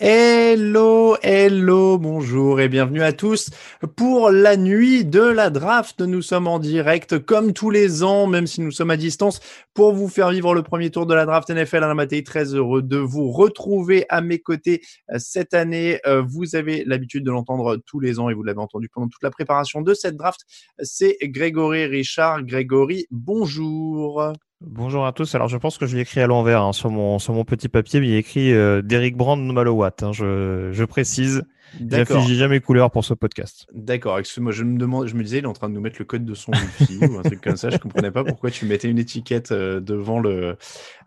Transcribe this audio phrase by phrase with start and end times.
[0.00, 3.50] Hello, hello, bonjour et bienvenue à tous
[3.94, 6.00] pour la nuit de la draft.
[6.00, 9.38] Nous sommes en direct comme tous les ans, même si nous sommes à distance,
[9.72, 11.84] pour vous faire vivre le premier tour de la draft NFL.
[11.84, 16.00] Alain Mattei, très heureux de vous retrouver à mes côtés euh, cette année.
[16.06, 19.22] Euh, Vous avez l'habitude de l'entendre tous les ans et vous l'avez entendu pendant toute
[19.22, 20.40] la préparation de cette draft.
[20.82, 22.42] C'est Grégory Richard.
[22.42, 24.32] Grégory, bonjour.
[24.60, 25.34] Bonjour à tous.
[25.34, 27.68] Alors, je pense que je l'ai écrit à l'envers hein, sur mon sur mon petit
[27.68, 30.02] papier, mais il y a écrit euh, Derek Brand Malowatt.
[30.02, 31.42] Hein, je, je précise.
[31.90, 33.66] J'affiche jamais couleur pour ce podcast.
[33.72, 35.96] D'accord, excuse-moi, je me demande, je me disais, il est en train de nous mettre
[35.98, 37.70] le code de son wifi ou un truc comme ça.
[37.70, 40.56] Je comprenais pas pourquoi tu mettais une étiquette euh, devant le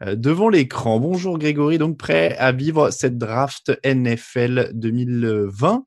[0.03, 0.99] euh, devant l'écran.
[0.99, 5.85] Bonjour Grégory, donc prêt à vivre cette draft NFL 2020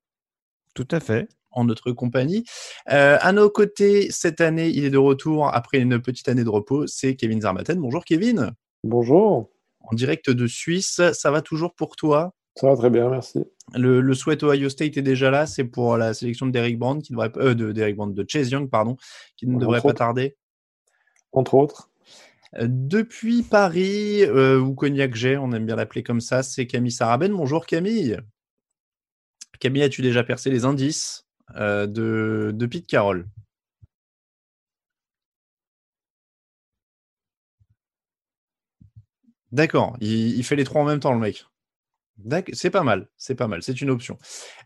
[0.75, 1.28] Tout à fait.
[1.53, 2.45] En notre compagnie.
[2.91, 6.49] Euh, à nos côtés, cette année, il est de retour après une petite année de
[6.49, 6.87] repos.
[6.87, 7.78] C'est Kevin Zarmaten.
[7.78, 8.53] Bonjour Kevin,
[8.84, 9.50] Bonjour,
[9.81, 11.00] en direct de Suisse.
[11.12, 12.33] Ça va toujours pour toi?
[12.56, 13.44] Ça va très bien, merci.
[13.75, 15.47] Le, le Sweat Ohio State est déjà là.
[15.47, 18.50] C'est pour la sélection de Derek Brand qui devrait euh, de Derek Brand, de Chase
[18.50, 18.97] Young, pardon,
[19.37, 20.37] qui ne Entre devrait pas tarder.
[21.33, 21.91] Entre autres,
[22.56, 26.91] Euh, Depuis Paris, euh, ou Cognac J, on aime bien l'appeler comme ça, c'est Camille
[26.91, 27.33] Saraben.
[27.33, 28.19] Bonjour Camille.
[29.60, 31.27] Camille, as-tu déjà percé les indices?
[31.56, 33.27] Euh, de, Pete Carroll
[39.53, 41.44] D'accord, il, fait les trois en même temps, le mec.
[42.53, 44.19] C'est pas mal, c'est pas mal, c'est une option.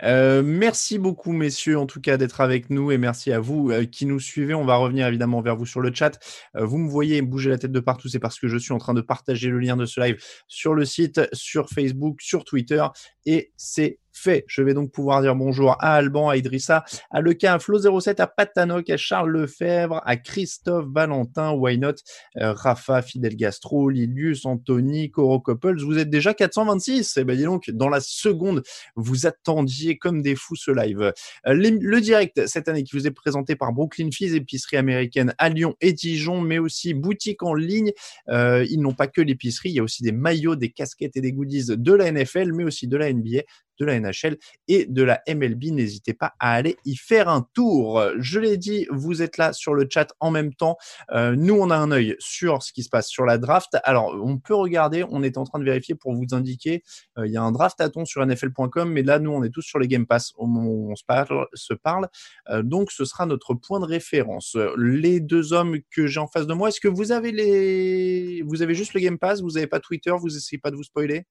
[0.02, 3.84] Euh, merci beaucoup, messieurs, en tout cas, d'être avec nous et merci à vous euh,
[3.86, 4.54] qui nous suivez.
[4.54, 6.18] On va revenir évidemment vers vous sur le chat.
[6.54, 8.92] Vous me voyez bouger la tête de partout, c'est parce que je suis en train
[8.92, 12.84] de partager le lien de ce live sur le site, sur Facebook, sur Twitter
[13.24, 14.44] et c'est fait.
[14.46, 18.26] Je vais donc pouvoir dire bonjour à Alban, à Idrissa, à Leca, à Flo07, à
[18.26, 21.94] Patanoc, à Charles Lefebvre, à Christophe Valentin, Why Not,
[22.38, 25.80] euh, Rafa, Fidel Gastro, Lilius, Anthony, Coro Couples.
[25.82, 27.16] Vous êtes déjà 426.
[27.16, 28.62] Et ben dis donc, dans la seconde,
[28.96, 31.12] vous attendiez comme des fous ce live.
[31.46, 35.48] Euh, le direct cette année qui vous est présenté par Brooklyn Fizz, épicerie américaine à
[35.48, 37.92] Lyon et Dijon, mais aussi boutique en ligne.
[38.28, 41.20] Euh, ils n'ont pas que l'épicerie, il y a aussi des maillots, des casquettes et
[41.20, 43.42] des goodies de la NFL, mais aussi de la NBA,
[43.78, 44.36] de la NHL
[44.68, 45.64] et de la MLB.
[45.72, 48.02] N'hésitez pas à aller y faire un tour.
[48.18, 50.76] Je l'ai dit, vous êtes là sur le chat en même temps.
[51.12, 53.76] Euh, nous, on a un œil sur ce qui se passe sur la draft.
[53.84, 56.82] Alors, on peut regarder, on est en train de vérifier pour vous indiquer.
[57.18, 59.78] euh, Il y a un draftathon sur NFL.com, mais là, nous, on est tous sur
[59.78, 61.46] les Game Pass on se parle.
[61.54, 62.08] Se parle.
[62.50, 64.56] Euh, donc, ce sera notre point de référence.
[64.76, 68.62] Les deux hommes que j'ai en face de moi, est-ce que vous avez les, vous
[68.62, 71.26] avez juste le Game Pass, vous n'avez pas Twitter, vous essayez pas de vous spoiler?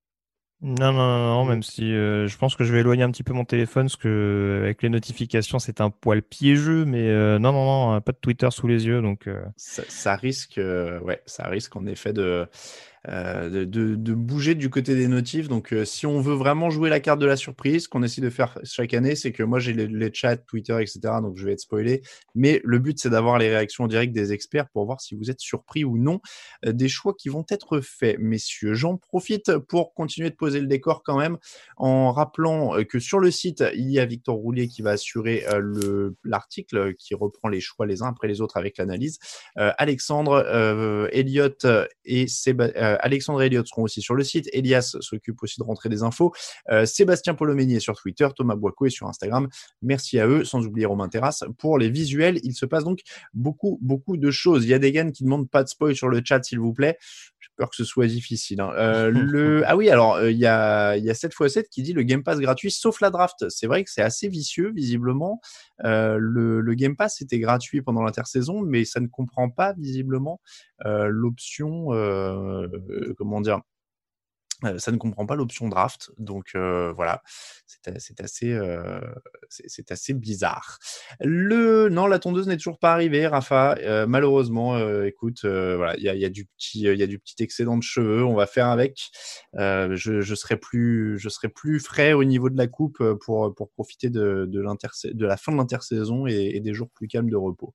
[0.66, 3.24] Non, non, non, non, même si euh, je pense que je vais éloigner un petit
[3.24, 7.38] peu mon téléphone parce que euh, avec les notifications, c'est un poil piégeux, mais euh,
[7.38, 11.02] non, non, non, pas de Twitter sous les yeux, donc euh, ça, ça risque, euh,
[11.02, 12.46] ouais, ça risque en effet de, euh,
[13.08, 15.48] de, de- bouger du côté des notifs.
[15.50, 18.30] Donc, euh, si on veut vraiment jouer la carte de la surprise, qu'on essaie de
[18.30, 21.00] faire chaque année, c'est que moi j'ai les, chats, Twitter, etc.
[21.22, 22.02] Donc, je vais être spoilé.
[22.36, 25.40] Mais le but, c'est d'avoir les réactions directes des experts pour voir si vous êtes
[25.42, 26.22] surpris ou non
[26.66, 28.74] euh, des choix qui vont être faits, messieurs.
[28.74, 31.38] J'en profite pour continuer de poser le décor quand même
[31.78, 35.46] en rappelant euh, que sur le site, il y a Victor Roulier qui va assurer
[35.50, 39.20] euh, le- l'article qui reprend les choix les uns après les autres avec l'analyse.
[39.58, 41.50] Euh, Alexandre, euh, Elliot
[42.06, 44.50] et Séba- euh, Alexandre et Elliot seront aussi sur le site.
[44.54, 46.34] Elias s'occupe aussi de rentrer des infos.
[46.72, 48.28] Euh, Sébastien Polomeni est sur Twitter.
[48.36, 49.48] Thomas Boico est sur Instagram.
[49.82, 51.44] Merci à eux, sans oublier Romain Terrasse.
[51.58, 53.00] Pour les visuels, il se passe donc
[53.34, 54.64] beaucoup, beaucoup de choses.
[54.64, 56.98] Il y a des qui demandent pas de spoil sur le chat, s'il vous plaît.
[57.56, 58.62] Peur que ce soit difficile.
[58.62, 58.72] Hein.
[58.76, 59.64] Euh, le...
[59.66, 62.72] Ah oui, alors il y, a, y a 7x7 qui dit le Game Pass gratuit
[62.72, 63.50] sauf la draft.
[63.50, 65.40] C'est vrai que c'est assez vicieux, visiblement.
[65.84, 70.42] le, le, Game Pass était gratuit pendant l'intersaison, mais ça ne comprend pas visiblement
[70.86, 71.88] l'option,
[73.18, 73.73] comment dire, euh,
[74.78, 77.22] ça ne comprend pas l'option draft, donc euh, voilà,
[77.66, 79.02] c'est assez, euh,
[79.50, 80.80] c'est assez bizarre.
[81.20, 83.78] Le non, la tondeuse n'est toujours pas arrivée, Rafa.
[84.08, 87.42] malheureusement, écoute, voilà, il y a, y a, du petit, il y a du petit
[87.44, 89.10] excédent de cheveux, on va faire avec.
[89.56, 93.70] je, je serai plus, je serai plus frais au niveau de la coupe pour pour
[93.72, 97.36] profiter de de, de la fin de l'intersaison et, et, des jours plus calmes de
[97.36, 97.74] repos.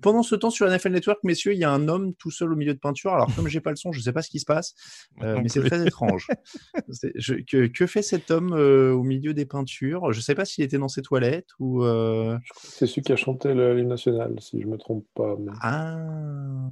[0.00, 2.56] pendant ce temps, sur NFL Network, messieurs, il y a un homme tout seul au
[2.56, 3.12] milieu de peinture.
[3.12, 4.74] Alors comme j'ai pas le son, je sais pas ce qui se passe,
[5.20, 6.11] mais c'est très étrange.
[7.74, 10.12] que, fait cet homme euh, au milieu des peintures?
[10.12, 11.84] Je ne sais pas s'il était dans ses toilettes ou.
[11.84, 15.36] Euh, c'est celui qui a chanté l'hymne national, si je ne me trompe pas.
[15.60, 16.70] Ah.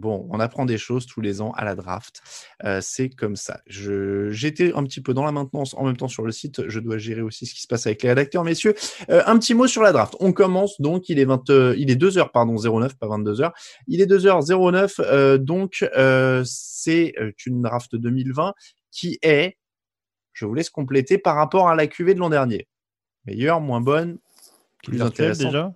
[0.00, 2.22] Bon, on apprend des choses tous les ans à la draft.
[2.64, 3.60] Euh, c'est comme ça.
[3.66, 6.66] J'étais un petit peu dans la maintenance en même temps sur le site.
[6.68, 8.74] Je dois gérer aussi ce qui se passe avec les rédacteurs, messieurs.
[9.08, 10.16] un petit mot sur la draft.
[10.20, 11.08] On commence donc.
[11.10, 13.52] Il est 20, il est 2 h pardon 09, pas 22 h
[13.88, 15.38] Il est 2 h 09.
[15.40, 15.84] donc
[16.44, 17.12] c'est
[17.46, 18.54] une draft 2020
[18.90, 19.58] qui est,
[20.32, 22.68] je vous laisse compléter, par rapport à la QV de l'an dernier.
[23.26, 24.18] Meilleure, moins bonne,
[24.82, 25.46] plus intéressante.
[25.46, 25.74] déjà?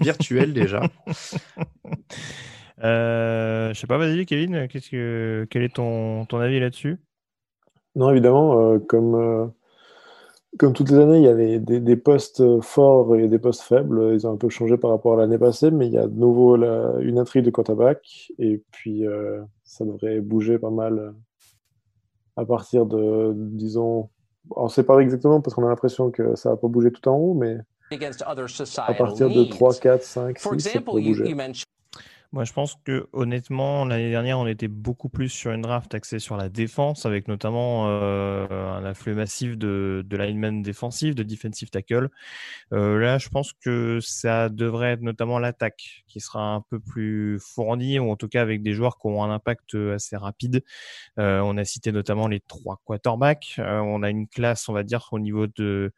[0.00, 0.82] Virtuelle déjà.
[2.82, 6.98] Euh, je sais pas, vas-y Kevin, qu'est-ce que, quel est ton, ton avis là-dessus?
[7.94, 9.46] Non, évidemment, euh, comme, euh,
[10.58, 14.12] comme toutes les années, il y avait des, des, postes forts et des postes faibles.
[14.14, 16.18] Ils ont un peu changé par rapport à l'année passée, mais il y a de
[16.18, 21.14] nouveau une intrigue de quarterback et puis euh, ça devrait bouger pas mal
[22.36, 24.08] à partir de, disons,
[24.56, 27.06] on ne sait pas exactement parce qu'on a l'impression que ça va pas bouger tout
[27.08, 27.58] en haut, mais
[28.78, 31.34] à partir de 3, 4, 5, 6, ça peut bouger.
[32.32, 36.18] Moi, je pense que honnêtement, l'année dernière, on était beaucoup plus sur une draft axée
[36.18, 41.68] sur la défense, avec notamment euh, un afflux massif de, de linemen défensifs, de defensive
[41.68, 42.08] tackle.
[42.72, 47.38] Euh, là, je pense que ça devrait être notamment l'attaque qui sera un peu plus
[47.38, 50.64] fournie, ou en tout cas avec des joueurs qui ont un impact assez rapide.
[51.18, 53.56] Euh, on a cité notamment les trois quarterbacks.
[53.58, 55.92] Euh, on a une classe, on va dire, au niveau de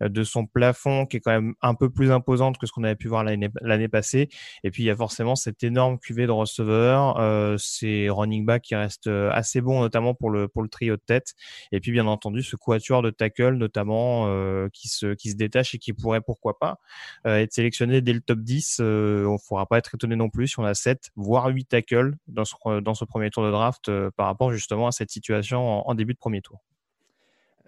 [0.00, 2.96] de son plafond qui est quand même un peu plus imposante que ce qu'on avait
[2.96, 4.28] pu voir l'année passée.
[4.64, 8.62] Et puis il y a forcément cette énorme cuvée de receveurs, euh, ces running backs
[8.62, 11.34] qui restent euh, assez bons, notamment pour le pour le trio de tête.
[11.72, 15.74] Et puis bien entendu ce quatuor de tackle, notamment euh, qui se qui se détache
[15.74, 16.78] et qui pourrait pourquoi pas
[17.26, 18.78] euh, être sélectionné dès le top 10.
[18.80, 21.66] Euh, on ne pourra pas être étonné non plus si on a 7 voire 8
[21.66, 25.88] tackles dans ce dans ce premier tour de draft par rapport justement à cette situation
[25.88, 26.60] en début de premier tour.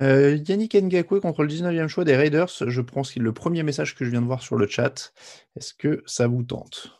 [0.01, 2.49] Euh, Yannick Ngakwe contre le 19e choix des Raiders.
[2.67, 5.13] Je est le premier message que je viens de voir sur le chat.
[5.57, 6.99] Est-ce que ça vous tente?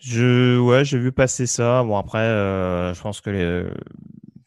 [0.00, 1.82] Je, ouais, j'ai vu passer ça.
[1.82, 3.72] Bon, après, euh, je pense que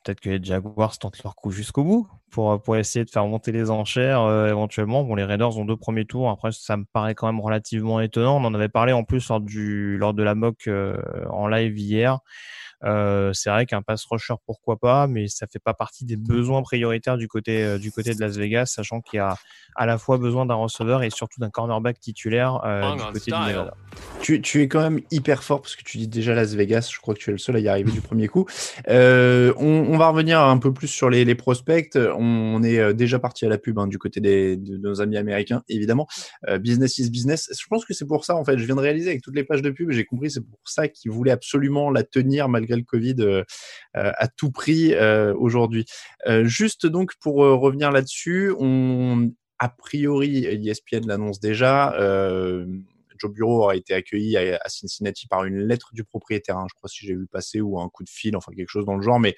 [0.04, 3.52] peut-être que les Jaguars tentent leur coup jusqu'au bout pour, pour essayer de faire monter
[3.52, 5.04] les enchères euh, éventuellement.
[5.04, 6.30] Bon, les Raiders ont deux premiers tours.
[6.30, 8.38] Après, ça me paraît quand même relativement étonnant.
[8.38, 10.70] On en avait parlé en plus lors, du, lors de la mock
[11.30, 12.20] en live hier.
[12.84, 16.62] Euh, c'est vrai qu'un pass rusher, pourquoi pas, mais ça fait pas partie des besoins
[16.62, 19.36] prioritaires du côté euh, du côté de Las Vegas, sachant qu'il y a
[19.76, 23.38] à la fois besoin d'un receveur et surtout d'un cornerback titulaire euh, du côté du
[23.38, 23.74] Nevada.
[24.22, 26.90] Tu, tu, es quand même hyper fort parce que tu dis déjà Las Vegas.
[26.94, 28.46] Je crois que tu es le seul à y arriver du premier coup.
[28.90, 31.96] Euh, on, on, va revenir un peu plus sur les, les prospects.
[31.96, 35.64] On est déjà parti à la pub hein, du côté des, de nos amis américains,
[35.70, 36.08] évidemment.
[36.60, 37.50] business is business.
[37.58, 38.58] Je pense que c'est pour ça en fait.
[38.58, 40.88] Je viens de réaliser avec toutes les pages de pub, j'ai compris c'est pour ça
[40.88, 43.44] qu'ils voulaient absolument la tenir malgré le Covid euh,
[43.98, 45.86] euh, à tout prix euh, aujourd'hui.
[46.44, 51.94] juste donc pour revenir là-dessus, on a priori, ESPN l'annonce déjà.
[53.20, 56.90] Joe Bureau a été accueilli à, Cincinnati par une lettre du propriétaire, hein, je crois
[56.90, 59.20] si j'ai vu passer, ou un coup de fil, enfin quelque chose dans le genre,
[59.20, 59.36] mais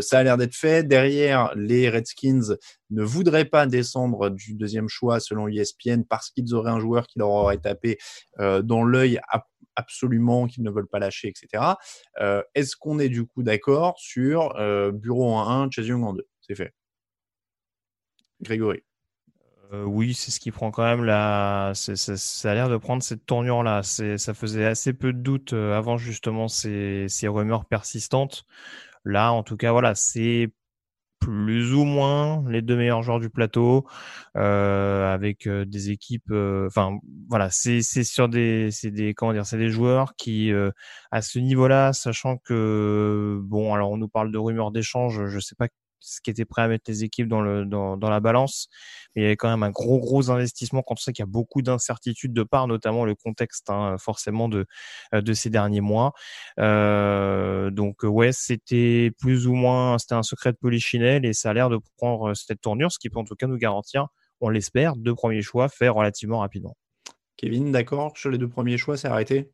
[0.00, 0.86] ça a l'air d'être fait.
[0.86, 2.56] Derrière, les Redskins
[2.90, 7.18] ne voudraient pas descendre du deuxième choix selon ESPN parce qu'ils auraient un joueur qui
[7.18, 7.98] leur aurait tapé
[8.38, 9.20] dans l'œil
[9.78, 11.76] absolument qu'ils ne veulent pas lâcher, etc.
[12.20, 16.26] Euh, est-ce qu'on est du coup d'accord sur euh, Bureau en 1, Chase en 2
[16.40, 16.74] C'est fait.
[18.42, 18.82] Grégory.
[19.72, 21.72] Euh, oui, c'est ce qui prend quand même la.
[21.74, 23.82] Ça a l'air de prendre cette tournure-là.
[23.82, 28.44] Ça faisait assez peu de doutes avant justement ces rumeurs persistantes.
[29.04, 30.50] Là, en tout cas, voilà, c'est
[31.20, 33.86] plus ou moins les deux meilleurs joueurs du plateau
[34.36, 36.98] euh, avec euh, des équipes euh, enfin
[37.28, 40.52] voilà c'est c'est sur des c'est des comment dire c'est des joueurs qui
[41.10, 45.54] à ce niveau-là sachant que bon alors on nous parle de rumeurs d'échange je sais
[45.56, 45.68] pas
[46.00, 48.68] ce qui était prêt à mettre les équipes dans, le, dans, dans la balance.
[49.14, 51.28] Mais il y avait quand même un gros, gros investissement quand on sait qu'il y
[51.28, 54.66] a beaucoup d'incertitudes de part, notamment le contexte hein, forcément de,
[55.14, 56.12] euh, de ces derniers mois.
[56.58, 61.54] Euh, donc ouais, c'était plus ou moins, c'était un secret de polichinelle et ça a
[61.54, 64.08] l'air de prendre cette tournure, ce qui peut en tout cas nous garantir,
[64.40, 66.76] on l'espère, deux premiers choix faits relativement rapidement.
[67.36, 69.52] Kevin, d'accord Sur les deux premiers choix, c'est arrêté?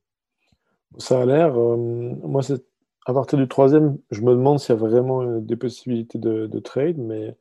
[0.98, 1.58] Ça a l'air.
[1.58, 2.62] Euh, moi, c'est
[3.06, 6.58] à partir du troisième, je me demande s'il y a vraiment euh, des possibilités de,
[6.60, 7.36] trade, mais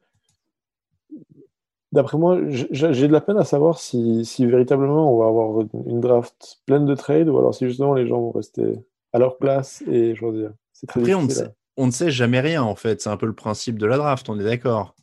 [1.92, 6.62] d'après moi, j'ai de la peine à savoir si, véritablement on va avoir une draft
[6.66, 8.80] pleine de trades ou alors si justement les gens vont rester
[9.14, 10.52] à leur place et choisir.
[10.74, 13.02] C'est très Après, on ne, sait, on ne, sait, jamais rien en fait.
[13.02, 14.96] C'est un peu le principe de la draft, on est d'accord.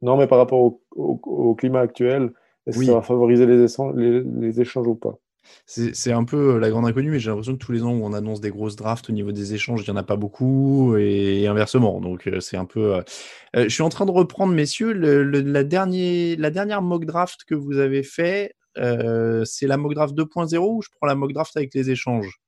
[0.00, 2.32] Non, mais par rapport au, climat actuel,
[2.66, 5.18] est-ce que ça va favoriser les échanges ou pas?
[5.66, 8.04] C'est un peu euh, la grande inconnue, mais j'ai l'impression que tous les ans où
[8.04, 10.96] on annonce des grosses drafts au niveau des échanges, il n'y en a pas beaucoup,
[10.96, 12.00] et, inversement.
[12.00, 12.96] Donc euh, c'est un peu.
[12.96, 13.02] Euh,
[13.54, 18.54] je suis en train de reprendre, messieurs, la, dernière mock draft que vous avez fait.
[18.76, 22.40] c'est la mock draft 2.0 ou je prends la mock draft avec les échanges?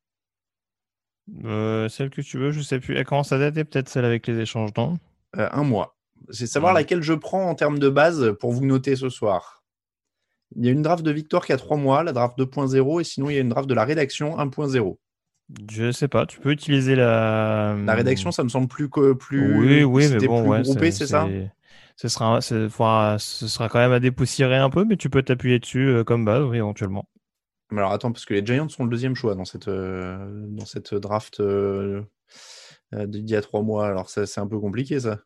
[1.43, 2.97] Celle que tu veux, je sais plus.
[2.97, 4.99] Elle commence à dater peut-être celle avec les échanges, non?
[5.35, 5.97] Un mois.
[6.31, 9.56] C'est savoir laquelle je prends en termes de base pour vous noter ce soir.
[10.55, 13.05] Il y a une draft de Victoire qui a trois mois, la draft 2.0, et
[13.05, 14.97] sinon il y a une draft de la rédaction 1.0.
[15.71, 17.76] Je sais pas, tu peux utiliser la.
[17.85, 19.59] La rédaction, ça me semble plus que plus.
[19.59, 21.29] Oui, oui, mais bon, ouais, c'est ça?
[21.99, 25.88] Ce sera, ce sera quand même à dépoussiérer un peu, mais tu peux t'appuyer dessus
[25.88, 27.09] euh, comme base, oui, éventuellement.
[27.71, 30.67] Mais alors attends, parce que les Giants sont le deuxième choix dans cette, euh, dans
[30.67, 32.03] cette draft euh,
[32.93, 33.87] d'il y a trois mois.
[33.87, 35.21] Alors c'est un peu compliqué ça.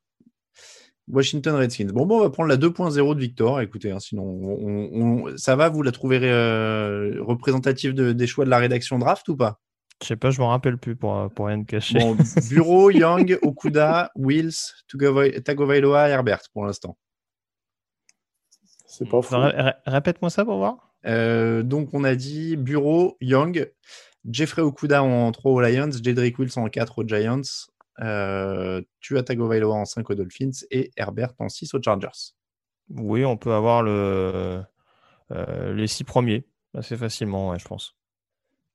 [1.12, 1.88] Washington Redskins.
[1.93, 3.61] Bon, bon, on va prendre la 2.0 de Victor.
[3.61, 8.99] Écoutez, hein, sinon, ça va, vous la trouvez euh, représentative des choix de la rédaction
[8.99, 9.61] draft ou pas?
[10.02, 11.99] Je sais pas, je m'en rappelle plus pour, pour rien cacher.
[11.99, 12.17] Bon,
[12.49, 14.55] Bureau, Young, Okuda, Wills,
[15.45, 16.97] Tagovailoa, Herbert pour l'instant.
[18.87, 19.37] C'est pas fou.
[19.87, 20.95] Répète-moi ça pour voir.
[21.07, 23.71] Euh, donc, on a dit Bureau, Young,
[24.29, 27.43] Jeffrey Okuda en 3 aux Lions, Jedrick Wills en 4 aux Giants,
[28.02, 32.35] euh, tu as Tagovailoa en 5 aux Dolphins et Herbert en 6 aux Chargers.
[32.90, 34.62] Oui, on peut avoir le,
[35.33, 37.97] euh, les 6 premiers assez facilement, je pense.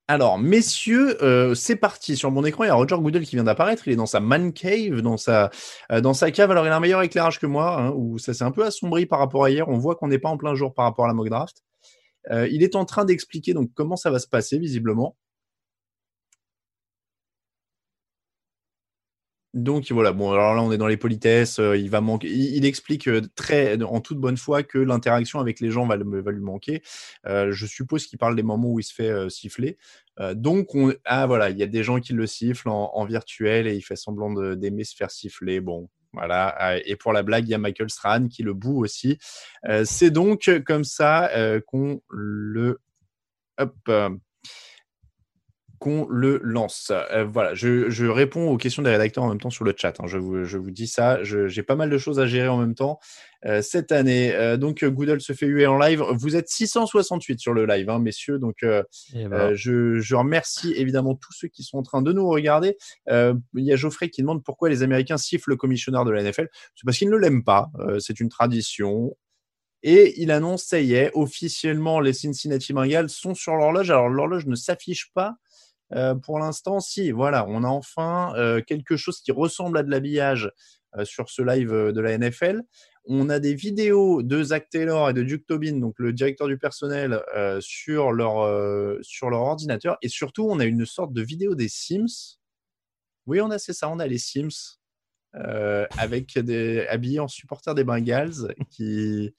[0.08, 2.16] Alors, messieurs, euh, c'est parti.
[2.16, 3.88] Sur mon écran, il y a Roger Goodell qui vient d'apparaître.
[3.88, 5.50] Il est dans sa man cave, dans sa,
[5.90, 6.52] dans sa cave.
[6.52, 9.08] Alors, il a un meilleur éclairage que moi, hein, où ça s'est un peu assombri
[9.08, 9.68] par rapport à hier.
[9.68, 11.64] On voit qu'on n'est pas en plein jour par rapport à la mock draft.
[12.30, 15.16] il est en train d'expliquer donc comment ça va se passer, visiblement.
[19.56, 22.28] Donc voilà, bon, alors là on est dans les politesses, euh, il va manquer.
[22.30, 26.42] Il, explique euh, très en toute bonne foi que l'interaction avec les gens va, lui
[26.42, 26.84] manquer.
[27.26, 29.78] Euh, je suppose qu'il parle des moments où il se fait siffler.
[30.34, 33.76] donc on, ah voilà, il y a des gens qui le sifflent en, virtuel et
[33.76, 35.62] il fait semblant d'aimer se faire siffler.
[35.62, 36.78] Bon, voilà.
[36.86, 39.18] Et pour la blague, il y a Michael Strahan qui le boue aussi.
[39.86, 41.32] C'est donc comme ça
[41.68, 42.82] qu'on le
[43.58, 43.74] hop,
[45.86, 46.92] qu'on le lance.
[46.92, 49.94] Euh, voilà, je, réponds aux questions des rédacteurs en même temps sur le chat.
[50.00, 50.08] Hein.
[50.08, 51.24] Je, vous, dis ça.
[51.24, 53.00] J'ai pas mal de choses à gérer en même temps
[53.46, 54.34] euh, cette année.
[54.34, 56.02] Euh, donc, Google se fait huer en live.
[56.14, 58.40] Vous êtes 668 sur le live, hein, messieurs.
[58.40, 59.54] Donc, ben.
[59.54, 62.78] je, remercie évidemment tous ceux qui sont en train de nous regarder.
[63.08, 66.48] Il y a Geoffrey qui demande pourquoi les Américains sifflent le commissionneur de la NFL.
[66.74, 67.70] C'est parce qu'ils ne l'aiment pas.
[68.00, 69.16] C'est une tradition.
[69.84, 73.92] Et il annonce, ça y est, officiellement, les Cincinnati Bengals sont sur l'horloge.
[73.92, 75.36] Alors, l'horloge ne s'affiche pas
[75.94, 79.92] euh, pour l'instant, si, voilà, on a enfin euh, quelque chose qui ressemble à de
[79.92, 80.52] l'habillage
[80.98, 82.62] euh, sur ce live de la NFL.
[83.08, 86.58] On a des vidéos de Zach Taylor et de Duke Tobin, donc le directeur du
[86.58, 87.22] personnel,
[87.60, 89.98] sur, leur, sur leur ordinateur.
[90.02, 92.40] Et surtout, on a une sorte de vidéo des Sims.
[93.28, 94.80] Oui, on a, c'est ça, on a les Sims.
[95.34, 99.36] avec des habillés en supporters des Bengals qui,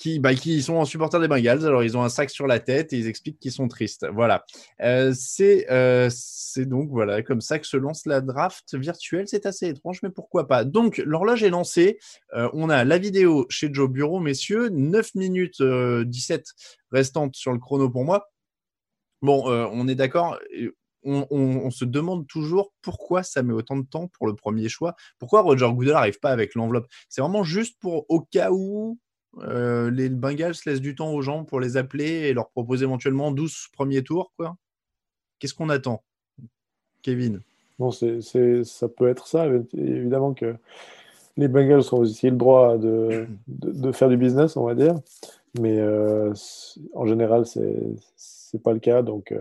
[0.00, 1.66] qui, bah, qui sont en supporter des Bengals.
[1.66, 4.06] Alors, ils ont un sac sur la tête et ils expliquent qu'ils sont tristes.
[4.10, 4.46] Voilà.
[4.80, 9.28] Euh, euh, c'est donc voilà comme ça que se lance la draft virtuelle.
[9.28, 10.64] C'est assez étrange, mais pourquoi pas.
[10.64, 11.98] Donc, l'horloge est lancée.
[12.32, 14.70] Euh, on a la vidéo chez Joe Bureau, messieurs.
[14.70, 16.46] 9 minutes 17
[16.90, 18.30] restantes sur le chrono pour moi.
[19.20, 20.38] Bon, on est d'accord.
[21.02, 24.94] On, on, se demande toujours pourquoi ça met autant de temps pour le premier choix.
[25.18, 26.86] Pourquoi Roger Goodell n'arrive pas avec l'enveloppe?
[27.10, 28.98] C'est vraiment juste pour au cas où
[29.38, 33.30] euh, les Bengals laissent du temps aux gens pour les appeler et leur proposer éventuellement
[33.30, 34.32] 12 premiers tours.
[34.36, 34.56] Quoi.
[35.38, 36.02] Qu'est-ce qu'on attend
[37.02, 37.40] Kevin?
[37.78, 38.20] Bon, c'est,
[38.64, 39.46] ça peut être ça.
[39.74, 40.56] Évidemment que
[41.36, 44.96] les Bengals ont aussi le droit de, de, faire du business, on va dire.
[45.58, 46.32] Mais euh,
[46.94, 47.76] en général, c'est,
[48.16, 49.02] c'est pas le cas.
[49.02, 49.40] Donc, euh,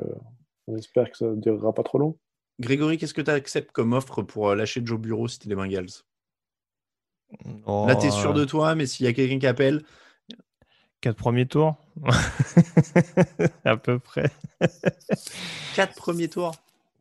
[0.67, 2.17] on espère que ça ne durera pas trop long.
[2.59, 6.03] Grégory, qu'est-ce que tu acceptes comme offre pour lâcher Joe Bureau si tu les Bengals?
[7.67, 9.83] Là, tu es sûr de toi, mais s'il y a quelqu'un qui appelle.
[11.01, 11.75] Quatre premiers tours
[13.65, 14.29] À peu près.
[15.75, 16.53] Quatre premiers tours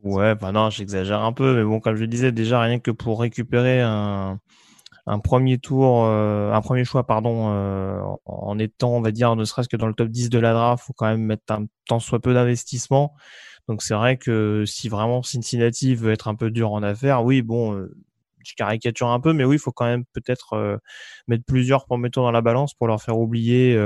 [0.05, 2.93] Ouais, bah non, j'exagère un peu, mais bon, comme je le disais, déjà rien que
[2.93, 4.39] pour récupérer un,
[5.07, 9.45] un premier tour, euh, un premier choix, pardon, euh, en étant, on va dire, ne
[9.45, 11.99] serait-ce que dans le top 10 de la draft, faut quand même mettre un tant
[11.99, 13.15] soit peu d'investissement.
[13.67, 17.43] Donc c'est vrai que si vraiment Cincinnati veut être un peu dur en affaires, oui,
[17.43, 17.97] bon, euh,
[18.45, 20.81] je caricature un peu, mais oui, il faut quand même peut-être
[21.27, 23.79] mettre plusieurs tours dans la balance pour leur faire oublier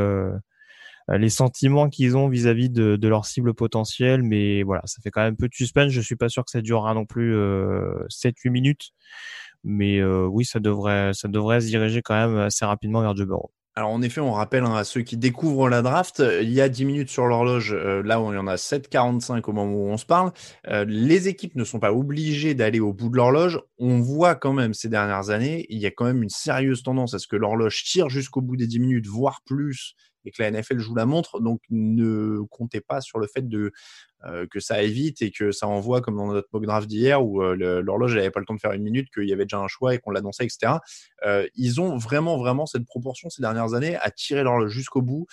[1.09, 4.23] les sentiments qu'ils ont vis-à-vis de, de, leur cible potentielle.
[4.23, 5.91] Mais voilà, ça fait quand même peu de suspense.
[5.91, 8.93] Je suis pas sûr que ça durera non plus 7-8 minutes.
[9.65, 13.27] Mais euh, oui, ça devrait, ça devrait se diriger quand même assez rapidement vers Joe
[13.27, 13.53] Burrow.
[13.75, 16.69] Alors en effet, on rappelle hein, à ceux qui découvrent la draft, il y a
[16.69, 19.97] 10 minutes sur l'horloge, euh, là il y en a 7,45 au moment où on
[19.97, 20.31] se parle.
[20.69, 23.59] Euh, les équipes ne sont pas obligées d'aller au bout de l'horloge.
[23.79, 27.15] On voit quand même ces dernières années, il y a quand même une sérieuse tendance
[27.15, 29.95] à ce que l'horloge tire jusqu'au bout des 10 minutes, voire plus,
[30.27, 31.41] et que la NFL joue la montre.
[31.41, 33.73] Donc ne comptez pas sur le fait de
[34.25, 37.43] euh, que ça évite et que ça envoie comme dans notre mock draft d'hier où
[37.43, 39.67] euh, l'horloge n'avait pas le temps de faire une minute, qu'il y avait déjà un
[39.67, 40.75] choix et qu'on l'annonçait, etc.
[41.27, 45.27] Euh, ils ont vraiment vraiment cette proportion ces dernières années à tirer l'horloge jusqu'au bout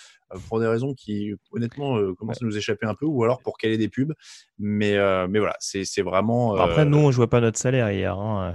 [0.48, 3.78] pour des raisons qui honnêtement commencent à nous échapper un peu ou alors pour caler
[3.78, 4.12] des pubs.
[4.58, 4.96] Mais
[5.28, 6.54] mais voilà, c'est vraiment.
[6.56, 8.18] Après nous on jouait pas notre salaire hier.
[8.18, 8.54] Hein.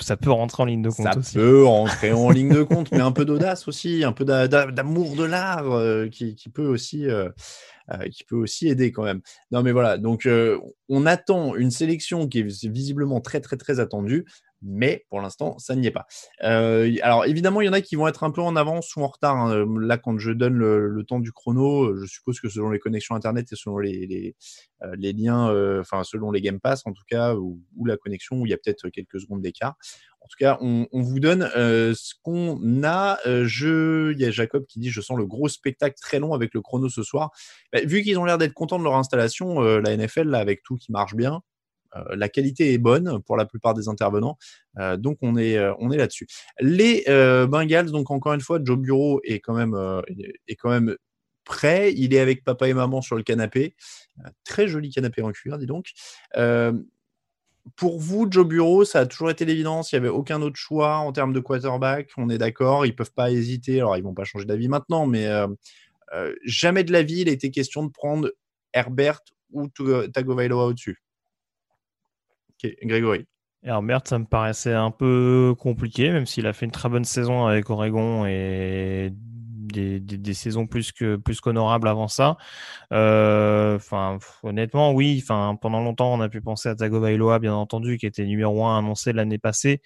[0.00, 3.00] Ça peut rentrer en ligne de compte ça peut rentrer en ligne de compte, mais
[3.00, 5.64] un peu d'audace aussi, un peu d'amour de l'art
[6.10, 7.30] qui, qui, peut aussi euh,
[8.10, 9.20] qui peut aussi aider quand même.
[9.50, 13.80] Non, mais voilà, donc euh, on attend une sélection qui est visiblement très, très, très
[13.80, 14.26] attendue
[14.62, 16.06] mais pour l'instant, ça n'y est pas.
[16.42, 19.02] Euh, alors évidemment, il y en a qui vont être un peu en avance ou
[19.02, 19.36] en retard.
[19.36, 19.66] Hein.
[19.80, 23.52] Là, quand je donne le, temps du chrono, je suppose que selon les connexions Internet
[23.52, 24.34] et selon les,
[24.96, 28.52] les liens, enfin selon les Game Pass en tout cas, ou, la connexion, il y
[28.52, 29.76] a peut-être quelques secondes d'écart.
[30.20, 33.18] En tout cas, on, vous donne euh, ce qu'on a.
[33.26, 34.12] Euh, je...
[34.12, 36.60] Il y a Jacob qui dit Je sens le gros spectacle très long avec le
[36.60, 37.30] chrono ce soir.
[37.72, 40.62] Bah, vu qu'ils ont l'air d'être contents de leur installation, euh, la NFL, là, avec
[40.62, 41.40] tout qui marche bien,
[42.10, 44.36] la qualité est bonne pour la plupart des intervenants.
[44.98, 46.26] donc, on est, on est là-dessus.
[46.60, 47.04] Les
[47.48, 49.74] Bengals, donc encore une fois, Joe Bureau est quand même,
[50.46, 50.96] est quand même
[51.44, 51.92] prêt.
[51.94, 53.74] Il est avec papa et maman sur le canapé.
[54.44, 55.92] très joli canapé en cuir, dis donc
[57.76, 59.92] pour vous, Joe Bureau, ça a toujours été l'évidence.
[59.92, 62.10] Il n'y avait aucun autre choix en termes de quarterback.
[62.16, 62.86] On est d'accord.
[62.86, 63.80] Ils ne peuvent pas hésiter.
[63.80, 65.46] Alors, ils ne vont pas changer d'avis maintenant, mais euh,
[66.14, 68.32] euh, jamais de la vie, il a été question de prendre
[68.72, 69.20] Herbert
[69.52, 71.02] ou Tagovailoa au-dessus.
[72.82, 73.26] Grégory.
[73.62, 77.46] Herbert, ça me paraissait un peu compliqué, même s'il a fait une très bonne saison
[77.46, 79.12] avec Oregon et
[80.00, 82.36] des, saisons plus que plus qu'honorables avant ça.
[82.92, 85.20] Euh, enfin, honnêtement, oui.
[85.22, 88.78] Enfin, pendant longtemps, on a pu penser à Tagovailoa, bien entendu, qui était numéro un
[88.78, 89.80] annoncé l'année passée.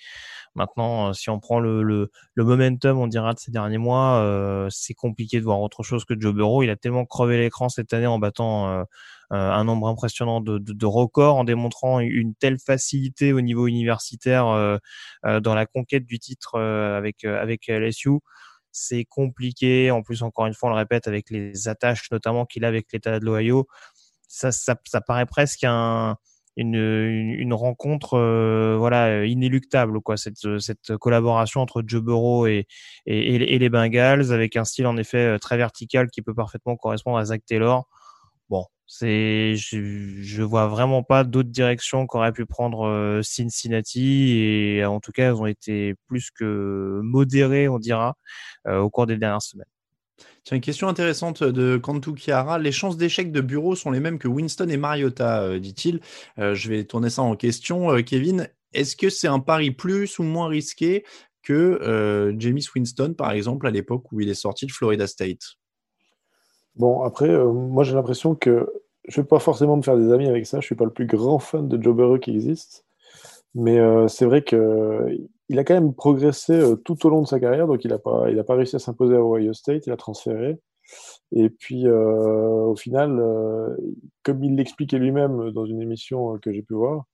[0.55, 4.69] Maintenant, euh, si on prend le, le, momentum, on dira de ces derniers mois, euh,
[4.71, 6.63] c'est compliqué de voir autre chose que Joe Burrow.
[6.63, 8.85] Il a tellement crevé l'écran cette année en battant
[9.31, 14.79] un nombre impressionnant de, de, records, en démontrant une telle facilité au niveau universitaire
[15.25, 18.21] dans la conquête du titre avec avec LSU
[18.73, 19.91] c'est compliqué.
[19.91, 22.93] En plus, encore une fois, on le répète, avec les attaches notamment qu'il a avec
[22.93, 23.69] l'État de l'Ohio,
[24.29, 26.17] ça, ça, paraît presque un,
[26.57, 32.67] une, une, rencontre euh, voilà inéluctable quoi cette, cette collaboration entre Joe Burrow et,
[33.07, 36.77] et, et, les Bengals avec un style en effet euh, très vertical qui peut parfaitement
[36.77, 37.87] correspondre à Zach Taylor
[38.53, 44.85] bon c'est, je, je vois vraiment pas d'autres directions qu'aurait pu prendre euh, Cincinnati et
[44.85, 48.19] en tout cas, elles ont été plus que modérées, on dira,
[48.67, 49.65] euh, au cours des dernières semaines.
[50.45, 52.59] Tiens, une question intéressante de Kantu Kiara.
[52.59, 56.01] Les chances d'échec de bureau sont les mêmes que Winston et Mariota, euh, dit-il.
[56.37, 57.97] je vais tourner ça en question.
[58.03, 61.03] Kevin, est-ce que c'est un pari plus ou moins risqué
[61.43, 65.57] que James Winston, par exemple, à l'époque où il est sorti de Florida State?
[66.77, 68.69] Bon, après, moi j'ai l'impression que
[69.09, 70.59] je ne vais pas forcément me faire des amis avec ça.
[70.59, 72.85] Je ne suis pas le plus grand fan de Joe Burrow qui existe.
[73.55, 77.41] Mais euh, c'est vrai qu'il a quand même progressé euh, tout au long de sa
[77.41, 77.67] carrière.
[77.67, 79.87] Donc, il n'a pas, il pas réussi à s'imposer à Ohio State.
[79.87, 80.59] Il a transféré.
[81.33, 83.21] Et puis, euh, au final,
[84.23, 87.05] comme il l'expliquait lui-même dans une émission que j'ai pu voir,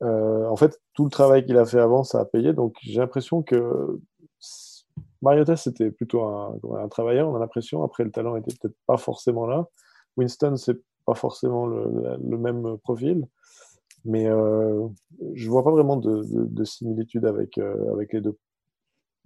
[0.00, 2.52] en fait, tout le travail qu'il a fait avant, ça a payé.
[2.52, 4.00] Donc, j'ai l'impression que
[5.24, 7.82] Mariota, c'était plutôt un, travailleur, on a l'impression.
[7.82, 9.66] Après, le talent était peut-être pas forcément là.
[10.16, 13.26] Winston, c'est pas forcément le, même profil.
[14.04, 14.86] Mais euh,
[15.32, 18.36] je vois pas vraiment de, similitude avec, euh, avec les deux.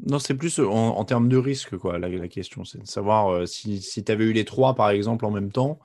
[0.07, 2.65] Non, c'est plus en, termes de risque, quoi, la, question.
[2.65, 5.51] C'est de savoir euh, si, si tu avais eu les trois, par exemple, en même
[5.51, 5.81] temps,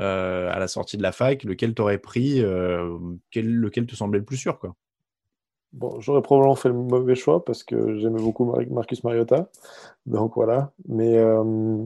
[0.00, 2.42] euh, à la sortie de la fac, lequel t'aurais pris,
[3.30, 4.74] quel, lequel te semblait le plus sûr, quoi.
[5.76, 9.48] Bon, j'aurais probablement fait le mauvais choix parce que j'aimais beaucoup Marcus Mariota.
[10.06, 10.72] Donc voilà.
[10.88, 11.84] Mais, euh,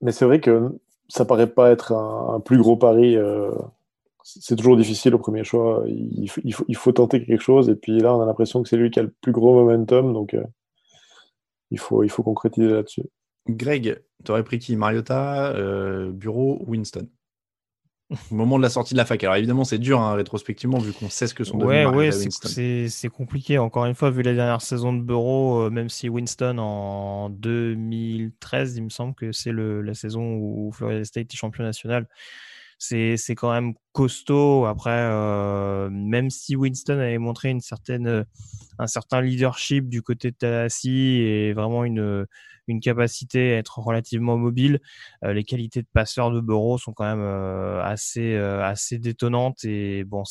[0.00, 3.16] mais c'est vrai que ça paraît pas être un, plus gros pari.
[3.16, 3.50] Euh,
[4.22, 5.82] c'est toujours difficile au premier choix.
[5.86, 7.68] Il, faut, il, faut, tenter quelque chose.
[7.68, 10.12] Et puis là, on a l'impression que c'est lui qui a le plus gros momentum.
[10.12, 10.44] Donc euh,
[11.70, 13.04] il, faut, il faut concrétiser là-dessus.
[13.48, 14.76] Greg, tu aurais pris qui?
[14.76, 15.54] Mariota,
[16.12, 17.08] Bureau ou Winston?
[18.10, 19.22] Au moment de la sortie de la fac.
[19.22, 22.88] Alors évidemment, c'est dur hein, rétrospectivement vu qu'on sait ce que sont ouais, devenus Ouais,
[22.88, 23.58] c'est compliqué.
[23.58, 28.76] Encore une fois, vu la dernière saison de Bureau, euh, même si Winston en 2013,
[28.76, 32.06] il me semble que c'est la saison où Florida State est champion national.
[32.78, 34.64] C'est quand même costaud.
[34.64, 38.24] Après, euh, même si Winston avait montré une certaine,
[38.78, 42.26] un certain leadership du côté de Tallahassee et vraiment une
[42.70, 44.80] une capacité à être relativement mobile.
[45.24, 49.64] Euh, les qualités de passeur de Bureau sont quand même euh, assez, euh, assez détonnantes.
[49.64, 50.22] Et bon,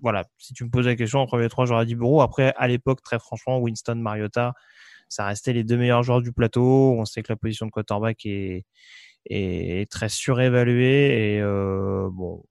[0.00, 2.20] voilà, si tu me poses la question, entre les trois, j'aurais dit Bureau.
[2.20, 4.54] Après, à l'époque, très franchement, Winston, Mariota,
[5.08, 6.94] ça restait les deux meilleurs joueurs du plateau.
[6.98, 8.64] On sait que la position de quarterback est,
[9.26, 11.36] est très surévaluée.
[11.36, 12.44] Et bon,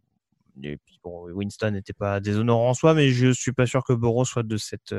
[1.04, 4.58] Winston n'était pas déshonorant en soi, mais je suis pas sûr que Bureau soit de
[4.58, 4.94] cette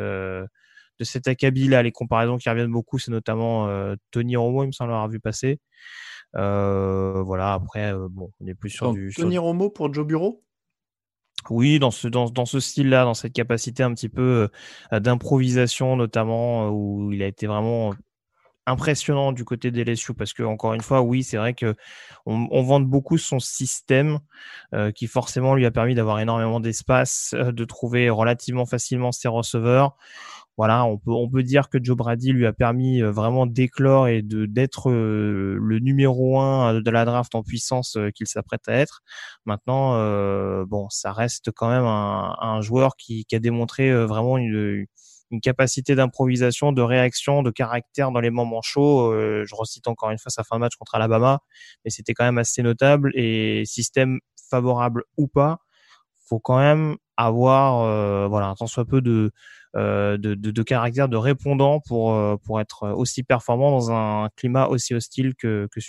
[0.98, 1.82] de cet acabit-là.
[1.82, 5.20] Les comparaisons qui reviennent beaucoup, c'est notamment euh, Tony Romo, il me semble avoir vu
[5.20, 5.60] passer.
[6.36, 9.12] Euh, voilà, après, euh, bon, on est plus sur du.
[9.14, 10.44] Tony Romo pour Joe Bureau
[11.50, 14.48] oui, dans ce, dans, dans ce style-là, dans cette capacité un petit peu
[14.90, 17.94] d'improvisation, notamment, où il a été vraiment
[18.66, 21.74] impressionnant du côté des LSU parce que encore une fois oui c'est vrai que
[22.26, 24.18] on, on vante beaucoup son système
[24.94, 29.96] qui forcément lui a permis d'avoir énormément d'espace de trouver relativement facilement ses receveurs
[30.58, 34.08] voilà, on peut on peut dire que Joe Brady lui a permis euh, vraiment d'éclore
[34.08, 38.68] et de d'être euh, le numéro un euh, de la draft en puissance qu'il s'apprête
[38.68, 39.02] à être.
[39.46, 39.92] Maintenant,
[40.66, 44.86] bon, ça reste quand même un, un joueur qui, qui, a démontré vraiment une,
[45.30, 49.12] une capacité d'improvisation, de réaction, de caractère dans les moments chauds.
[49.14, 51.40] je recite encore une fois sa fin de match contre Alabama,
[51.84, 53.12] mais c'était quand même assez notable.
[53.14, 54.18] Et système
[54.50, 55.58] favorable ou pas,
[56.28, 59.32] faut quand même avoir, voilà, un tant soit peu de
[59.76, 64.94] euh, de, caractère de répondant pour, euh, pour être aussi performant dans un climat aussi
[64.94, 65.80] hostile que, que,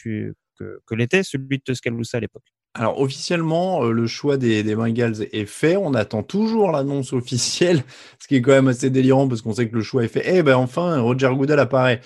[0.85, 2.43] que, l'était celui de Tuscaloosa à l'époque.
[2.73, 5.77] Alors officiellement, euh, le choix des, des, Bengals est fait.
[5.77, 7.83] On attend toujours l'annonce officielle,
[8.19, 10.23] ce qui est quand même assez délirant parce qu'on sait que le choix est fait.
[10.25, 12.01] Eh ben enfin, Roger Goodell apparaît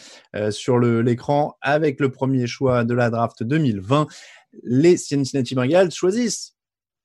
[0.51, 4.07] sur l'écran avec le premier choix de la draft 2020.
[4.63, 6.52] Les Cincinnati Bengals choisissent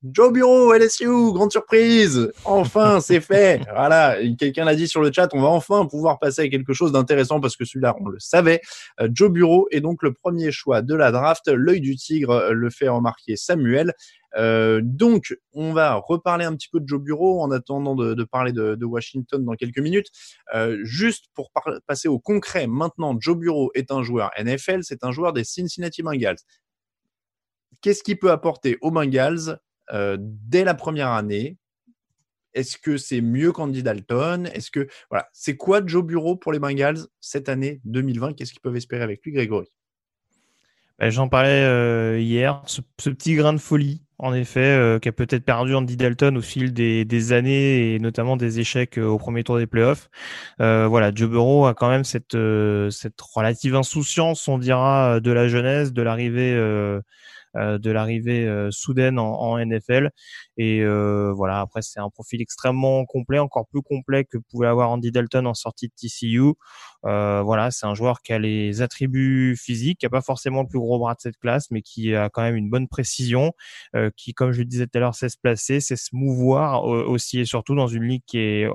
[0.04, 2.32] Joe Bureau, LSU, grande surprise.
[2.44, 3.60] Enfin, c'est fait.
[3.74, 6.92] Voilà, quelqu'un l'a dit sur le chat, on va enfin pouvoir passer à quelque chose
[6.92, 8.60] d'intéressant parce que celui-là, on le savait.
[9.00, 11.48] Euh, Joe Bureau est donc le premier choix de la draft.
[11.48, 13.92] L'œil du tigre euh, le fait remarquer Samuel.
[14.36, 18.52] Euh, donc, on va reparler un petit peu de Joe Bureau en attendant de, parler
[18.52, 20.08] de, Washington dans quelques minutes.
[20.82, 21.50] juste pour
[21.88, 26.02] passer au concret, maintenant, Joe Bureau est un joueur NFL, c'est un joueur des Cincinnati
[26.02, 26.36] Bengals.
[27.80, 29.58] Qu'est-ce qu'il peut apporter aux Bengals?
[29.92, 31.56] Euh, dès la première année.
[32.54, 34.48] Est-ce que c'est mieux qu'Andy Dalton?
[34.52, 38.60] Est-ce que voilà, c'est quoi Joe Bureau pour les Bengals cette année 2020 Qu'est-ce qu'ils
[38.60, 39.68] peuvent espérer avec lui, Grégory?
[40.98, 45.12] Bah, J'en parlais euh, hier, ce, petit grain de folie, en effet, euh, qui a
[45.12, 49.58] peut-être perdu Andy Dalton au fil des, années et notamment des échecs au premier tour
[49.58, 50.08] des playoffs.
[50.58, 56.02] voilà, Joe Burrow a quand même cette, relative insouciance, on dira, de la jeunesse, de
[56.02, 57.00] l'arrivée euh,
[57.58, 60.10] de l'arrivée euh, soudaine en, NFL.
[60.56, 64.90] Et euh, voilà, après c'est un profil extrêmement complet, encore plus complet que pouvait avoir
[64.90, 66.54] Andy Dalton en sortie de TCU.
[67.02, 70.78] voilà, c'est un joueur qui a les attributs physiques, qui a pas forcément le plus
[70.78, 73.52] gros bras de cette classe, mais qui a quand même une bonne précision,
[74.16, 77.40] qui, comme je le disais tout à l'heure, sait se placer, sait se mouvoir aussi
[77.40, 78.68] et surtout dans une ligue qui est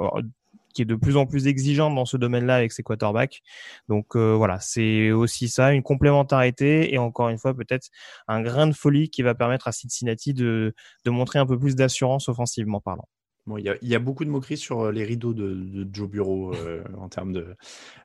[0.74, 3.42] qui est de plus en plus exigeante dans ce domaine-là avec ses quarterbacks.
[3.88, 7.88] Donc euh, voilà, c'est aussi ça, une complémentarité et encore une fois peut-être
[8.28, 10.74] un grain de folie qui va permettre à Cincinnati de,
[11.06, 13.08] de montrer un peu plus d'assurance offensivement parlant.
[13.46, 16.82] Bon, il, y a, beaucoup de moqueries sur euh, les rideaux de, Joe Bureau euh,
[16.98, 17.56] en termes de,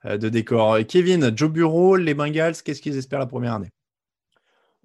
[0.04, 0.78] de décor.
[0.88, 3.70] Kevin, Joe Bureau, les Bengals, qu'est-ce qu'ils espèrent la première année?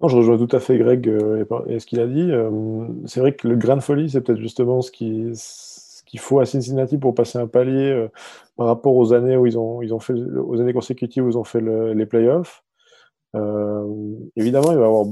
[0.00, 1.08] Non, je rejoins tout à fait Greg
[1.68, 2.30] et ce qu'il a dit.
[3.06, 5.32] c'est vrai que le grain de folie, c'est peut-être justement ce qui,
[6.14, 8.08] il faut à Cincinnati pour passer un palier euh,
[8.56, 11.36] par rapport aux années où ils ont, ils ont fait, aux années consécutives où ils
[11.36, 12.62] ont fait les playoffs.
[13.34, 15.06] Euh, évidemment, il va y avoir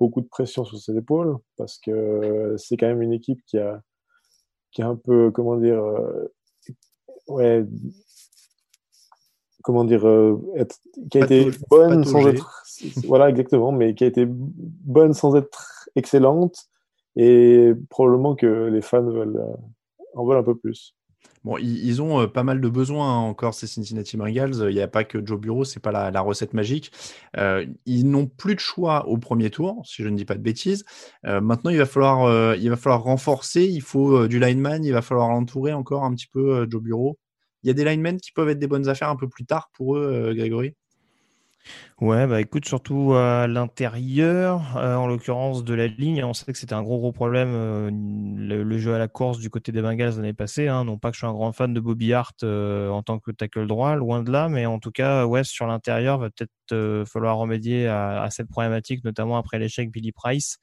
[0.00, 3.82] beaucoup de pression sur ses épaules parce que c'est quand même une équipe qui a,
[4.72, 6.32] qui a un peu, comment dire, euh,
[7.28, 7.66] ouais,
[9.62, 10.08] comment dire,
[11.10, 12.64] qui a été bonne sans être,
[13.04, 16.56] voilà exactement, mais qui a été bonne sans être excellente
[17.14, 19.44] et probablement que les fans veulent
[20.16, 20.94] en veulent un peu plus.
[21.44, 24.66] Bon, ils, ont euh, pas mal de besoins hein, encore, ces Cincinnati Bengals.
[24.68, 26.92] Il n'y a pas que Joe Bureau, c'est pas la, recette magique.
[27.36, 30.42] Euh, ils n'ont plus de choix au premier tour, si je ne dis pas de
[30.42, 30.84] bêtises.
[31.24, 33.64] Euh, maintenant, il va, falloir, renforcer.
[33.64, 37.18] Il faut du lineman, il va falloir l'entourer encore un petit peu, Joe Bureau.
[37.62, 39.70] Il y a des linemen qui peuvent être des bonnes affaires un peu plus tard
[39.72, 40.74] pour eux, Grégory?
[42.02, 46.58] Ouais, bah écoute, surtout à l'intérieur, euh, en l'occurrence de la ligne, on sait que
[46.58, 50.16] c'était un gros gros problème euh, le, jeu à la course du côté des Bengals
[50.16, 50.68] l'année passée.
[50.68, 50.84] Hein.
[50.84, 53.30] Non pas que je suis un grand fan de Bobby Hart euh, en tant que
[53.30, 57.38] tackle droit, loin de là, mais en tout cas, ouais, sur l'intérieur, va peut-être falloir
[57.38, 60.58] remédier à, cette problématique, notamment après l'échec Billy Price.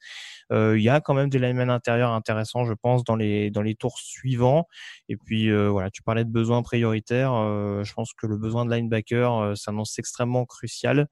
[0.50, 3.74] Il y a quand même des linemen intérieurs intéressants, je pense, dans les dans les
[3.74, 4.66] tours suivants.
[5.08, 7.32] Et puis voilà, tu parlais de besoins prioritaires.
[7.84, 11.08] je pense que le besoin de linebacker s'annonce extrêmement crucial.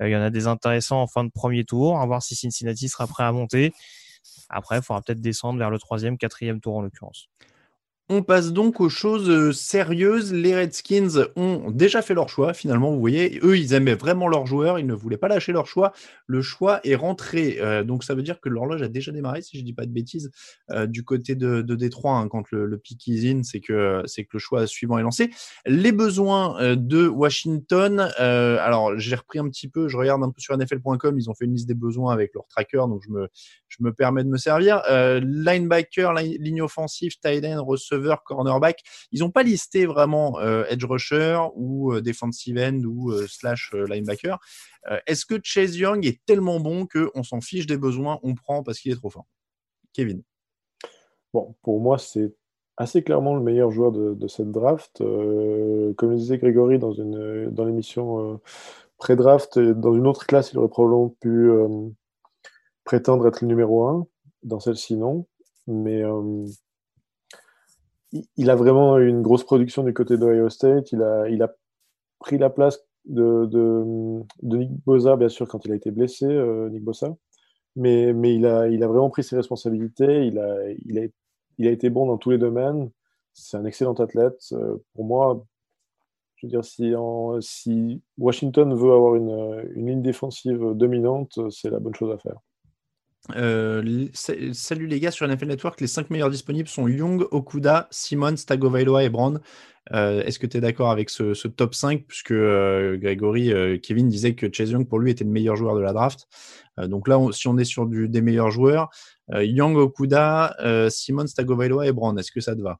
[0.00, 2.34] Euh, il y en a des intéressants en fin de premier tour, à voir si
[2.34, 3.72] Cincinnati sera prêt à monter.
[4.48, 7.28] Après, il faudra peut-être descendre vers le troisième, quatrième tour en l'occurrence.
[8.14, 10.34] On passe donc aux choses euh, sérieuses.
[10.34, 13.40] Les Redskins ont déjà fait leur choix, finalement, vous voyez.
[13.42, 15.94] Eux, ils aimaient vraiment leurs joueurs, ils ne voulaient pas lâcher leur choix.
[16.26, 17.56] Le choix est rentré.
[17.60, 19.86] Euh, donc, ça veut dire que l'horloge a déjà démarré, si je ne dis pas
[19.86, 20.30] de bêtises,
[20.70, 24.38] euh, du côté de, Détroit, hein, quand le, pick is in, c'est que, que le
[24.38, 25.30] choix suivant est lancé.
[25.64, 30.54] Les besoins de Washington, alors j'ai repris un petit peu, je regarde un peu sur
[30.54, 33.28] NFL.com, ils ont fait une liste des besoins avec leur tracker, donc je me,
[33.68, 34.82] je me permets de me servir.
[35.22, 38.80] linebacker, ligne offensive, tight end, receveur, cornerback.
[39.10, 43.72] Ils n'ont pas listé vraiment euh, edge rusher ou euh, defensive end ou euh, slash
[43.72, 44.38] linebacker.
[45.06, 48.80] Est-ce que Chase Young est tellement bon qu'on s'en fiche des besoins, on prend parce
[48.80, 49.26] qu'il est trop fort?
[49.92, 50.22] Kevin
[51.32, 52.34] Bon, pour moi, c'est
[52.76, 54.98] assez clairement le meilleur joueur de, cette draft.
[54.98, 58.40] comme le disait Grégory dans, une, dans l'émission
[58.98, 61.48] pré-draft, dans une autre classe, il aurait probablement pu
[62.82, 64.06] prétendre être le numéro 1.
[64.42, 65.26] Dans celle-ci, non.
[65.68, 66.02] Mais
[68.12, 70.92] il a vraiment une grosse production du côté d'Ohio State.
[70.92, 71.54] Il a,
[72.18, 76.84] pris la place de, Nick Bosa, bien sûr, quand il a été blessé, euh, Nick
[76.84, 77.16] Bosa.
[77.76, 80.26] Mais, il, a, vraiment pris ses responsabilités.
[80.26, 82.90] Il a, été bon dans tous les domaines.
[83.32, 84.40] C'est un excellent athlète.
[84.52, 85.44] Euh, pour moi,
[86.36, 91.94] je veux dire, si Washington veut avoir une, une ligne défensive dominante, c'est la bonne
[91.94, 92.40] chose à faire.
[93.36, 94.08] Euh,
[94.52, 99.04] salut les gars sur NFL Network, les 5 meilleurs disponibles sont Young, Okuda, Simon, Tagovailoa
[99.04, 99.40] et Brand.
[99.92, 104.34] Euh, est-ce que tu es d'accord avec ce, top 5 Puisque euh, Grégory, Kevin disait
[104.34, 106.26] que Chase Young pour lui était le meilleur joueur de la draft.
[106.78, 108.90] donc là, si on est sur des meilleurs joueurs,
[109.32, 112.78] Young, Okuda, Simon, Tagovailoa et Brand, est-ce que ça te va?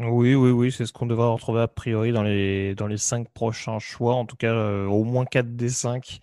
[0.00, 3.28] Oui, oui, oui, c'est ce qu'on devrait retrouver a priori dans les, dans les 5
[3.30, 6.20] prochains choix, en tout cas au moins 4 des 5.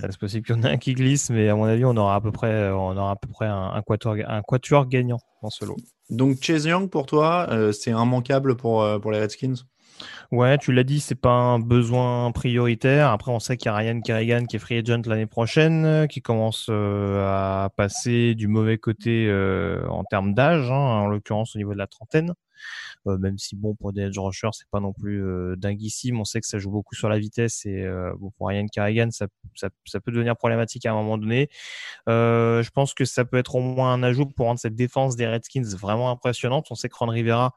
[0.00, 1.96] Euh, c'est possible qu'il y en ait un qui glisse, mais à mon avis, on
[1.96, 5.18] aura à peu près, on aura à peu près un, un, quatuor, un quatuor gagnant
[5.42, 5.76] dans ce lot.
[6.10, 9.54] Donc Chase Young, pour toi, euh, c'est immanquable pour, euh, pour les Redskins?
[10.32, 13.10] Ouais, tu l'as dit, c'est pas un besoin prioritaire.
[13.10, 16.22] Après, on sait qu'il y a Ryan Kerrigan qui est free agent l'année prochaine, qui
[16.22, 19.30] commence à passer du mauvais côté
[19.88, 22.34] en termes d'âge, hein, en l'occurrence au niveau de la trentaine.
[23.06, 24.18] Euh, même si bon pour des edge
[24.52, 26.20] c'est pas non plus euh, dinguissime.
[26.20, 29.08] On sait que ça joue beaucoup sur la vitesse et euh, bon, pour Ryan Kerrigan
[29.10, 31.48] ça, ça, ça, peut devenir problématique à un moment donné.
[32.06, 35.26] je pense que ça peut être au moins un ajout pour rendre cette défense des
[35.26, 36.66] Redskins vraiment impressionnante.
[36.70, 37.56] On sait que Ron Rivera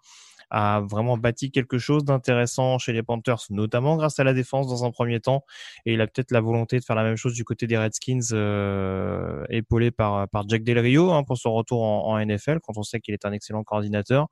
[0.50, 4.86] a vraiment bâti quelque chose d'intéressant chez les Panthers, notamment grâce à la défense dans
[4.86, 5.44] un premier temps.
[5.86, 8.20] Et il a peut-être la volonté de faire la même chose du côté des Redskins,
[8.34, 12.84] euh, épaulé par, par Jack Del Rio hein, pour son retour en, NFL, quand on
[12.84, 14.28] sait qu'il est un excellent coordinateur.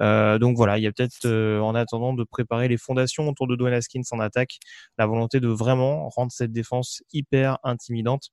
[0.00, 3.46] Euh, donc voilà, il y a peut-être, euh, en attendant de préparer les fondations autour
[3.46, 4.58] de Dwayne Haskins en attaque,
[4.98, 8.30] la volonté de vraiment rendre cette défense hyper intimidante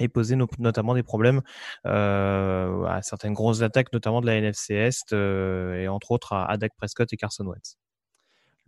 [0.00, 1.42] et poser notamment des problèmes
[1.86, 6.56] euh, à certaines grosses attaques, notamment de la NFC Est, euh, et entre autres à,
[6.56, 7.76] Dak Prescott et Carson Wentz.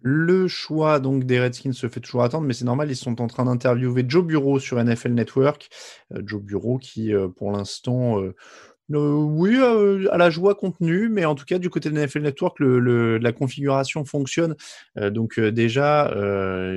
[0.01, 3.27] Le choix donc des Redskins se fait toujours attendre, mais c'est normal, ils sont en
[3.27, 5.69] train d'interviewer Joe Bureau sur NFL Network.
[6.14, 8.23] Euh, Joe Bureau qui, pour l'instant,
[8.90, 9.57] oui,
[10.11, 13.33] à la joie contenue, mais en tout cas, du côté de NFL Network, le, la
[13.33, 14.55] configuration fonctionne.
[14.96, 16.11] donc, déjà,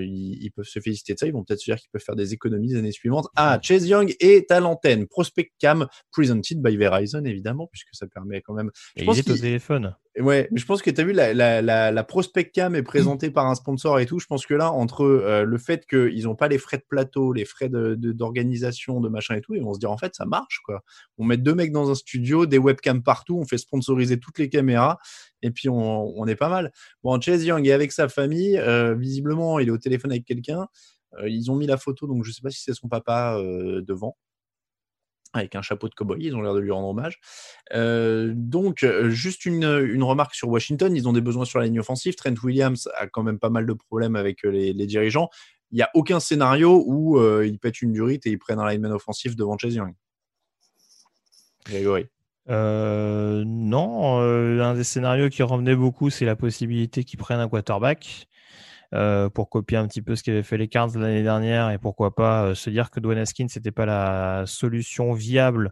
[0.01, 1.27] ils, peuvent se féliciter de ça.
[1.27, 3.27] Ils vont peut-être se dire qu'ils peuvent faire des économies les années suivantes.
[3.35, 5.07] Ah, Chase Young est à l'antenne.
[5.07, 8.71] Prospect Cam, presented by Verizon, évidemment, puisque ça permet quand même.
[8.95, 9.95] Je pense il est au téléphone.
[10.19, 13.31] Ouais, mais je pense que tu as vu, la, la, la, prospect cam est présentée
[13.31, 14.19] par un sponsor et tout.
[14.19, 17.31] Je pense que là, entre euh, le fait qu'ils n'ont pas les frais de plateau,
[17.31, 20.25] les frais d'organisation, de, de, machin et tout, ils vont se dire en fait, ça
[20.25, 20.83] marche quoi.
[21.17, 24.49] On met deux mecs dans un studio, des webcams partout, on fait sponsoriser toutes les
[24.49, 24.99] caméras
[25.43, 26.73] et puis on, on est pas mal.
[27.03, 30.67] Bon, Chase Young est avec sa famille, euh, visiblement, il est au téléphone avec quelqu'un.
[31.19, 34.17] Euh, ils ont mis la photo, donc je sais pas si c'est son papa devant.
[35.33, 37.19] Avec un chapeau de cowboy, ils ont l'air de lui rendre hommage.
[37.73, 41.65] Euh, donc, euh, juste une, une, remarque sur Washington, ils ont des besoins sur la
[41.65, 42.15] ligne offensive.
[42.15, 45.29] Trent Williams a quand même pas mal de problèmes avec les, les dirigeants.
[45.71, 48.69] Il n'y a aucun scénario où euh, ils pètent une durite et ils prennent un
[48.69, 49.93] lineman offensif devant Chase Young.
[51.65, 52.07] Grégory.
[52.49, 58.27] Euh, non, un des scénarios qui revenait beaucoup, c'est la possibilité qu'ils prennent un quarterback.
[58.93, 62.13] Euh, pour copier un petit peu ce qu'avaient fait les Cards l'année dernière et pourquoi
[62.13, 65.71] pas euh, se dire que Dwayne Haskins n'était pas la solution viable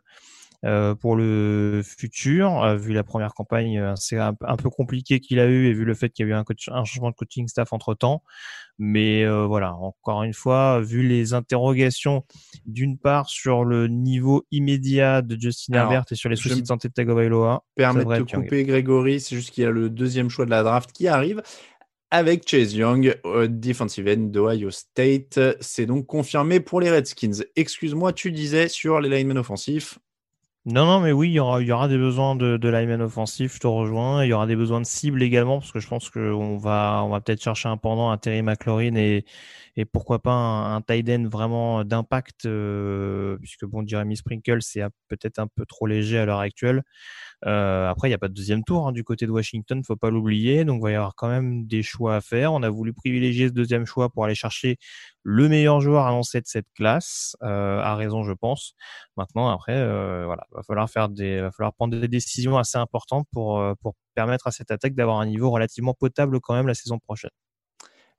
[0.63, 5.67] euh, pour le futur, vu la première campagne c'est un, peu compliqué qu'il a eu
[5.67, 7.93] et vu le fait qu'il y a eu un, un changement de coaching staff entre
[7.93, 8.23] temps.
[8.77, 12.23] Mais voilà, encore une fois, vu les interrogations
[12.65, 16.87] d'une part sur le niveau immédiat de Justin Herbert et sur les soucis de santé
[16.87, 17.65] de Tagovailoa.
[17.75, 20.63] Permet de te couper, Grégory, c'est juste qu'il y a le deuxième choix de la
[20.63, 21.41] draft qui arrive
[22.11, 23.15] avec Chase Young,
[23.49, 25.39] defensive end d'Ohio State.
[25.61, 27.43] C'est donc confirmé pour les Redskins.
[27.55, 29.99] Excuse-moi, tu disais sur les linemen offensifs.
[30.65, 33.67] Non, non, mais oui, il y aura, des besoins de, de linemen offensifs, je te
[33.67, 34.25] rejoins.
[34.25, 37.09] Il y aura des besoins de cible également, parce que je pense qu'on va, on
[37.09, 39.25] va peut-être chercher un pendant à Terry McLaurin et,
[39.77, 44.83] et pourquoi pas un, un tight end vraiment d'impact, euh, puisque bon, Jeremy Sprinkle, c'est
[45.07, 46.83] peut-être un peu trop léger à l'heure actuelle.
[47.45, 49.95] Euh, après, il n'y a pas de deuxième tour hein, du côté de Washington, faut
[49.95, 50.65] pas l'oublier.
[50.65, 52.53] Donc, il va y avoir quand même des choix à faire.
[52.53, 54.77] On a voulu privilégier ce deuxième choix pour aller chercher
[55.23, 58.73] le meilleur joueur annoncé de cette classe, euh, à raison, je pense.
[59.17, 63.27] Maintenant, après, euh, voilà, va falloir faire des, va falloir prendre des décisions assez importantes
[63.31, 63.61] pour
[64.15, 67.31] permettre à cette attaque d'avoir un niveau relativement potable quand même la saison prochaine.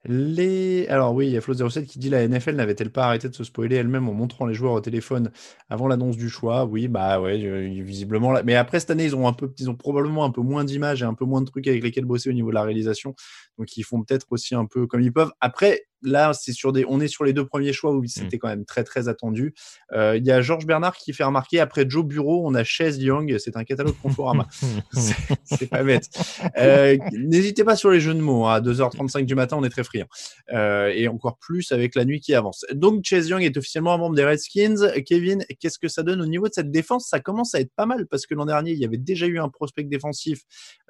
[0.05, 0.87] Les...
[0.87, 3.43] Alors oui, il y a Flo07 qui dit la NFL n'avait-elle pas arrêté de se
[3.43, 5.29] spoiler elle-même en montrant les joueurs au téléphone
[5.69, 6.65] avant l'annonce du choix?
[6.65, 7.37] Oui, bah ouais,
[7.83, 8.33] visiblement.
[8.43, 11.03] Mais après cette année, ils ont un peu, ils ont probablement un peu moins d'images
[11.03, 13.13] et un peu moins de trucs avec lesquels bosser au niveau de la réalisation.
[13.61, 15.31] Donc ils font peut-être aussi un peu comme ils peuvent.
[15.39, 18.39] Après, là, c'est sur des, on est sur les deux premiers choix où c'était mm.
[18.39, 19.53] quand même très très attendu.
[19.93, 22.97] Euh, il y a Georges Bernard qui fait remarquer après Joe Bureau, on a Chase
[22.97, 23.37] Young.
[23.37, 24.47] C'est un catalogue Conforama.
[25.43, 26.09] c'est pas bête.
[26.57, 28.47] Euh, n'hésitez pas sur les jeux de mots.
[28.47, 28.55] Hein.
[28.55, 30.07] À 2h35 du matin, on est très friand.
[30.51, 32.65] Euh, et encore plus avec la nuit qui avance.
[32.73, 34.91] Donc Chase Young est officiellement un membre des Redskins.
[35.05, 37.07] Kevin, qu'est-ce que ça donne au niveau de cette défense?
[37.07, 39.39] Ça commence à être pas mal parce que l'an dernier, il y avait déjà eu
[39.39, 40.41] un prospect défensif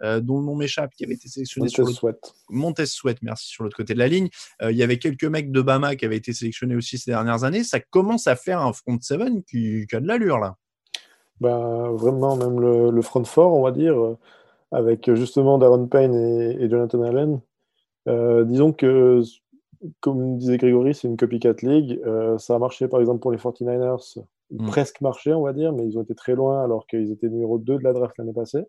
[0.02, 2.14] dont le nom m'échappe qui avait été sélectionné sur le...
[2.62, 4.30] Montez Sweat, merci sur l'autre côté de la ligne.
[4.62, 7.64] il y avait quelques mecs de Bama qui avaient été sélectionnés aussi ces dernières années,
[7.64, 10.56] ça commence à faire un front seven qui, qui a de l'allure là.
[11.42, 14.16] Ben, vraiment, même le, front fort, on va dire, euh,
[14.72, 17.42] avec justement Darren Payne et, Jonathan Allen.
[18.08, 19.22] Euh, disons que,
[20.02, 22.00] comme disait Grégory, c'est une copycat league.
[22.06, 24.68] Euh, ça a marché par exemple pour les 49ers, mm.
[24.68, 27.58] presque marché, on va dire, mais ils ont été très loin alors qu'ils étaient numéro
[27.58, 28.64] 2 de la draft l'année passée.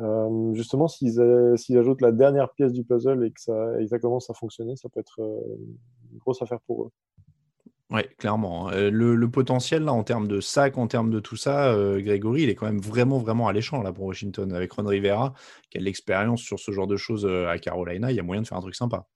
[0.00, 4.28] Euh, justement, s'ils ajoutent la dernière pièce du puzzle et que, ça, et ça commence
[4.28, 5.40] à fonctionner, ça peut être euh,
[6.12, 6.90] une grosse affaire pour eux.
[7.90, 8.68] Oui, clairement.
[8.68, 8.72] Hein.
[8.74, 12.48] Euh, le, potentiel, là, en termes de sac, en termes de tout ça, Grégory, il
[12.48, 14.52] est quand même vraiment, vraiment alléchant là, pour Washington.
[14.52, 15.32] Avec Ron Rivera,
[15.70, 18.42] qui a de l'expérience sur ce genre de choses à Carolina, il y a moyen
[18.42, 19.06] de faire un truc sympa.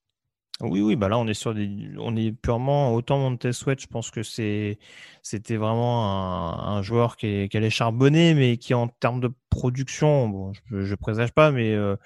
[0.60, 3.86] Oui, oui, bah là on est sur des, on est purement autant Montez Sweat, je
[3.86, 4.80] pense que c'est,
[5.22, 10.52] c'était vraiment un, joueur qui, qui, allait charbonner, mais qui en termes de production, bon,
[10.70, 11.96] je, je présage pas, mais euh,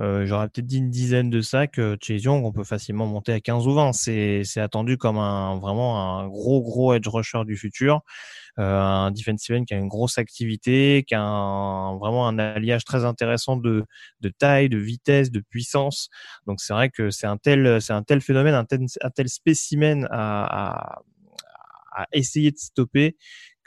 [0.00, 1.78] euh, j'aurais peut-être dit une dizaine de sacs.
[1.78, 3.92] Euh, Chase Young, on peut facilement monter à 15 ou 20.
[3.92, 8.02] C'est, c'est attendu comme un vraiment un gros gros edge rusher du futur,
[8.58, 12.84] euh, un defensive end qui a une grosse activité, qui a un, vraiment un alliage
[12.84, 13.84] très intéressant de,
[14.20, 16.10] de taille, de vitesse, de puissance.
[16.46, 19.28] Donc c'est vrai que c'est un tel, c'est un tel phénomène, un tel, un tel
[19.28, 21.02] spécimen à, à
[21.98, 23.16] à essayer de stopper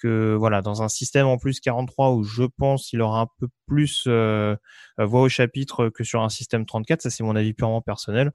[0.01, 3.47] que voilà, dans un système en plus 43 où je pense qu'il aura un peu
[3.67, 4.55] plus euh,
[4.97, 8.31] voix au chapitre que sur un système 34, ça c'est mon avis purement personnel.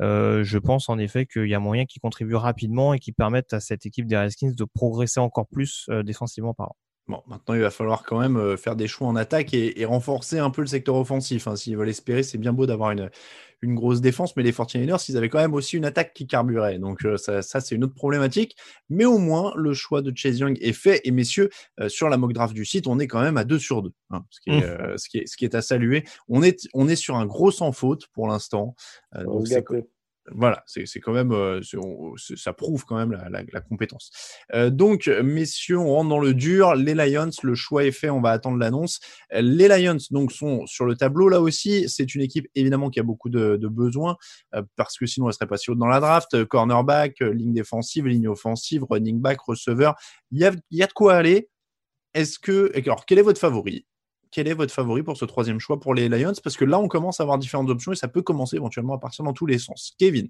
[0.00, 3.52] Euh, je pense en effet qu'il y a moyen qui contribue rapidement et qui permettent
[3.52, 6.76] à cette équipe des Redskins de progresser encore plus euh, défensivement par an.
[7.08, 10.38] Bon, maintenant, il va falloir quand même euh, faire des choix en attaque et, renforcer
[10.38, 11.48] un peu le secteur offensif.
[11.48, 11.56] Hein.
[11.56, 13.10] S'ils veulent espérer, c'est bien beau d'avoir une,
[13.62, 16.78] une, grosse défense, mais les 49ers, ils avaient quand même aussi une attaque qui carburait.
[16.78, 18.56] Donc, euh, ça, c'est une autre problématique.
[18.90, 21.00] Mais au moins, le choix de Chase Young est fait.
[21.04, 23.58] Et messieurs, euh, sur la mock draft du site, on est quand même à 2
[23.58, 24.98] sur 2, hein, ce, qui est, mmh.
[24.98, 26.04] ce, qui est, ce, qui est, à saluer.
[26.28, 28.76] On est, on est sur un gros sans faute pour l'instant.
[30.32, 31.60] Voilà, c'est quand même, euh,
[32.36, 34.10] ça prouve quand même la, compétence.
[34.54, 36.74] Euh, donc, messieurs, on rentre dans le dur.
[36.74, 39.00] Les Lions, le choix est fait, on va attendre l'annonce.
[39.32, 41.88] Les Lions, donc, sont sur le tableau là aussi.
[41.88, 44.16] C'est une équipe évidemment qui a beaucoup de, besoins
[44.54, 46.44] euh, parce que sinon elle serait pas si haute dans la draft.
[46.44, 49.94] Cornerback, ligne défensive, ligne offensive, running back, receveur.
[50.30, 51.48] Il y a, y a de quoi aller.
[52.14, 53.86] Est-ce que, alors, quel est votre favori?
[54.30, 56.32] Quel est votre favori pour ce troisième choix pour les Lions?
[56.42, 58.98] Parce que là, on commence à avoir différentes options et ça peut commencer éventuellement à
[58.98, 59.94] partir dans tous les sens.
[59.98, 60.28] Kevin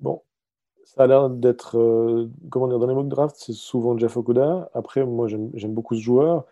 [0.00, 0.22] Bon,
[0.84, 4.70] Ça a l'air d'être, euh, comment dire, dans les mock drafts, c'est souvent Jeff Okuda.
[4.74, 6.44] Après, moi, j'aime beaucoup ce joueur.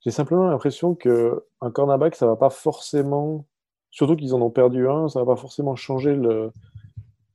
[0.00, 3.46] J'ai simplement l'impression que un cornerback, ça va pas forcément,
[3.90, 6.52] surtout qu'ils en ont perdu un, ça va pas forcément changer le,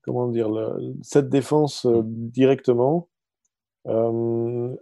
[0.04, 0.50] comment dire,
[1.02, 3.10] cette défense euh, directement.
[3.88, 4.76] Euh,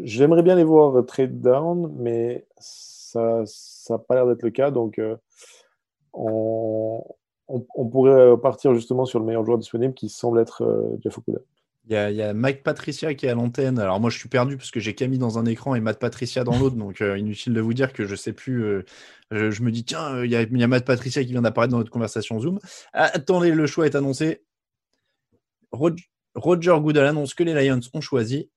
[0.00, 3.44] J'aimerais bien les voir trade down, mais ça
[3.90, 4.70] n'a pas l'air d'être le cas.
[4.70, 5.16] Donc, euh,
[6.14, 11.40] on, pourrait partir justement sur le meilleur joueur disponible qui semble être euh, Jeff Okuda.
[11.88, 13.80] Il y, a, Mike Patricia qui est à l'antenne.
[13.80, 16.44] Alors moi, je suis perdu parce que j'ai Camille dans un écran et Matt Patricia
[16.44, 16.76] dans l'autre.
[16.76, 18.84] Donc euh, inutile de vous dire que je sais plus.
[19.32, 22.38] je, me dis, tiens, il y, a, Matt Patricia qui vient d'apparaître dans notre conversation
[22.38, 22.60] Zoom.
[22.92, 24.44] Ah, attendez, le choix est annoncé.
[25.72, 28.48] Rog- Roger Goodell annonce que les Lions ont choisi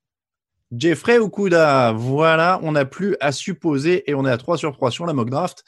[0.77, 1.93] Jeffrey Okuda.
[1.93, 5.13] Voilà, on n'a plus à supposer et on est à 3 sur 3 sur la
[5.13, 5.63] mock draft.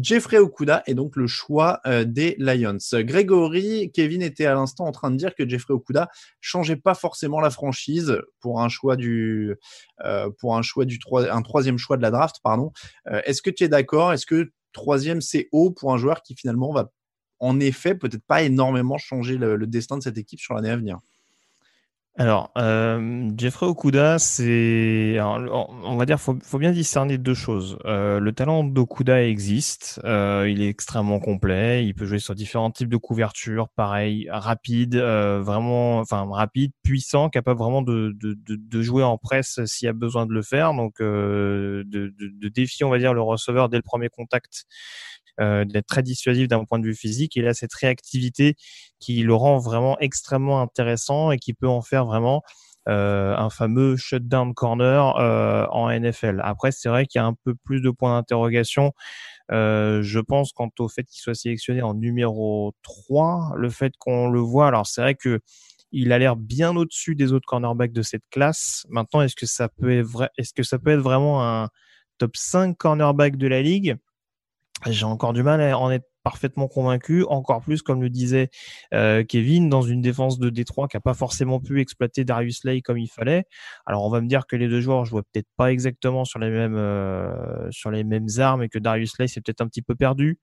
[0.00, 2.78] Jeffrey Okuda est donc le choix euh, des Lions.
[2.92, 6.08] Grégory, Kevin était à l'instant en train de dire que Jeffrey Okuda
[6.40, 9.56] changeait pas forcément la franchise pour un choix du
[10.04, 12.72] euh, troisième choix de la draft pardon.
[13.08, 14.12] Euh, Est-ce que tu es d'accord?
[14.12, 16.90] Est-ce que troisième c'est haut pour un joueur qui finalement va
[17.40, 20.98] en effet peut-être pas énormément changer le destin de cette équipe sur l'année à venir?
[22.18, 27.78] Alors, euh, Jeffrey Okuda, c'est, on va dire, faut, faut bien discerner deux choses.
[27.86, 32.70] Euh, le talent d'Okuda existe, euh, il est extrêmement complet, il peut jouer sur différents
[32.70, 38.14] types de couvertures, pareil, rapide, euh, vraiment, enfin rapide, puissant, capable vraiment de,
[38.82, 42.84] jouer en presse s'il y a besoin de le faire, donc de, de, de défier,
[42.84, 44.66] on va dire, le receveur dès le premier contact.
[45.40, 47.36] Euh, d'être très dissuasif d'un point de vue physique.
[47.36, 48.54] Et là, cette réactivité
[49.00, 52.42] qui le rend vraiment extrêmement intéressant et qui peut en faire vraiment
[52.88, 56.40] euh, un fameux shutdown corner euh, en NFL.
[56.44, 58.92] Après, c'est vrai qu'il y a un peu plus de points d'interrogation.
[59.50, 64.40] Je pense quant au fait qu'il soit sélectionné en numéro 3, le fait qu'on le
[64.40, 64.68] voit.
[64.68, 65.40] Alors, c'est vrai que
[65.92, 68.84] il a l'air bien au-dessus des autres cornerbacks de cette classe.
[68.88, 70.04] Maintenant, est-ce que ça peut
[70.38, 71.68] est-ce que ça peut être vraiment un
[72.18, 73.96] top 5 cornerback de la ligue?
[74.86, 78.50] J'ai encore du mal à en être parfaitement convaincu, encore plus comme le disait
[78.94, 82.80] euh, Kevin dans une défense de Détroit qui a pas forcément pu exploiter Darius Lay
[82.82, 83.44] comme il fallait.
[83.86, 86.50] Alors on va me dire que les deux joueurs jouaient peut-être pas exactement sur les
[86.50, 89.94] mêmes euh, sur les mêmes armes et que Darius Lay s'est peut-être un petit peu
[89.94, 90.38] perdu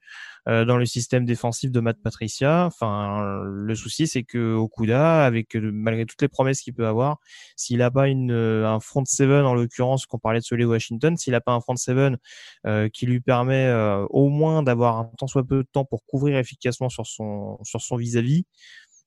[0.48, 2.66] euh, dans le système défensif de Matt Patricia.
[2.66, 7.18] Enfin le souci c'est que Okuda avec euh, malgré toutes les promesses qu'il peut avoir,
[7.56, 10.68] s'il a pas une euh, un front seven en l'occurrence qu'on parlait de celui de
[10.68, 12.18] Washington, s'il a pas un front seven
[12.66, 13.70] euh, qui lui permet
[14.10, 17.96] au moins d'avoir un tant soit peu temps pour couvrir efficacement sur son sur son
[17.96, 18.46] vis-à-vis.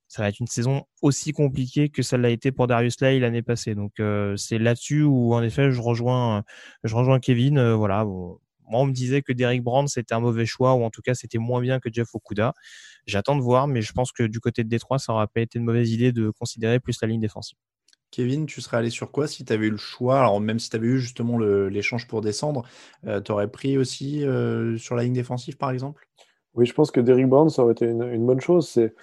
[0.09, 3.41] Ça va être une saison aussi compliquée que celle l'a été pour Darius Lay l'année
[3.41, 3.75] passée.
[3.75, 6.45] Donc euh, c'est là-dessus où en effet je rejoins
[6.85, 7.57] je rejoins Kevin.
[7.57, 8.39] Euh, voilà, moi
[8.69, 11.39] on me disait que Derek Brand c'était un mauvais choix ou en tout cas c'était
[11.39, 12.53] moins bien que Jeff Okuda.
[13.07, 15.59] J'attends de voir, mais je pense que du côté de Détroit ça aurait pas été
[15.59, 17.57] une mauvaise idée de considérer plus la ligne défensive.
[18.11, 20.19] Kevin, tu serais allé sur quoi si tu avais eu le choix?
[20.19, 22.69] Alors, même si tu avais eu justement l'échange pour descendre,
[23.03, 26.07] tu aurais pris aussi euh, sur la ligne défensive, par exemple?
[26.55, 28.69] Oui, je pense que Derrick Brown, ça aurait été une, bonne chose.
[28.69, 28.95] C'est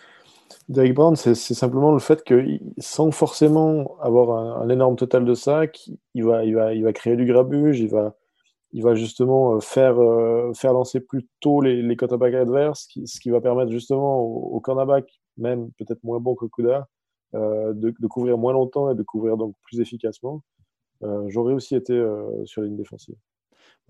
[0.69, 2.45] Derrick Brown, c'est simplement le fait que
[2.77, 7.89] sans forcément avoir un, énorme total de sacs, il va, créer du grabuge, il
[8.83, 13.31] va, justement euh, faire, euh, faire lancer plus tôt les, les quarterbacks adverses, ce qui
[13.31, 16.87] va permettre justement au, au cornerback, même peut-être moins bon que Kuda,
[17.35, 20.43] euh, de, couvrir moins longtemps et de couvrir donc plus efficacement.
[21.27, 21.93] J'aurais aussi été
[22.45, 23.15] sur la ligne défensive.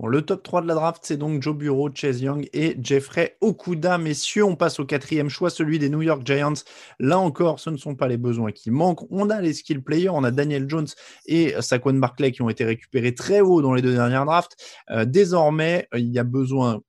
[0.07, 3.97] Le top 3 de la draft, c'est donc Joe Bureau, Chase Young et Jeffrey Okuda.
[3.97, 6.53] Messieurs, on passe au quatrième choix, celui des New York Giants.
[6.99, 9.05] Là encore, ce ne sont pas les besoins qui manquent.
[9.11, 10.87] On a les skill players, on a Daniel Jones
[11.25, 14.55] et Saquon Barclay qui ont été récupérés très haut dans les deux dernières drafts.
[14.89, 16.79] Euh, désormais, il y a besoin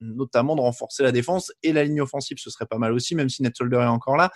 [0.00, 3.28] notamment de renforcer la défense et la ligne offensive, ce serait pas mal aussi, même
[3.28, 4.30] si Ned est encore là.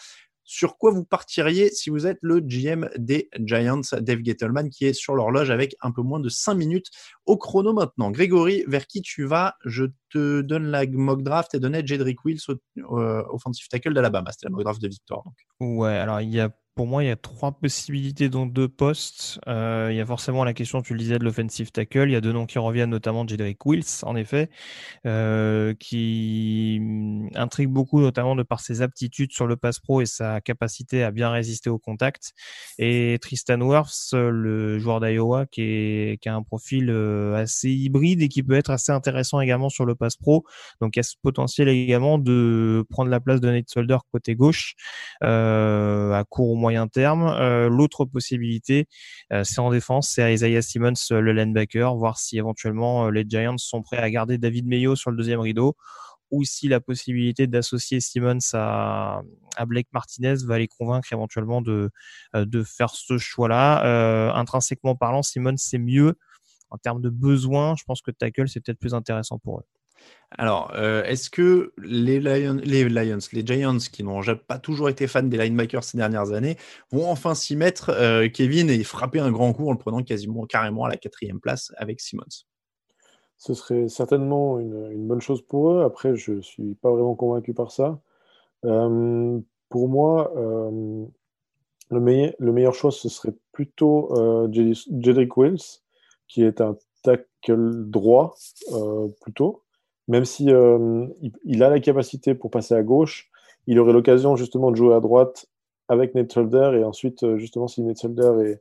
[0.50, 4.94] Sur quoi vous partiriez si vous êtes le GM des Giants, Dave Gettleman, qui est
[4.94, 6.86] sur l'horloge avec un peu moins de 5 minutes
[7.26, 8.10] au chrono maintenant.
[8.10, 9.56] Grégory, vers qui tu vas?
[9.66, 12.40] Je te donne la mock draft et donnais Jedrick Wills,
[12.78, 14.32] euh, offensive tackle d'Alabama.
[14.32, 15.22] C'était la mock draft de Victor.
[15.60, 19.40] Ouais, alors il y a pour moi, il y a trois possibilités dans deux postes.
[19.48, 22.04] Euh, il y a forcément la question, tu le disais, de l'offensive tackle.
[22.08, 24.48] Il y a deux noms qui reviennent, notamment Jedrick Wills, en effet,
[25.04, 26.80] euh, qui
[27.34, 31.10] intrigue beaucoup, notamment de par ses aptitudes sur le pass pro et sa capacité à
[31.10, 32.30] bien résister au contact.
[32.78, 38.44] Et Tristan Wirfs, le joueur d'Iowa, qui, a un profil euh, assez hybride et qui
[38.44, 40.44] peut être assez intéressant également sur le pass pro.
[40.80, 44.36] Donc, il y a ce potentiel également de prendre la place de Nate Solder côté
[44.36, 44.76] gauche
[45.22, 47.24] à court ou moyen terme.
[47.24, 48.86] Euh, L'autre possibilité,
[49.32, 53.82] euh, c'est en défense, c'est Isaiah Simmons, le linebacker, voir si éventuellement les Giants sont
[53.82, 55.76] prêts à garder David Mayo sur le deuxième rideau
[56.30, 59.22] aussi la possibilité d'associer Simmons à,
[59.56, 61.90] à Blake Martinez va les convaincre éventuellement de,
[62.34, 64.34] de faire ce choix-là.
[64.34, 66.18] intrinsèquement parlant, Simmons c'est mieux
[66.68, 67.76] en termes de besoins.
[67.78, 69.77] Je pense que tackle c'est peut-être plus intéressant pour eux.
[70.30, 75.38] Alors, euh, est-ce que les Lions, les Giants, qui n'ont pas toujours été fans des
[75.38, 76.56] linebackers ces dernières années,
[76.92, 80.44] vont enfin s'y mettre, euh, Kevin, et frapper un grand coup en le prenant quasiment
[80.44, 82.44] carrément à la quatrième place avec Simmons?
[83.38, 85.82] Ce serait certainement une, bonne chose pour eux.
[85.82, 87.98] Après, je ne suis pas vraiment convaincu par ça.
[88.64, 89.38] Euh,
[89.70, 94.10] pour moi, le, meilleur, le meilleur choix, ce serait plutôt
[94.52, 95.80] Jedrick Wills,
[96.26, 98.34] qui est un tackle droit
[99.22, 99.62] plutôt
[100.08, 101.06] même si euh,
[101.44, 103.30] il, a la capacité pour passer à gauche,
[103.66, 105.46] il aurait l'occasion justement de jouer à droite
[105.88, 108.56] avec Nate Solder et ensuite euh, justement si Nate Solder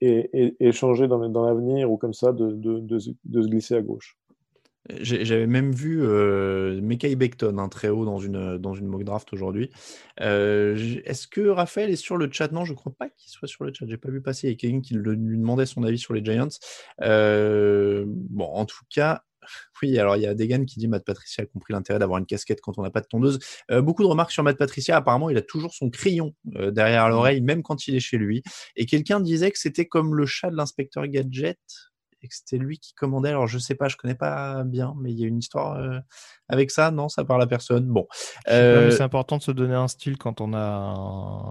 [0.00, 3.82] est, est, changé dans, dans l'avenir ou comme ça de, de, de, se glisser à
[3.82, 4.18] gauche.
[5.00, 9.32] J'avais même vu euh, Mekai Beckton hein, très haut dans une, dans une mock draft
[9.32, 9.70] aujourd'hui.
[10.20, 12.52] Euh, est-ce que Raphaël est sur le chat?
[12.52, 13.86] Non, je ne crois pas qu'il soit sur le chat.
[13.88, 14.48] J'ai pas vu passer.
[14.48, 16.48] Il y a quelqu'un qui lui demandait son avis sur les Giants.
[17.00, 19.22] bon, en tout cas,
[19.82, 22.26] Oui, alors il y a Degan qui dit Matt Patricia a compris l'intérêt d'avoir une
[22.26, 23.38] casquette quand on n'a pas de tondeuse.
[23.70, 24.96] Euh, beaucoup de remarques sur Matt Patricia.
[24.96, 27.10] Apparemment, il a toujours son crayon euh, derrière mmh.
[27.10, 28.42] l'oreille, même quand il est chez lui.
[28.76, 31.58] Et quelqu'un disait que c'était comme le chat de l'inspecteur Gadget
[32.24, 33.28] et que c'était lui qui commandait.
[33.28, 35.98] Alors je sais pas, je connais pas bien, mais il y a une histoire euh,
[36.48, 36.90] avec ça.
[36.90, 37.86] Non, ça parle à personne.
[37.86, 38.06] Bon,
[38.48, 40.58] euh, c'est important de se donner un style quand on a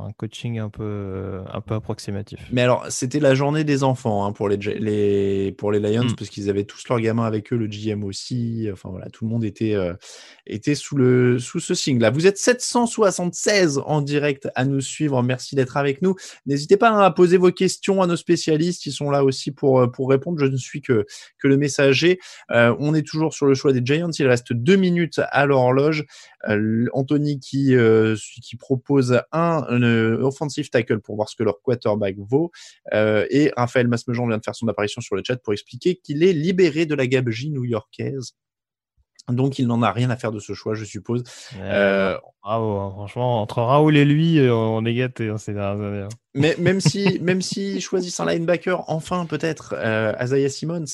[0.07, 2.39] un coaching un peu un peu approximatif.
[2.51, 6.15] Mais alors c'était la journée des enfants hein, pour les, les pour les Lions hmm.
[6.15, 8.67] parce qu'ils avaient tous leurs gamins avec eux, le GM aussi.
[8.71, 9.93] Enfin voilà, tout le monde était euh,
[10.45, 12.09] était sous le sous ce signe là.
[12.09, 15.21] Vous êtes 776 en direct à nous suivre.
[15.23, 16.15] Merci d'être avec nous.
[16.45, 18.85] N'hésitez pas hein, à poser vos questions à nos spécialistes.
[18.85, 20.39] Ils sont là aussi pour pour répondre.
[20.39, 21.05] Je suis que,
[21.39, 22.19] que le messager.
[22.51, 24.11] Euh, on est toujours sur le choix des Giants.
[24.17, 26.05] Il reste deux minutes à l'horloge.
[26.49, 29.83] Euh, Anthony qui, euh, qui propose un,
[30.21, 32.51] offensive tackle pour voir ce que leur quarterback vaut.
[32.93, 36.33] et Raphaël Masmejean vient de faire son apparition sur le chat pour expliquer qu'il est
[36.33, 38.35] libéré de la gabegie new-yorkaise.
[39.29, 41.23] Donc, il n'en a rien à faire de ce choix, je suppose.
[41.59, 42.91] Euh, bravo, hein.
[42.91, 46.01] franchement, entre Raoul et lui, euh, on est gâtés hein, ces dernières années.
[46.01, 46.09] Hein.
[46.35, 50.85] Mais même si, même si choisissent un linebacker, enfin peut-être euh, Isaiah Simmons.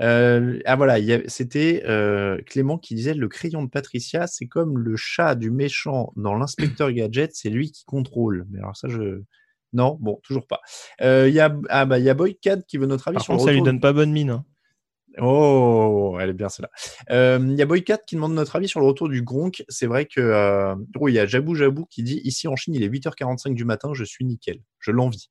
[0.00, 4.96] Euh, ah voilà, c'était euh, Clément qui disait le crayon de Patricia, c'est comme le
[4.96, 8.46] chat du méchant dans l'inspecteur gadget, c'est lui qui contrôle.
[8.50, 9.22] Mais alors ça, je
[9.74, 10.60] non, bon, toujours pas.
[11.00, 13.46] Il y a ah bah y a Boycad qui veut notre avis Par sur contre,
[13.46, 14.28] ça lui donne pas bonne mine.
[14.28, 14.44] Hein.
[15.20, 16.70] Oh, elle est bien celle-là.
[17.10, 19.64] Euh, il y a Boycat qui demande notre avis sur le retour du Gronk.
[19.68, 22.74] C'est vrai que euh, oh, il y a Jabou Jabou qui dit ici en Chine
[22.74, 24.60] il est 8h45 du matin, je suis nickel.
[24.78, 25.28] Je l'envie.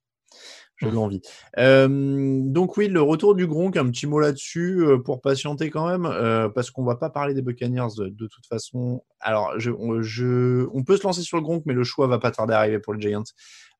[0.76, 0.94] Je mmh.
[0.94, 1.20] l'envie.
[1.58, 6.50] Euh, donc oui, le retour du Gronk, un petit mot là-dessus pour patienter quand même,
[6.54, 9.04] parce qu'on va pas parler des Buccaneers de, toute façon.
[9.20, 9.70] Alors, je,
[10.00, 12.58] je, on peut se lancer sur le Gronk, mais le choix va pas tarder à
[12.58, 13.24] arriver pour le Giants.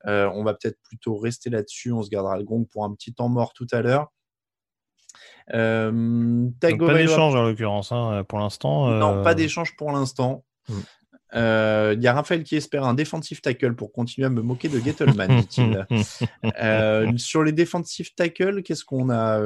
[0.04, 1.92] on va peut-être plutôt rester là-dessus.
[1.92, 4.10] On se gardera le Gronk pour un petit temps mort tout à l'heure.
[5.54, 8.90] Euh, pas d'échange en l'occurrence hein, pour l'instant.
[8.90, 10.44] Non, pas euh, d'échange pour l'instant.
[10.68, 10.82] Il hmm.
[11.34, 14.78] euh, y a Raphaël qui espère un defensive tackle pour continuer à me moquer de
[14.78, 15.86] Gettleman, dit-il.
[17.18, 19.40] sur les defensive tackles, qu'est-ce qu'on a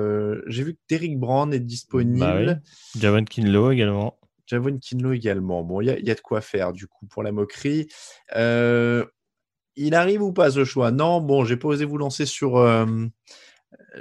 [0.46, 2.60] J'ai vu que Derrick Brown est disponible.
[2.94, 4.18] Bah Javon Kinlo également.
[4.46, 5.64] Javon Kinlo également.
[5.64, 7.88] Bon, il y, y, a de quoi faire du coup pour la moquerie.
[8.34, 10.92] il arrive ou pas ce choix?
[10.92, 12.58] Non, bon, j'ai pas osé vous lancer sur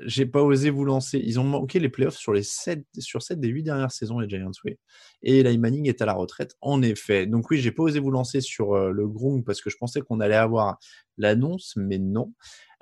[0.03, 1.21] j'ai pas osé vous lancer.
[1.23, 4.29] Ils ont manqué les playoffs sur les 7, sur 7 des 8 dernières saisons, les
[4.29, 4.77] Giants, oui.
[5.23, 7.25] Et Eli Manning est à la retraite, en effet.
[7.25, 10.01] Donc oui, j'ai pas osé vous lancer sur euh, le Grung parce que je pensais
[10.01, 10.77] qu'on allait avoir
[11.17, 12.33] l'annonce, mais non.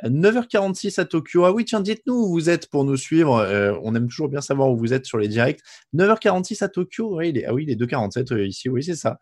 [0.03, 1.45] 9h46 à Tokyo.
[1.45, 3.37] Ah oui, tiens, dites-nous où vous êtes pour nous suivre.
[3.37, 5.61] Euh, on aime toujours bien savoir où vous êtes sur les directs.
[5.93, 7.17] 9h46 à Tokyo.
[7.17, 8.69] Oui, il est, ah oui, il est 2h47 euh, ici.
[8.69, 9.19] Oui, c'est ça.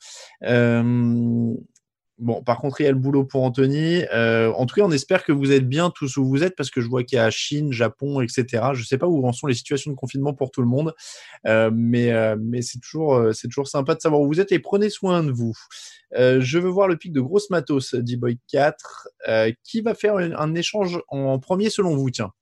[2.22, 4.04] Bon, par contre, il y a le boulot pour Anthony.
[4.14, 6.70] Euh, en tout cas, on espère que vous êtes bien tous où vous êtes parce
[6.70, 8.46] que je vois qu'il y a Chine, Japon, etc.
[8.74, 10.94] Je ne sais pas où en sont les situations de confinement pour tout le monde,
[11.48, 14.60] euh, mais, euh, mais c'est toujours, c'est toujours sympa de savoir où vous êtes et
[14.60, 15.54] prenez soin de vous.
[16.14, 19.08] je veux voir le pic de grosse matos, dit Boy 4.
[19.64, 22.34] qui va faire un, échange en premier selon vous Tiens,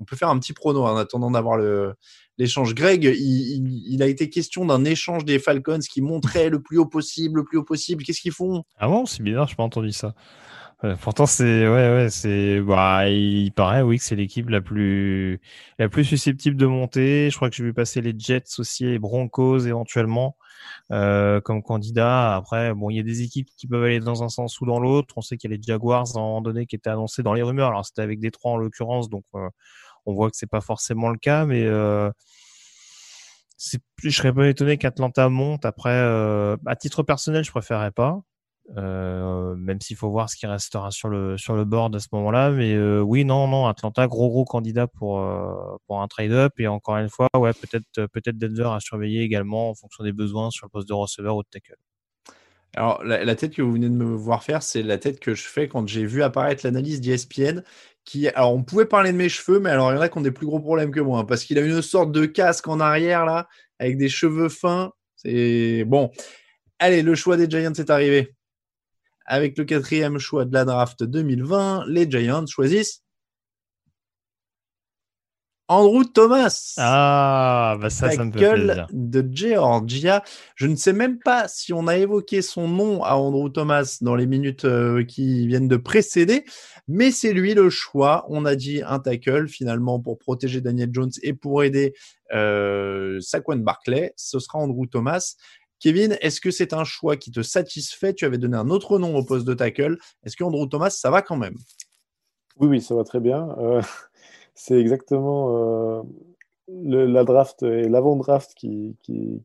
[0.00, 1.58] on peut faire un petit prono en attendant d'avoir
[2.38, 2.74] l'échange.
[2.74, 7.40] Greg, il, a été question d'un échange des Falcons qui montrait le plus haut possible,
[7.40, 8.04] le plus haut possible.
[8.04, 8.64] Qu'est-ce qu'ils font?
[8.78, 10.14] Ah bon, c'est bizarre, je n'ai pas entendu ça.
[11.00, 15.40] pourtant, c'est ouais, ouais, c'est bah, il paraît oui que c'est l'équipe la plus
[15.78, 17.30] la plus susceptible de monter.
[17.30, 20.36] Je crois que j'ai vu passer les Jets aussi, les Broncos éventuellement
[20.92, 22.36] euh, comme candidat.
[22.36, 24.78] Après, bon, il y a des équipes qui peuvent aller dans un sens ou dans
[24.78, 25.14] l'autre.
[25.16, 27.42] On sait qu'il y a les Jaguars en moment donné qui étaient annoncés dans les
[27.42, 27.68] rumeurs.
[27.68, 29.48] Alors c'était avec des trois en l'occurrence, donc euh,
[30.06, 32.10] on voit que c'est pas forcément le cas, mais euh,
[34.02, 35.64] je serais pas étonné qu'Atlanta monte.
[35.64, 35.98] Après,
[36.66, 38.22] à titre personnel, je préférerais pas.
[38.76, 42.08] Euh, même s'il faut voir ce qui restera sur le sur le board à ce
[42.12, 42.50] moment-là.
[42.50, 46.66] Mais euh, oui, non, non, Atlanta, gros gros candidat pour euh, pour un trade-up et
[46.66, 50.66] encore une fois, ouais, peut-être peut-être Denver à surveiller également en fonction des besoins sur
[50.66, 51.76] le poste de receveur ou de tackle.
[52.76, 55.44] Alors la, tête que vous venez de me voir faire, c'est la tête que je
[55.44, 57.62] fais quand j'ai vu apparaître l'analyse d'ESPN.
[58.04, 60.18] Qui, alors on pouvait parler de mes cheveux, mais alors il y en a qui
[60.18, 62.68] ont des plus gros problèmes que moi, hein, parce qu'il a une sorte de casque
[62.68, 63.48] en arrière là,
[63.80, 64.92] avec des cheveux fins.
[65.16, 66.10] C'est bon.
[66.78, 68.34] Allez, le choix des Giants est arrivé.
[69.24, 73.02] Avec le quatrième choix de la draft 2020, les Giants choisissent
[75.68, 76.74] Andrew Thomas.
[76.78, 78.86] Ah, bah ça, ça me fait plaisir.
[78.92, 80.22] de Georgia.
[80.54, 84.14] Je ne sais même pas si on a évoqué son nom à Andrew Thomas dans
[84.14, 86.44] les minutes euh, qui viennent de précéder,
[86.86, 88.26] mais c'est lui le choix.
[88.28, 91.94] On a dit un tackle finalement pour protéger Daniel Jones et pour aider
[92.32, 94.12] euh, Saquon Barclay.
[94.16, 95.34] Ce sera Andrew Thomas.
[95.78, 98.14] Kevin, est-ce que c'est un choix qui te satisfait?
[98.14, 99.98] Tu avais donné un autre nom au poste de tackle.
[100.24, 101.56] Est-ce qu'Andrew Thomas, ça va quand même?
[102.58, 103.48] Oui, oui, ça va très bien.
[103.58, 103.82] Euh,
[104.56, 106.02] c'est exactement euh,
[106.68, 108.96] la draft et l'avant-draft qui,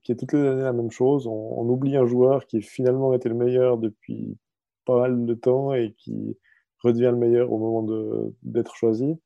[0.10, 1.28] est toutes les années la même chose.
[1.28, 4.38] On, oublie un joueur qui finalement était le meilleur depuis
[4.86, 6.38] pas mal de temps et qui
[6.84, 9.20] redevient le meilleur au moment d'être choisi.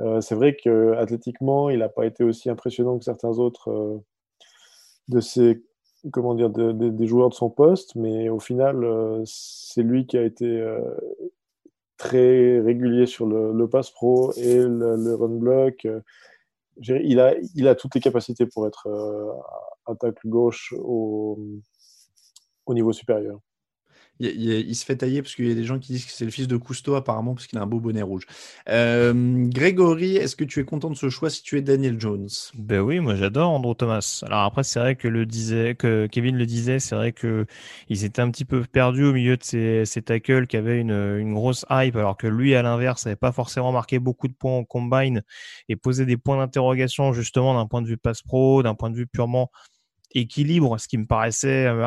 [0.00, 4.02] Euh, c'est vrai qu'athlétiquement, il n'a pas été aussi impressionnant que certains autres
[5.08, 5.62] de ses
[6.12, 10.22] comment dire, des joueurs de son poste, mais au final, euh, c'est lui qui a
[10.22, 10.80] été euh,
[11.96, 15.84] très régulier sur le, pass pro et le, run block.
[15.86, 16.00] Euh,
[16.78, 18.86] il a, toutes les capacités pour être
[19.86, 21.38] un tacle gauche au,
[22.66, 23.40] au niveau supérieur.
[24.18, 26.30] Il, se fait tailler parce qu'il y a des gens qui disent que c'est le
[26.30, 28.26] fils de Cousteau, apparemment, parce qu'il a un beau bonnet rouge.
[28.68, 29.12] Euh,
[29.48, 32.28] Grégory, est-ce que tu es content de ce choix si tu es Daniel Jones?
[32.54, 34.22] Ben oui, moi j'adore Andrew Thomas.
[34.26, 37.46] Alors après, c'est vrai que, le disait, que Kevin le disait, c'est vrai qu'il
[37.96, 41.66] s'était un petit peu perdu au milieu de ses, ses tackles qui avaient une, grosse
[41.70, 45.22] hype, alors que lui, à l'inverse, n'avait pas forcément marqué beaucoup de points en combine
[45.68, 48.96] et posait des points d'interrogation justement d'un point de vue passe pro, d'un point de
[48.96, 49.50] vue purement
[50.12, 51.86] équilibre, ce qui me paraissait euh,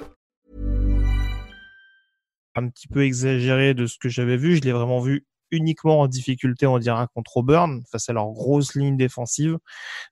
[2.55, 6.07] Un petit peu exagéré de ce que j'avais vu, je l'ai vraiment vu uniquement en
[6.07, 9.57] difficulté, on dira, contre Auburn, face à leur grosse ligne défensive.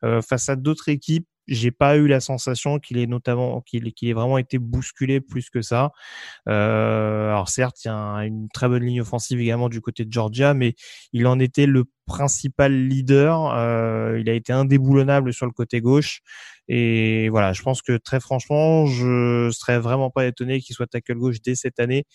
[0.03, 4.13] Euh, face à d'autres équipes, j'ai pas eu la sensation qu'il ait notamment qu'il ait
[4.13, 5.91] vraiment été bousculé plus que ça.
[6.47, 10.13] Euh, alors certes, il y a une très bonne ligne offensive également du côté de
[10.13, 10.75] Georgia, mais
[11.13, 13.53] il en était le principal leader.
[13.55, 16.21] Euh, il a été indéboulonnable sur le côté gauche.
[16.67, 21.15] Et voilà, je pense que très franchement, je serais vraiment pas étonné qu'il soit tackle
[21.15, 22.05] gauche dès cette année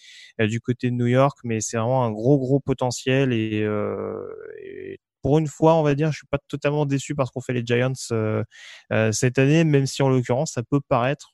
[0.41, 4.23] euh, du côté de New York, mais c'est vraiment un gros gros potentiel et, euh,
[4.65, 7.55] et pour une fois, on va dire, je suis pas totalement déçu parce qu'on fait
[7.55, 8.45] les Giants euh,
[8.93, 11.33] euh, cette année, même si en l'occurrence, ça peut paraître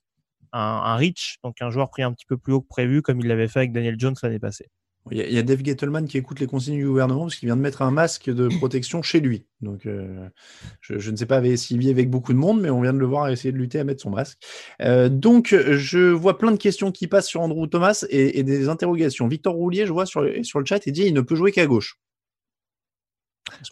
[0.53, 3.19] un, un, reach, donc un joueur pris un petit peu plus haut que prévu, comme
[3.19, 4.69] il l'avait fait avec Daniel Jones l'année passée.
[5.11, 7.63] Il y, a, Dave Gettleman qui écoute les consignes du gouvernement parce qu'il vient de
[7.63, 9.45] mettre un masque de protection chez lui.
[9.61, 10.29] Donc, euh,
[10.83, 13.07] je, ne sais pas s'il vit avec beaucoup de monde, mais on vient de le
[13.07, 14.39] voir essayer de lutter à mettre son masque.
[15.09, 19.27] donc, je vois plein de questions qui passent sur Andrew Thomas et, des interrogations.
[19.27, 21.67] Victor Roulier, je vois sur, sur le chat, il dit il ne peut jouer qu'à
[21.67, 21.97] gauche.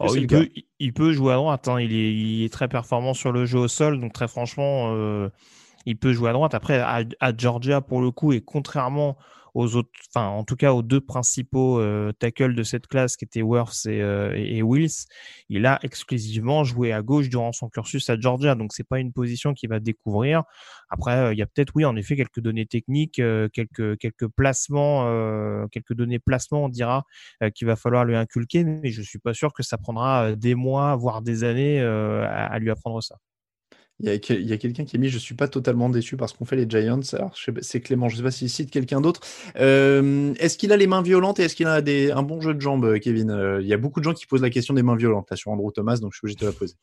[0.01, 0.49] Oh, il, peut,
[0.79, 1.69] il, peut, jouer à droite.
[1.69, 1.81] Hein.
[1.81, 4.01] Il, est, il, est, très performant sur le jeu au sol.
[4.01, 5.29] Donc, très franchement, euh,
[5.87, 6.55] il peut jouer à droite.
[6.55, 9.17] Après, à, Georgia, pour le coup, et contrairement
[9.65, 13.87] enfin en tout cas aux deux principaux euh, tackles de cette classe qui étaient Worth
[13.87, 15.07] et, euh, et, Wills,
[15.49, 19.13] il a exclusivement joué à gauche durant son cursus à Georgia, donc c'est pas une
[19.13, 20.45] position qu'il va découvrir.
[20.91, 23.21] Après, euh, il y a peut-être oui en effet quelques données techniques,
[23.53, 27.05] quelques quelques placements, quelques données placements on dira
[27.55, 30.97] qu'il va falloir lui inculquer, mais je suis pas sûr que ça prendra des mois
[30.97, 33.17] voire des années à lui apprendre ça.
[34.01, 36.55] Il y a, quelqu'un qui a mis Je suis pas totalement déçu parce qu'on fait
[36.55, 37.01] les Giants.
[37.15, 39.21] Alors, c'est Clément, je sais pas s'il cite quelqu'un d'autre.
[39.57, 42.55] Euh, est-ce qu'il a les mains violentes et est-ce qu'il a des, un bon jeu
[42.55, 43.31] de jambes, euh, Kevin?
[43.31, 45.37] Euh, Il y a beaucoup de gens qui posent la question des mains violentes là,
[45.37, 46.75] sur Andrew Thomas, donc je suis obligé de la poser.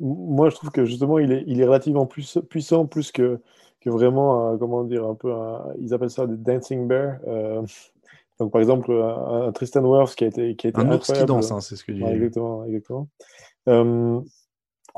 [0.00, 3.40] Moi, je trouve que justement, il est, il est relativement plus puissant, plus que,
[3.82, 5.34] que vraiment, comment dire, un peu,
[5.80, 7.18] ils appellent ça des dancing bears.
[8.40, 11.24] donc, par exemple, un, Tristan Wirfs qui a été, qui a été un ours qui
[11.26, 12.04] danse, hein, c'est ce que je dis.
[12.04, 13.08] exactement, exactement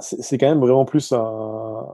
[0.00, 1.86] c'est quand même vraiment plus un,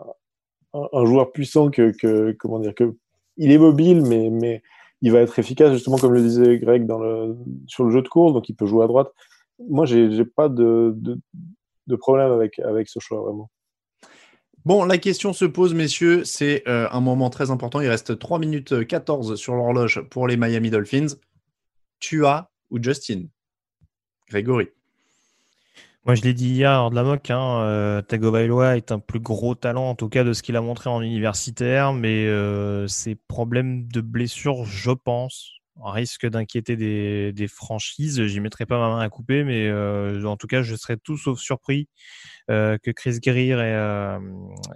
[0.74, 2.94] un, joueur puissant que, comment dire que
[3.36, 4.62] il est mobile, mais, mais
[5.02, 7.36] il va être efficace justement comme le disait Greg dans le,
[7.66, 9.12] sur le jeu de course, donc il peut jouer à droite.
[9.68, 10.96] Moi, j'ai pas de,
[11.98, 13.50] problème avec, avec ce choix vraiment.
[14.64, 16.24] Bon, la question se pose, messieurs.
[16.24, 17.82] C'est euh, un moment très important.
[17.82, 21.18] Il reste 3 minutes 14 sur l'horloge pour les Miami Dolphins.
[22.00, 23.26] Tu as ou Justin?
[24.30, 24.68] Grégory
[26.06, 29.20] moi, je l'ai dit hier hors de la moque, hein, euh, Tagovailoa est un plus
[29.20, 33.14] gros talent, en tout cas de ce qu'il a montré en universitaire, mais euh, ses
[33.14, 38.24] problèmes de blessure, je pense, risque d'inquiéter des, des, franchises.
[38.26, 41.16] J'y mettrai pas ma main à couper, mais euh, en tout cas, je serais tout
[41.16, 41.88] sauf surpris
[42.50, 44.18] euh, que Chris Greer et, euh,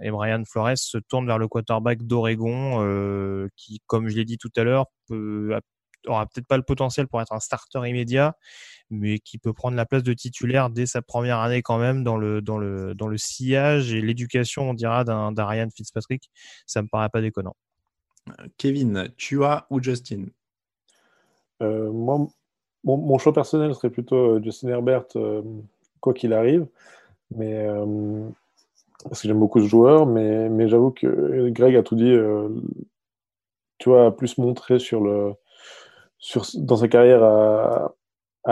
[0.01, 4.37] et, Brian Flores se tournent vers le quarterback d'Oregon, euh, qui, comme je l'ai dit
[4.37, 5.59] tout à l'heure, peut
[6.07, 8.35] aura peut-être pas le potentiel pour être un starter immédiat,
[8.89, 12.17] mais qui peut prendre la place de titulaire dès sa première année quand même dans
[12.17, 16.29] le, dans le, dans le sillage et l'éducation, on dira, d'un Ryan Fitzpatrick.
[16.65, 17.55] Ça me paraît pas déconnant.
[18.57, 20.25] Kevin, tu as ou Justin?
[21.61, 22.27] Euh, Moi,
[22.83, 25.41] mon, choix personnel serait plutôt euh, Justin Herbert, euh,
[25.99, 26.67] quoi qu'il arrive.
[27.35, 27.67] Mais
[29.03, 32.15] parce que j'aime beaucoup ce joueur, mais, mais j'avoue que Greg a tout dit.
[33.77, 35.33] tu vois, plus montré sur le,
[36.17, 37.93] sur, dans sa carrière à,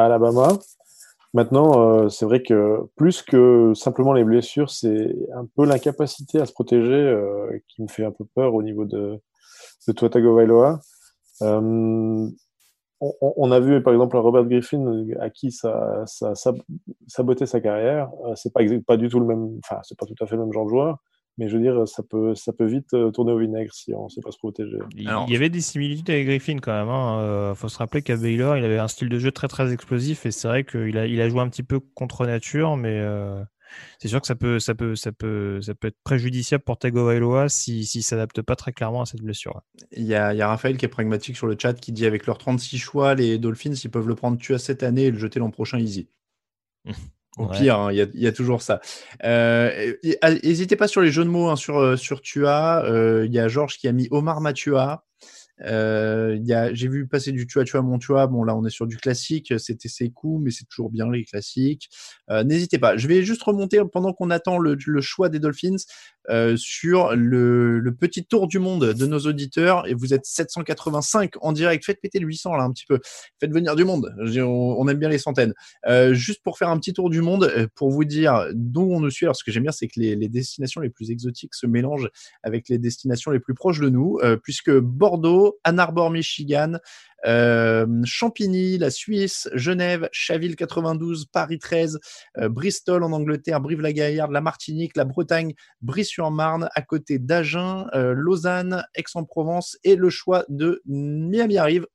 [0.05, 0.57] Alabama.
[1.33, 6.45] Maintenant, euh, c'est vrai que plus que simplement les blessures, c'est un peu l'incapacité à
[6.45, 9.19] se protéger euh, qui me fait un peu peur au niveau de,
[9.87, 10.79] de Tua Tagovailoa.
[11.43, 12.27] Euh,
[12.99, 16.51] on, a vu par exemple Robert Griffin à qui ça, ça, ça
[17.05, 18.09] sabotait sa carrière.
[18.33, 20.53] c'est pas, pas du tout le même, enfin c'est pas tout à fait le même
[20.53, 20.97] genre de joueur,
[21.38, 24.05] mais je veux dire, ça peut, ça peut vite euh, tourner au vinaigre si on
[24.05, 24.77] ne sait pas se protéger.
[24.95, 26.88] Il, y avait des similitudes avec Griffin quand même.
[26.88, 27.19] Il hein.
[27.19, 30.25] euh, faut se rappeler qu'à Baylor, il avait un style de jeu très très explosif
[30.25, 33.43] et c'est vrai qu'il a, il a joué un petit peu contre nature, mais euh,
[33.99, 37.49] c'est sûr que ça peut, ça, peut, ça, peut, ça peut être préjudiciable pour Tagovailoa
[37.49, 39.61] s'il si, ne s'adapte pas très clairement à cette blessure.
[39.91, 42.07] Il y, a, il y, a, Raphaël qui est pragmatique sur le chat qui dit
[42.07, 45.11] avec leurs 36 choix, les Dolphins, ils peuvent le prendre tu à cette année et
[45.11, 46.09] le jeter l'an prochain easy.
[47.38, 48.81] Au pire, hein, il y, a toujours ça.
[49.23, 49.93] Euh,
[50.43, 52.83] n'hésitez pas sur les jeux de mots hein, sur, euh, sur Tua.
[52.85, 55.03] Euh, il y a Georges qui a mis Omar Matua.
[55.66, 56.38] Euh,
[56.74, 58.28] j'ai vu passer du tu as mon Tua.
[58.28, 59.53] Bon, là, on est sur du classique.
[59.58, 61.89] C'était ses coups, mais c'est toujours bien les classiques.
[62.30, 62.97] Euh, n'hésitez pas.
[62.97, 65.78] Je vais juste remonter pendant qu'on attend le, choix des Dolphins
[66.30, 69.88] euh, sur le, petit tour du monde de nos auditeurs.
[69.88, 71.86] Et vous êtes 785 en direct.
[71.86, 72.99] Faites péter le 800 là un petit peu.
[73.39, 74.14] Faites venir du monde.
[74.20, 75.53] On, aime bien les centaines.
[76.12, 79.26] Juste pour faire un petit tour du monde, pour vous dire d'où on nous suit.
[79.26, 82.10] Alors, ce que j'aime bien, c'est que les, destinations les plus exotiques se mélangent
[82.43, 86.79] avec les destinations les plus proches de nous, puisque Bordeaux Ann Arbor, Michigan,
[87.25, 91.99] euh, Champigny, la Suisse, Genève, Chaville 92, Paris 13,
[92.37, 98.85] euh, Bristol en Angleterre, Brive-la-Gaillarde, la Martinique, la Bretagne, Brie-sur-Marne, à côté d'Agen, euh, Lausanne,
[98.95, 101.87] Aix-en-Provence et le choix de Miami arrive.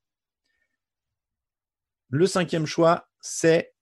[2.11, 3.73] Le cinquième choix, c'est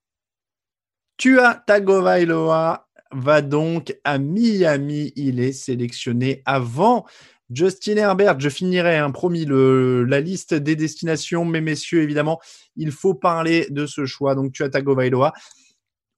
[1.17, 5.11] Tua Tagovailoa va donc à Miami.
[5.15, 7.05] Il est sélectionné avant
[7.53, 12.39] Justin Herbert, je finirai, hein, promis, le, la liste des destinations, mais messieurs, évidemment,
[12.75, 14.35] il faut parler de ce choix.
[14.35, 15.33] Donc, tu as Tagovailoa.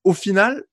[0.04, 0.64] Au final,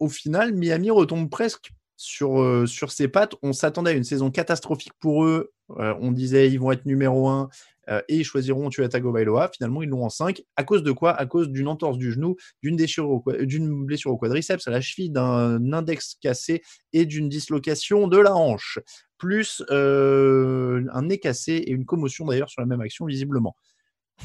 [0.00, 3.34] au final, Miami retombe presque sur, euh, sur ses pattes.
[3.42, 5.52] On s'attendait à une saison catastrophique pour eux.
[5.78, 7.48] Euh, on disait ils vont être numéro 1
[7.88, 9.50] euh, et ils choisiront Tua Tagovailoa.
[9.54, 10.42] Finalement, ils l'ont en 5.
[10.56, 11.12] À cause de quoi?
[11.12, 15.72] À cause d'une entorse du genou, d'une d'une blessure au quadriceps, à la cheville, d'un
[15.72, 18.78] index cassé et d'une dislocation de la hanche
[19.18, 23.56] plus euh, un nez cassé et une commotion d'ailleurs sur la même action visiblement.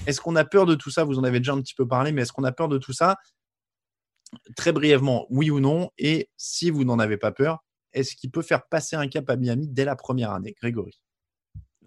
[0.05, 1.03] Est-ce qu'on a peur de tout ça?
[1.03, 2.93] Vous en avez déjà un petit peu parlé, mais est-ce qu'on a peur de tout
[2.93, 3.17] ça?
[4.55, 7.63] Très brièvement, oui ou non Et si vous n'en avez pas peur,
[7.93, 10.55] est-ce qu'il peut faire passer un cap à Miami dès la première année?
[10.61, 10.99] Grégory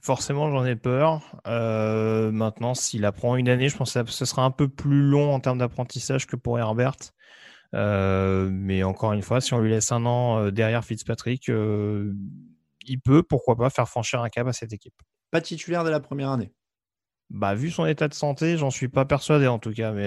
[0.00, 1.22] Forcément, j'en ai peur.
[1.46, 5.32] Euh, maintenant, s'il apprend une année, je pense que ce sera un peu plus long
[5.32, 6.96] en termes d'apprentissage que pour Herbert.
[7.74, 11.48] Euh, mais encore une fois, si on lui laisse un an derrière Fitzpatrick,
[12.86, 14.94] il peut, pourquoi pas, faire franchir un cap à cette équipe.
[15.30, 16.52] Pas titulaire dès la première année.
[17.30, 19.92] Bah, vu son état de santé, j'en suis pas persuadé en tout cas.
[19.92, 20.04] Mais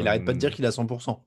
[0.00, 1.18] il arrête pas de dire qu'il est à 100%.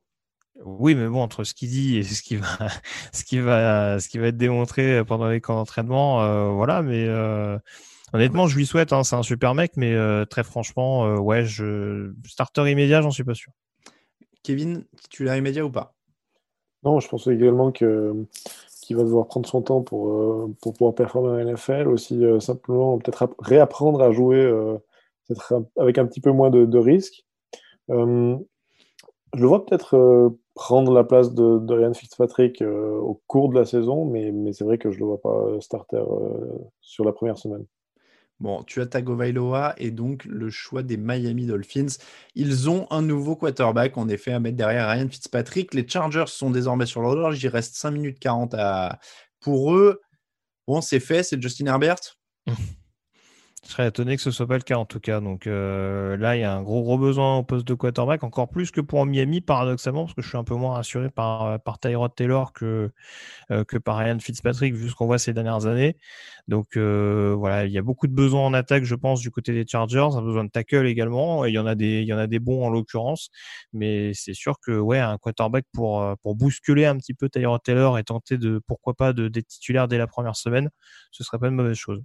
[0.66, 2.48] Oui, mais bon, entre ce qu'il dit et ce qui va,
[3.14, 6.82] ce qui va, ce qui va être démontré pendant les camps d'entraînement, euh, voilà.
[6.82, 7.58] Mais euh,
[8.14, 8.92] honnêtement, je lui souhaite.
[8.92, 13.24] Hein, c'est un super mec, mais euh, très franchement, ouais, je starter immédiat, j'en suis
[13.24, 13.54] pas sûr.
[14.44, 15.96] Kevin, titulaire immédiat ou pas?
[16.84, 18.26] Non, je pense également que
[18.90, 21.88] qu'il va devoir prendre son temps pour pour pouvoir performer en NFL.
[21.88, 24.42] Aussi simplement, peut-être réapprendre à jouer,
[25.28, 27.26] peut-être avec un petit peu moins de, de risques.
[27.90, 33.64] je le vois peut-être prendre la place de, Ryan Fitzpatrick euh, au cours de la
[33.64, 37.06] saison, mais, mais c'est vrai que je ne le vois pas euh, starter euh, sur
[37.06, 37.66] la première semaine.
[38.40, 41.98] Bon, tu as Tagovailoa et donc le choix des Miami Dolphins.
[42.36, 45.74] Ils ont un nouveau quarterback, en effet, à mettre derrière Ryan Fitzpatrick.
[45.74, 47.44] Les Chargers sont désormais sur l'horloge.
[47.44, 49.00] Il reste 5 minutes 40 à...
[49.42, 50.00] pour eux.
[50.68, 52.00] Bon, c'est fait, c'est Justin Herbert?
[53.70, 55.22] Je serais étonné que ce soit pas le cas en tout cas.
[55.22, 58.50] Donc euh, là, il y a un gros gros besoin au poste de quarterback, encore
[58.50, 61.58] plus que pour Miami, paradoxalement, parce que je suis un peu moins rassuré par, euh,
[61.60, 62.90] par Tyrod Taylor que,
[63.52, 65.98] euh, que par Ryan Fitzpatrick, vu ce qu'on voit ces dernières années.
[66.48, 69.66] Donc voilà, il y a beaucoup de besoins en attaque, je pense, du côté des
[69.68, 71.46] Chargers, un besoin de tackle également.
[71.46, 73.30] il y en a des, il y en a des bons en l'occurrence,
[73.74, 78.00] mais c'est sûr que ouais, un quarterback pour, pour bousculer un petit peu Tyrod Taylor
[78.00, 80.70] et tenter de, pourquoi pas, d'être titulaire dès la première semaine,
[81.12, 82.02] ce serait pas une mauvaise chose.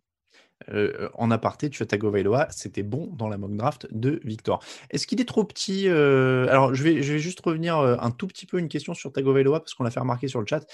[0.71, 4.63] Euh, en aparté, tu as Tagovailoa, c'était bon dans la mock draft de Victor.
[4.91, 8.11] Est-ce qu'il est trop petit euh, Alors, je vais, je vais juste revenir euh, un
[8.11, 10.65] tout petit peu une question sur Tagovailoa parce qu'on l'a fait remarquer sur le chat.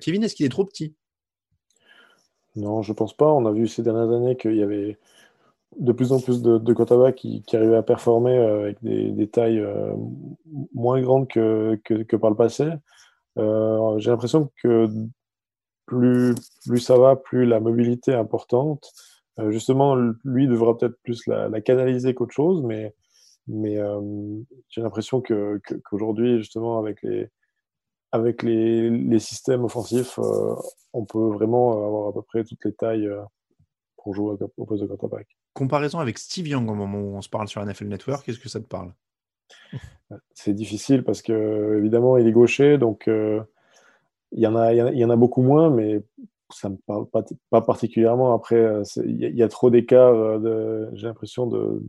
[0.00, 0.94] Kevin, est-ce qu'il est trop petit?
[2.54, 3.26] Non, je pense pas.
[3.26, 4.98] On a vu ces dernières années qu'il y avait
[5.78, 9.62] de plus en plus de, de qui, arrivaient à performer avec des, tailles
[10.74, 12.70] moins grandes que, que, par le passé.
[13.36, 14.88] J'ai l'impression que
[15.84, 16.34] plus,
[16.66, 18.90] plus ça va, plus la mobilité est importante.
[19.38, 22.94] Euh, justement, lui devra peut-être plus la, canaliser qu'autre chose, mais,
[23.46, 24.00] mais euh,
[24.68, 27.28] j'ai l'impression que, qu'aujourd'hui, justement, avec les,
[28.12, 30.54] avec les, les systèmes offensifs, euh,
[30.92, 33.10] on peut vraiment avoir à peu près toutes les tailles
[33.96, 35.26] pour jouer au poste de quarterback.
[35.52, 38.48] Comparaison avec Steve Young au moment où on se parle sur NFL Network, qu'est-ce que
[38.48, 38.94] ça te parle?
[40.32, 43.44] C'est difficile parce que évidemment il est gaucher, donc il
[44.32, 46.02] y en a, il y en a beaucoup moins, mais
[46.50, 48.34] ça me parle pas, pas particulièrement.
[48.34, 51.82] Après, euh, il y, a trop d'écart, euh, j'ai l'impression, de,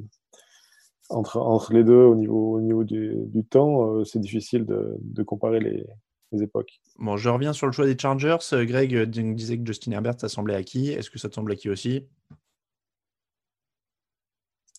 [1.09, 3.97] entre, entre les deux au niveau, au niveau du, du temps.
[3.97, 5.85] Euh, c'est difficile de, de comparer les,
[6.31, 6.81] les, époques.
[6.97, 8.37] Bon, je reviens sur le choix des Chargers.
[8.51, 10.89] Greg disait que Justin Herbert, ça semblait acquis.
[10.89, 12.07] Est-ce que ça te semble acquis aussi?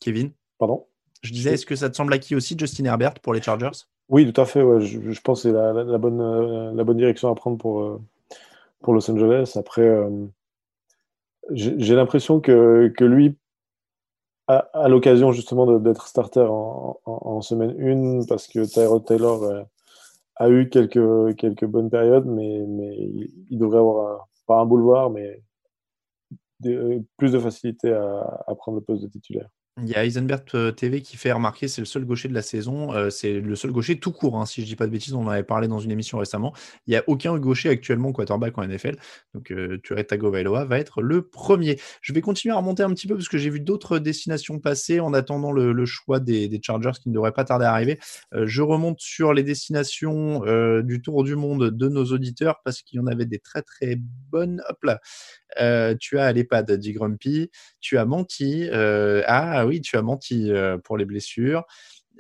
[0.01, 0.33] Kevin?
[0.59, 0.87] Pardon?
[1.23, 3.87] Je disais, est-ce que ça te semble acquis aussi, Justin Herbert, pour les Chargers?
[4.09, 4.63] Oui, tout à fait.
[4.63, 4.81] Ouais.
[4.81, 8.01] Je, je, pense que c'est la, la, bonne, la bonne direction à prendre pour
[8.81, 9.53] pour Los Angeles.
[9.57, 10.27] Après, euh,
[11.51, 13.37] j'ai l'impression que, que, lui,
[14.47, 17.77] a, l'occasion justement d'être starter en, semaine
[18.23, 19.63] 1 parce que Tyrod Taylor euh,
[20.37, 22.97] a eu quelques, quelques bonnes périodes, mais, mais
[23.51, 25.43] il devrait avoir, pas un boulevard, mais
[27.17, 29.49] plus de facilité à, à prendre le poste de titulaire.
[29.81, 32.43] Il y a Eisenberg euh, TV qui fait remarquer c'est le seul gaucher de la
[32.43, 32.93] saison.
[32.95, 35.15] Euh, c'est le seul gaucher tout court, hein, si je dis pas de bêtises.
[35.15, 36.53] On en avait parlé dans une émission récemment.
[36.87, 38.97] Il n'y a aucun gaucher actuellement quarterback en NFL.
[39.35, 41.79] Donc euh, Tagovailoa va être le premier.
[42.01, 44.99] Je vais continuer à remonter un petit peu parce que j'ai vu d'autres destinations passer
[45.01, 47.99] en attendant le, choix des, Chargers qui ne devrait pas tarder à arriver.
[48.35, 50.43] Euh, je remonte sur les destinations
[50.83, 53.97] du tour du monde de nos auditeurs parce qu'il y en avait des très très
[54.31, 54.61] bonnes.
[54.69, 55.95] Hop là.
[56.01, 57.51] tu as l'EHPAD, dit Grumpy.
[57.81, 58.69] Tu as menti.
[58.73, 61.65] ah oui, tu as menti euh, pour les blessures.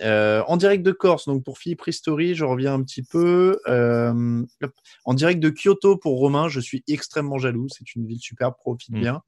[0.00, 3.58] Euh, en direct de Corse, donc pour Philippe Ristori, je reviens un petit peu.
[3.66, 4.44] Euh,
[5.04, 7.66] en direct de Kyoto pour Romain, je suis extrêmement jaloux.
[7.68, 9.00] C'est une ville superbe, profite mm.
[9.00, 9.22] bien.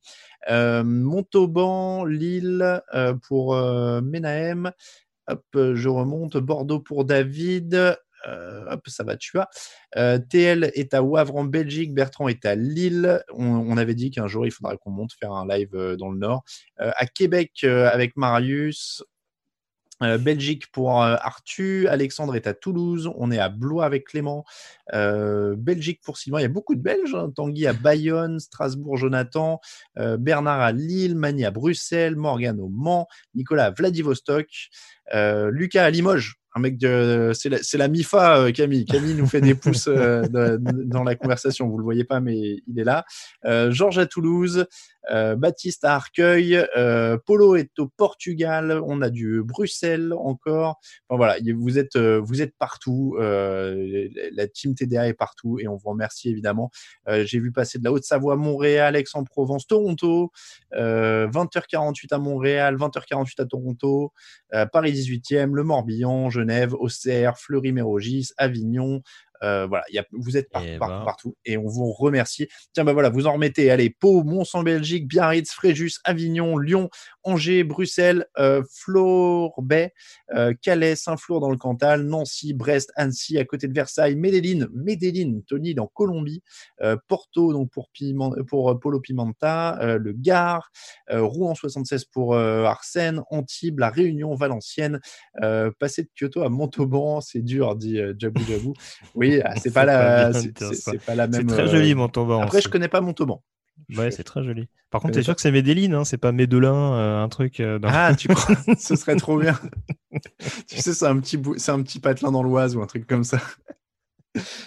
[0.85, 2.83] Montauban, Lille
[3.27, 4.71] pour Menahem.
[5.27, 6.37] Hop, je remonte.
[6.37, 7.99] Bordeaux pour David.
[8.29, 9.49] Euh, hop, ça va, tu vois.
[9.97, 13.23] Euh, TL est à Wavre en Belgique, Bertrand est à Lille.
[13.33, 16.19] On, avait dit qu'un jour il faudrait qu'on monte faire un live euh, dans le
[16.19, 16.45] Nord.
[16.77, 19.03] à Québec avec Marius.
[20.19, 24.47] Belgique pour Arthur, Alexandre est à Toulouse, on est à Blois avec Clément,
[24.91, 27.31] Belgique pour Sylvain, il y a beaucoup de Belges, hein.
[27.37, 29.61] Tanguy à Bayonne, Strasbourg Jonathan,
[29.97, 34.47] Bernard à Lille, Mani à Bruxelles, Morgan au Mans, Nicolas à Vladivostok,
[35.13, 38.85] Lucas à Limoges, un mec de, c'est la, la, MIFA, euh, Camille.
[38.85, 40.23] Camille nous fait des pouces euh,
[40.59, 41.69] dans la conversation.
[41.69, 43.05] Vous le voyez pas, mais il est là.
[43.45, 44.67] Euh, Georges à Toulouse,
[45.11, 50.79] euh, Baptiste à Arcueil, euh, Polo est au Portugal, on a du Bruxelles encore.
[51.09, 53.17] Voilà, vous êtes euh, vous êtes partout.
[53.19, 56.71] la team TDA est partout et on vous remercie évidemment.
[57.09, 60.33] J'ai vu passer de la Haute-Savoie, Montréal, Aix-en-Provence, Toronto,
[60.73, 64.13] 20h48 à Montréal, 20h48 à Toronto,
[64.73, 69.03] Paris 18e, le Morbihan, Genève, Auxerre, Fleury-Mérogis, Avignon,
[69.43, 71.05] euh, voilà, y a, vous êtes partout, Eh partout, ben.
[71.05, 72.49] partout, et on vous remercie.
[72.73, 73.71] Tiens, bah voilà, vous en remettez.
[73.71, 76.91] Allez, Pau, Mons en Belgique, Biarritz, Fréjus, Avignon, Lyon,
[77.25, 79.93] Angers, Bruxelles, euh, Florbay,
[80.35, 85.41] euh, Calais, Saint-Flour dans le Cantal, Nancy, Brest, Annecy, à côté de Versailles, Medellin, Medellin,
[85.47, 86.43] Tony dans Colombie,
[87.09, 90.71] Porto donc pour Piment, pour Polo Pimenta, le Gard,
[91.11, 95.01] Rouen 76 pour Arsène, Antibes, la Réunion, Valenciennes,
[95.79, 98.75] passer de Kyoto à Montauban, c'est dur, dit Jabou Jabou.
[99.15, 101.41] Oui, ah, c'est pas la, c'est- pas la même.
[101.49, 102.41] C'est très euh, joli, Montauban.
[102.43, 102.67] Après, aussi.
[102.67, 103.43] je connais pas Montauban.
[103.97, 104.69] Ouais, c'est très joli.
[104.91, 107.61] Par contre, t'es sûr que c'est Medellin, hein, c'est pas Médelin, euh, un truc.
[107.61, 109.59] euh, dans- Ah, tu crois Ce serait trop bien.
[110.69, 113.07] tu sais, c'est un petit bout- c'est un petit patelin dans l'Oise ou un truc
[113.07, 113.41] comme ça.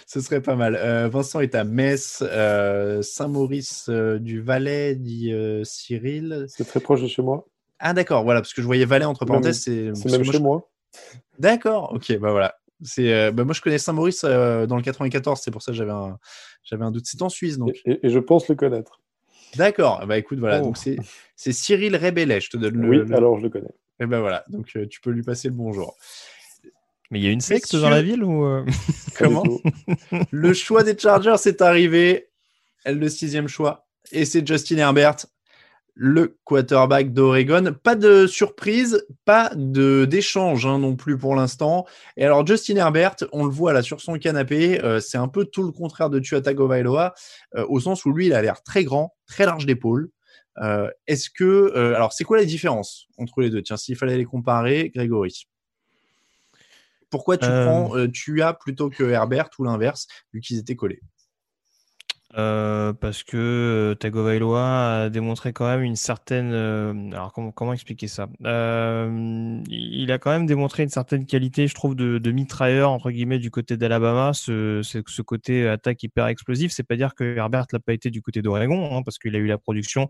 [0.06, 0.76] Ce serait pas mal.
[0.76, 6.44] Euh, Vincent est à Metz, euh, Saint-Maurice euh, du Valais, dit euh, Cyril.
[6.48, 7.46] C'est très proche de chez moi.
[7.78, 9.62] Ah d'accord, voilà, parce que je voyais Valais entre Même- parenthèses.
[9.62, 10.70] C'est même moi, chez je- moi.
[11.38, 12.54] D'accord, ok, bah voilà.
[12.82, 15.78] C'est, euh, bah, moi je connais Saint-Maurice euh, dans le 94, c'est pour ça que
[15.78, 16.18] j'avais un,
[16.64, 17.04] j'avais un doute.
[17.06, 17.70] C'est en Suisse donc.
[17.84, 19.00] Et, et- et je pense le connaître.
[19.56, 20.64] D'accord, bah écoute, voilà, Oh.
[20.64, 20.96] donc c'est,
[21.36, 22.88] c'est Cyril Rébellet, je te donne le.
[22.88, 23.70] oui, le- alors je le connais.
[24.00, 25.96] Et ben voilà, donc euh, tu peux lui passer le bonjour.
[27.10, 28.64] Mais il y a une secte dans la ville ou euh,
[29.16, 29.44] Comment.
[30.32, 32.28] Le choix des Chargers est arrivé,
[32.86, 35.16] le sixième choix, et c'est Justin Herbert,
[35.94, 37.74] le quarterback d'Oregon.
[37.82, 41.86] Pas de surprise, pas de d'échange hein, non plus pour l'instant.
[42.16, 45.44] Et alors Justin Herbert, on le voit là sur son canapé, euh, c'est un peu
[45.44, 47.14] tout le contraire de Tua Tagovailoa,
[47.54, 50.10] euh, au sens où lui, il a l'air très grand, très large d'épaule.
[50.62, 53.62] Euh, Est-ce que, alors, c'est quoi la différence entre les deux?
[53.62, 55.48] Tiens, s'il fallait les comparer, Grégory.
[57.10, 61.00] Pourquoi tu prends Tua plutôt que Herbert ou l'inverse, vu qu'ils étaient collés?
[62.36, 66.52] Euh, parce que euh, Tagovailoa a démontré quand même une certaine.
[66.52, 68.28] euh, alors comment expliquer ça?
[68.40, 73.50] Il a quand même démontré une certaine qualité, je trouve, de, mitrailleur entre guillemets du
[73.50, 74.32] côté d'Alabama.
[74.32, 76.72] Ce, côté attaque hyper explosif.
[76.72, 79.38] C'est pas dire que Herbert l'a pas été du côté d'Oregon, hein, parce qu'il a
[79.38, 80.08] eu la production,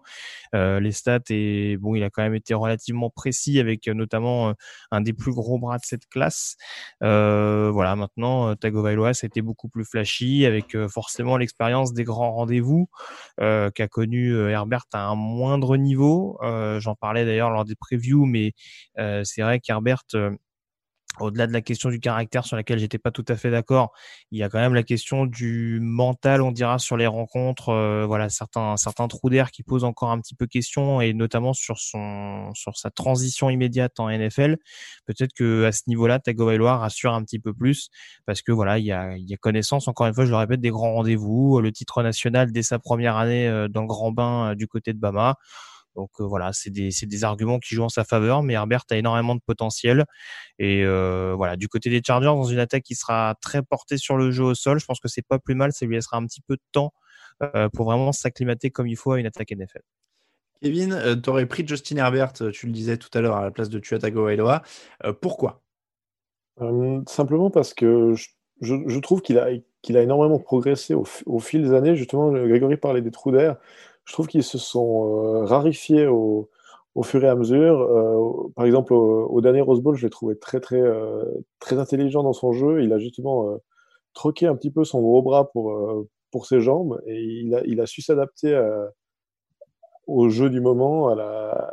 [0.52, 4.54] les stats et bon, il a quand même été relativement précis avec notamment
[4.90, 6.56] un des plus gros bras de cette classe.
[7.00, 12.88] Voilà, maintenant Tagovailoa, ça a été beaucoup plus flashy avec forcément l'expérience des grands rendez-vous
[13.40, 16.38] euh, qu'a connu euh, Herbert à un moindre niveau.
[16.42, 18.52] Euh, J'en parlais d'ailleurs lors des previews, mais
[18.96, 20.02] c'est vrai qu'Herbert
[21.20, 23.92] au-delà de la question du caractère sur laquelle j'étais pas tout à fait d'accord,
[24.30, 27.70] il y a quand même la question du mental, on dira, sur les rencontres.
[27.70, 31.52] euh, voilà, certains certains trous d'air qui posent encore un petit peu question et notamment
[31.52, 34.56] sur son sur sa transition immédiate en NFL.
[35.06, 37.88] Peut-être que à ce niveau-là, Tagovailoa rassure un petit peu plus
[38.26, 39.88] parce que voilà, il y a il y a connaissance.
[39.88, 43.16] Encore une fois, je le répète, des grands rendez-vous, le titre national dès sa première
[43.16, 45.36] année euh, dans le grand bain euh, du côté de Bama.
[45.94, 48.84] Donc euh, voilà, c'est des, c'est des arguments qui jouent en sa faveur, mais Herbert
[48.90, 50.04] a énormément de potentiel.
[50.58, 54.16] Et euh, voilà, du côté des Chargers, dans une attaque qui sera très portée sur
[54.16, 56.26] le jeu au sol, je pense que c'est pas plus mal, ça lui laissera un
[56.26, 56.92] petit peu de temps
[57.42, 59.82] euh, pour vraiment s'acclimater comme il faut à une attaque NFL.
[60.62, 63.68] Kevin, tu aurais pris Justin Herbert, tu le disais tout à l'heure, à la place
[63.68, 64.62] de Tua Tagovailoa.
[65.04, 65.62] Euh, pourquoi?
[66.60, 68.28] Euh, simplement parce que je,
[68.60, 69.48] je- je trouve qu'il a,
[69.82, 71.96] qu'il a énormément progressé au, au fil des années.
[71.96, 73.56] Justement, Grégory parlait des trous d'air.
[74.04, 76.48] Je trouve qu'ils se sont euh, rarifiés au,
[77.02, 77.80] fur et à mesure.
[77.80, 81.24] Euh, par exemple, au, dernier Rose Bowl, je l'ai trouvé très, très, euh,
[81.58, 82.82] très intelligent dans son jeu.
[82.82, 83.58] Il a justement
[84.14, 88.02] troqué un petit peu son gros bras pour, pour ses jambes et il a, su
[88.02, 88.54] s'adapter
[90.06, 91.14] au jeu du moment,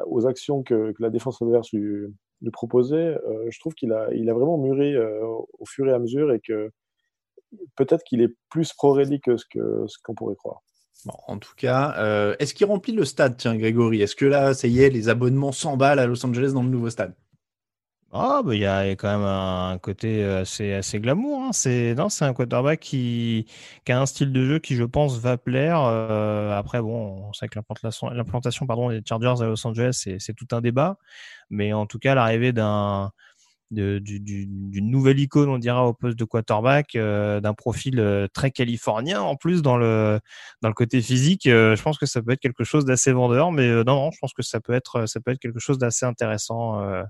[0.08, 2.08] aux actions que, la défense adverse lui,
[2.52, 3.18] proposait.
[3.50, 6.72] Je trouve qu'il a, il a vraiment mûri au fur et à mesure et que
[7.76, 10.62] peut-être qu'il est plus pro-ready que- ce qu'on pourrait croire.
[11.08, 14.02] En tout cas, euh, est-ce qu'il remplit le stade, tiens, Grégory?
[14.02, 16.90] Est-ce que là, ça y est, les abonnements s'emballent à Los Angeles dans le nouveau
[16.90, 17.14] stade?
[18.12, 21.44] Bah, il y a quand même un côté assez, assez glamour.
[21.44, 21.50] Hein.
[21.54, 23.46] C'est, un quarterback qui,
[23.88, 25.82] a un style de jeu qui, je pense, va plaire.
[25.82, 28.10] Euh, après, bon, on sait que l'implantation,
[28.90, 30.98] des Chargers à Los Angeles, c'est tout un débat.
[31.50, 33.12] Mais en tout cas, l'arrivée d'un,
[33.72, 38.00] de- du- du- d'une nouvelle icône, on dira, au poste de quarterback, euh, d'un profil
[38.00, 40.20] euh, très californien en plus dans le,
[40.62, 43.52] dans le côté physique, euh, je pense que ça peut être quelque chose d'assez vendeur.
[43.52, 45.78] Mais euh, non, non, je pense que ça peut être, ça peut être quelque chose
[45.78, 46.82] d'assez intéressant.
[46.82, 47.04] euh,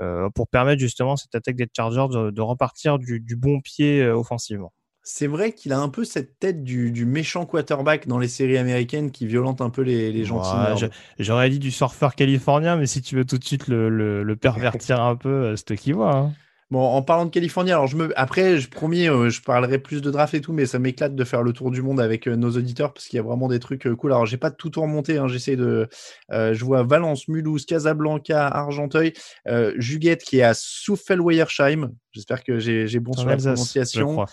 [0.00, 4.02] euh, pour permettre justement cette attaque des Chargers de, de repartir du, du bon pied
[4.02, 4.72] euh, offensivement.
[5.08, 8.58] C'est vrai qu'il a un peu cette tête du, du, méchant quarterback dans les séries
[8.58, 10.86] américaines qui violente un peu les, les gentils.
[11.18, 14.36] J'aurais dit du surfeur californien, mais si tu veux tout de suite le, le, le
[14.36, 16.14] pervertir un peu, euh, c'est toi qui vois.
[16.14, 16.32] Hein.
[16.70, 20.02] Bon, en parlant de Californie, alors je me, après, je promis, euh, je parlerai plus
[20.02, 22.36] de draft et tout, mais ça m'éclate de faire le tour du monde avec euh,
[22.36, 24.12] nos auditeurs parce qu'il y a vraiment des trucs euh, cool.
[24.12, 25.88] Alors, j'ai pas tout remonté, hein, j'essaie de,
[26.30, 29.14] je vois Valence, Mulhouse, Casablanca, Argenteuil,
[29.76, 31.90] Juguette qui est à Souffel-Weyersheim.
[32.12, 34.26] J'espère que j'ai bon sur la prononciation.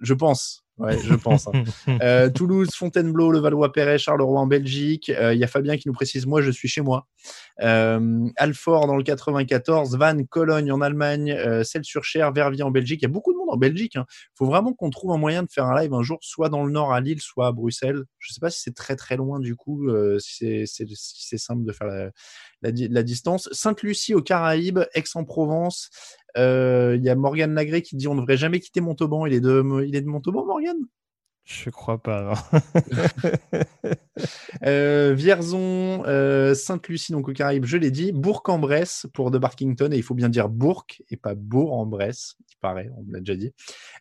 [0.00, 0.64] Je pense.
[0.76, 1.46] Ouais, je pense.
[1.46, 1.52] Hein.
[2.02, 5.08] euh, Toulouse, Fontainebleau, le Valois-Perret, Charleroi en Belgique.
[5.08, 7.06] Il euh, y a Fabien qui nous précise Moi, je suis chez moi.
[7.62, 13.02] Euh, Alfort dans le 94, Vannes, Cologne en Allemagne, Celle-sur-Cher, Verviers en Belgique.
[13.02, 13.92] Il y a beaucoup de monde en Belgique.
[13.94, 14.06] Il hein.
[14.36, 16.72] faut vraiment qu'on trouve un moyen de faire un live un jour, soit dans le
[16.72, 18.02] nord à Lille, soit à Bruxelles.
[18.18, 19.88] Je ne sais pas si c'est très très loin du coup,
[20.18, 22.10] si c'est si simple de faire la,
[22.62, 23.48] la, la distance.
[23.52, 25.90] Sainte-Lucie aux Caraïbes, Aix-en-Provence,
[26.36, 29.26] il y a Morgan Lagré qui dit on ne devrait jamais quitter Montauban.
[29.26, 30.76] Il est de, il est de Montauban, Morgan?
[31.44, 32.32] Je crois pas.
[34.64, 38.12] euh, Vierzon, euh, Sainte-Lucie, donc aux Caraïbes, je l'ai dit.
[38.12, 42.88] Bourg-en-Bresse pour de Barkington, et il faut bien dire Bourg et pas Bourg-en-Bresse, il paraît,
[42.96, 43.52] on l'a déjà dit.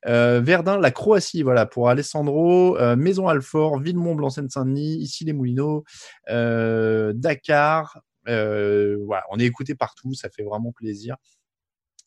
[0.06, 2.78] Euh, Verdun, la Croatie, voilà, pour Alessandro.
[2.78, 5.84] Euh, Maison-Alfort, Villemont, Seine-Saint-Denis, ici les Moulineaux,
[6.30, 8.00] Dakar.
[8.26, 11.18] voilà, on est écouté partout, ça fait vraiment plaisir.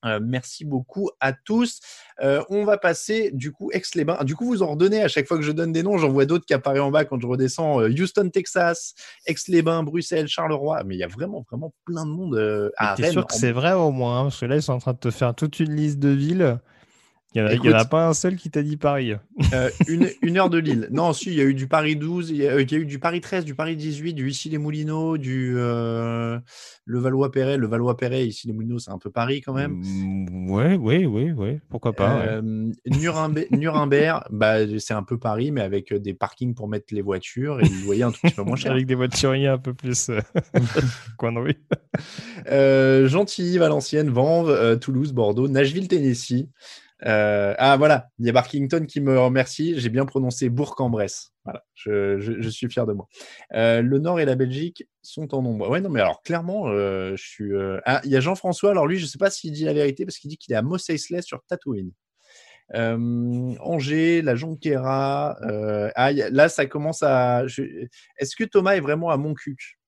[0.05, 1.81] Euh, merci beaucoup à tous.
[2.23, 4.25] Euh, on va passer du coup Aix-les-Bains.
[4.25, 5.99] Du coup, vous en redonnez à chaque fois que je donne des noms.
[5.99, 7.81] J'en vois d'autres qui apparaissent en bas quand je redescends.
[7.81, 8.95] Euh, Houston, Texas,
[9.27, 10.85] Aix-les-Bains, Bruxelles, Charleroi.
[10.85, 13.13] Mais il y a vraiment, vraiment plein de monde à Rennes.
[13.13, 14.99] sûr que c'est vrai au moins, hein, parce que là, ils sont en train de
[14.99, 16.59] te faire toute une liste de villes.
[17.35, 19.12] Il n'y en, a pas un seul qui t'a dit Paris.
[19.53, 19.70] Euh,
[20.22, 20.89] une, heure de Lille.
[20.91, 23.20] Non, si, il y a eu du Paris 12, il y, a, eu du Paris
[23.20, 26.39] 13, du Paris 18, du Issy-les-Moulineaux, du euh,
[26.87, 27.59] le Valois-Perret.
[27.59, 29.83] Le Valois-Perret, Issy-les-Moulineaux, c'est un peu Paris quand même.
[30.49, 31.61] Oui, oui, oui, oui.
[31.68, 32.20] Pourquoi pas.
[32.20, 32.70] Euh,
[33.51, 37.64] Nuremberg, bah, c'est un peu Paris, mais avec des parkings pour mettre les voitures et
[37.64, 38.72] vous voyez un tout petit peu moins cher.
[38.72, 40.11] avec des voituriers un peu plus
[41.18, 43.09] coin de rue.
[43.09, 46.49] Gentilly, Valenciennes, Vanves, Toulouse, Bordeaux, Nashville, Tennessee.
[47.05, 49.79] Euh, ah voilà, il y a Barkington qui me remercie.
[49.79, 51.33] J'ai bien prononcé Bourg-en-Bresse.
[51.45, 53.07] Voilà, je, suis fier de moi.
[53.55, 55.69] Euh, le Nord et la Belgique sont en nombre.
[55.69, 57.51] Ouais, non, mais alors clairement, euh, je suis.
[57.85, 58.71] Ah, il y a Jean-François.
[58.71, 60.63] Alors lui, je sais pas s'il dit la vérité parce qu'il dit qu'il est à
[60.63, 61.93] Mos Eisley sur Tatooine.
[62.75, 65.37] Angers, la Jonquera.
[65.95, 67.45] Ah, là, ça commence à.
[68.19, 69.79] Est-ce que Thomas est vraiment à Montcuq?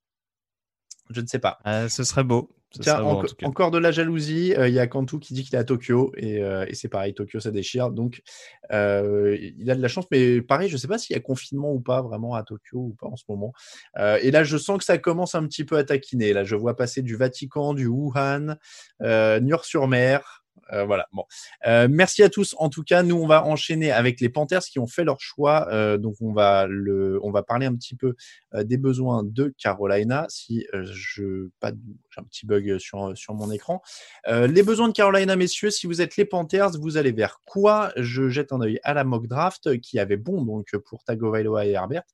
[1.10, 1.58] Je ne sais pas.
[1.88, 2.57] ce serait beau.
[2.70, 3.02] Tiens,
[3.44, 4.54] encore de la jalousie.
[4.54, 7.14] Euh, il y a Kantu qui dit qu'il est à Tokyo euh, et, c'est pareil,
[7.14, 7.90] Tokyo ça déchire.
[7.90, 8.20] Donc
[8.72, 11.22] euh, il a de la chance, mais pareil, je ne sais pas s'il y a
[11.22, 13.52] confinement ou pas vraiment à Tokyo ou pas en ce moment.
[13.96, 16.32] et là, je sens que ça commence un petit peu à taquiner.
[16.32, 18.56] Là, je vois passer du Vatican, du Wuhan,
[19.00, 20.44] Niort-sur-Mer.
[20.72, 21.06] Euh, voilà.
[21.12, 21.24] Bon,
[21.66, 22.54] euh, merci à tous.
[22.58, 25.68] En tout cas, nous on va enchaîner avec les Panthers qui ont fait leur choix.
[25.72, 28.14] Euh, donc on va le, on va parler un petit peu
[28.54, 30.26] des besoins de Carolina.
[30.28, 31.72] Si je pas,
[32.10, 33.82] j'ai un petit bug sur sur mon écran.
[34.26, 35.70] les besoins de Carolina, messieurs.
[35.70, 37.92] Si vous êtes les Panthers, vous allez vers quoi?
[37.96, 41.70] Je jette un œil à la mock draft qui avait bon donc pour Tagovailoa et
[41.70, 42.04] Herbert.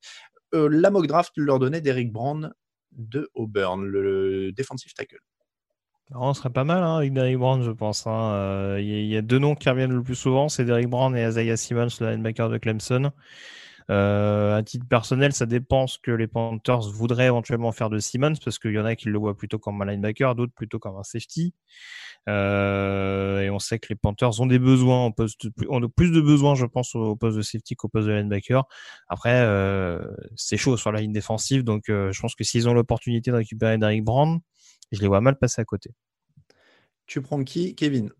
[0.53, 2.53] la mock draft leur donnait Derek Brown
[2.93, 5.19] de Auburn, le defensive tackle.
[6.13, 8.07] On serait pas mal hein, avec Derrick Brown, je pense.
[8.07, 8.33] Hein.
[8.35, 11.27] Euh, il y, a deux noms qui reviennent le plus souvent, c'est Derrick Brown et
[11.27, 13.11] Isaiah Simmons, le linebacker de Clemson.
[13.91, 18.35] Euh, à titre personnel, ça dépend ce que les Panthers voudraient éventuellement faire de Simmons,
[18.43, 20.97] parce qu'il y en a qui le voient plutôt comme un linebacker, d'autres plutôt comme
[20.97, 21.55] un safety.
[22.29, 26.55] Euh, et on sait que les Panthers ont des besoins, poste, ont plus de besoins,
[26.55, 28.65] je pense, au poste de safety qu'au poste de linebacker.
[29.09, 29.99] Après, euh,
[30.37, 33.37] c'est chaud sur la ligne défensive, donc euh, je pense que s'ils ont l'opportunité de
[33.37, 34.41] récupérer Derrick Brown,
[34.93, 35.91] je les vois mal passer à côté.
[37.07, 38.11] Tu prends qui, Kevin?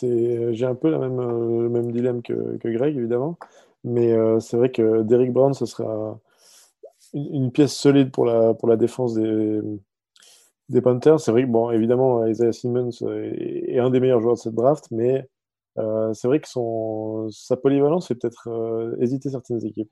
[0.00, 3.38] J'ai un peu la même, euh, le même dilemme que, Greg, évidemment.
[3.84, 6.18] Mais euh, c'est vrai que Derrick Brown, ce sera
[7.14, 9.60] une, pièce solide pour la, pour la défense des,
[10.68, 11.20] des Panthers.
[11.20, 14.86] C'est vrai que, bon, évidemment, Isaiah Simmons est, un des meilleurs joueurs de cette draft,
[14.90, 15.28] mais
[15.78, 19.90] euh, c'est vrai que son, sa polyvalence fait peut-être hésiter certaines équipes.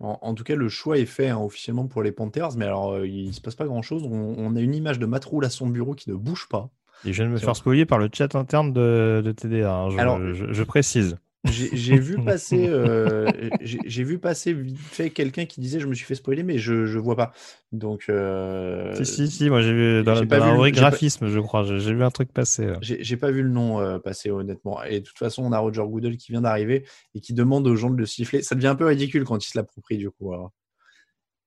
[0.00, 3.06] En, tout cas, le choix est fait hein, officiellement pour les Panthers, mais alors euh,
[3.06, 4.02] il ne se passe pas grand-chose.
[4.04, 6.70] On, a une image de Matroul à son bureau qui ne bouge pas.
[7.04, 9.96] Et je viens de me faire spoiler par le chat interne de, de TDA, hein,
[9.98, 11.18] alors, je, précise.
[11.44, 13.28] J'ai vu passer, euh,
[13.60, 16.86] j'ai vu passer vite fait quelqu'un qui disait je me suis fait spoiler, mais je
[16.86, 17.32] je vois pas.
[17.72, 21.94] Donc euh, si si si, moi j'ai vu dans, la rubrique graphisme, je crois, j'ai
[21.94, 22.72] vu un truc passer.
[22.80, 24.84] J'ai pas vu le nom euh, passer honnêtement.
[24.84, 27.74] Et de toute façon, on a Roger Goodell qui vient d'arriver et qui demande aux
[27.74, 28.42] gens de le siffler.
[28.42, 30.32] Ça devient un peu ridicule quand il se l'approprie du coup.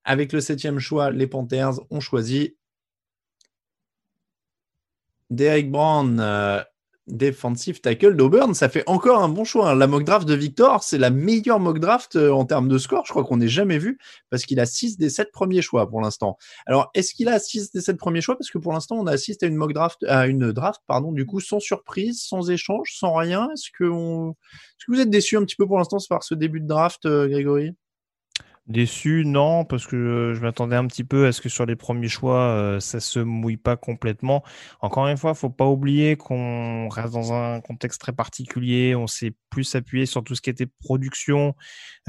[0.03, 2.57] Avec le septième choix, les Panthers ont choisi
[5.29, 6.19] Derek Brown
[7.07, 9.69] Defensive tackle d'Auburn, ça fait encore un bon choix.
[9.69, 9.75] hein.
[9.75, 13.05] La mock draft de Victor, c'est la meilleure mock draft euh, en termes de score.
[13.05, 13.99] Je crois qu'on n'ait jamais vu
[14.31, 16.37] parce qu'il a 6 des 7 premiers choix pour l'instant.
[16.65, 18.35] Alors, est-ce qu'il a 6 des 7 premiers choix?
[18.35, 21.27] Parce que pour l'instant, on assiste à une mock draft, à une draft, pardon, du
[21.27, 23.49] coup, sans surprise, sans échange, sans rien.
[23.53, 24.31] Est-ce que, on...
[24.31, 27.05] est-ce que vous êtes déçu un petit peu pour l'instant par ce début de draft,
[27.05, 27.75] euh, Grégory?
[28.67, 31.75] Déçu, non, parce que euh, je m'attendais un petit peu à ce que sur les
[31.75, 34.43] premiers choix, euh, ça se mouille pas complètement.
[34.81, 38.95] Encore une fois, faut pas oublier qu'on reste dans un contexte très particulier.
[38.95, 41.55] On s'est plus appuyé sur tout ce qui était production,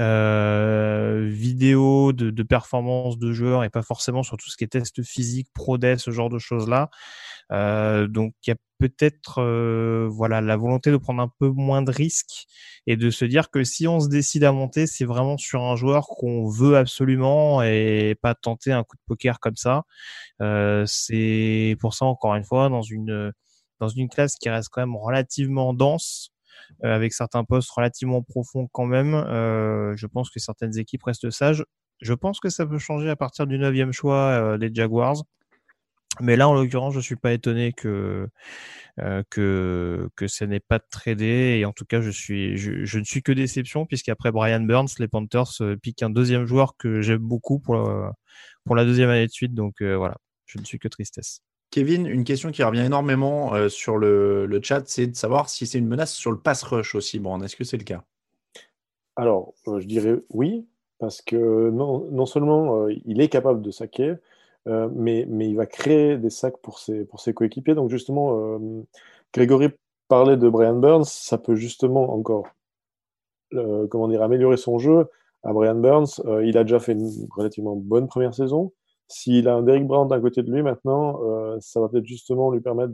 [0.01, 5.03] euh, vidéo, de, performance de joueurs et pas forcément sur tout ce qui est test
[5.03, 6.89] physique, pro ce genre de choses-là.
[6.89, 11.81] Euh, donc il y a peut-être euh, voilà la volonté de prendre un peu moins
[11.81, 12.45] de risques
[12.85, 15.75] et de se dire que si on se décide à monter, c'est vraiment sur un
[15.75, 19.83] joueur qu'on veut absolument et pas tenter un coup de poker comme ça.
[20.41, 23.31] Euh, c'est pour ça encore une fois dans une
[23.79, 26.31] dans une classe qui reste quand même relativement dense.
[26.83, 31.29] euh, avec certains postes relativement profonds quand même, euh, je pense que certaines équipes restent
[31.31, 31.63] sages.
[32.01, 35.17] Je pense que ça peut changer à partir du neuvième choix euh, des Jaguars.
[36.21, 38.27] Mais là, en l'occurrence, je suis pas étonné que
[38.99, 41.57] euh, que que ça n'ait pas tradé.
[41.59, 44.89] Et en tout cas, je suis je, je ne suis que déception puisqu'après Brian Burns,
[44.99, 48.13] les Panthers euh, piquent un deuxième joueur que j'aime beaucoup pour la,
[48.65, 49.53] pour la deuxième année de suite.
[49.53, 51.41] Donc euh, voilà, je ne suis que tristesse.
[51.69, 55.67] Kevin, une question qui revient énormément euh, sur le, le chat, c'est de savoir si
[55.67, 57.19] c'est une menace sur le pass rush aussi.
[57.19, 58.03] Bon, est-ce que c'est le cas?
[59.17, 60.65] Alors, euh, je dirais oui,
[60.97, 64.15] parce que non, non seulement euh, il est capable de saquer,
[64.67, 67.75] euh, mais, il va créer des sacs pour ses, coéquipiers.
[67.75, 68.83] Donc justement, euh,
[69.33, 69.69] Grégory
[70.07, 72.47] parlait de Brian Burns, ça peut justement encore
[73.53, 75.07] euh, comment dire, améliorer son jeu.
[75.43, 78.73] À Brian Burns, il a déjà fait une relativement bonne première saison.
[79.07, 81.21] S'il a un Derrick Brown à côté de lui maintenant,
[81.61, 82.93] ça va peut-être justement lui permettre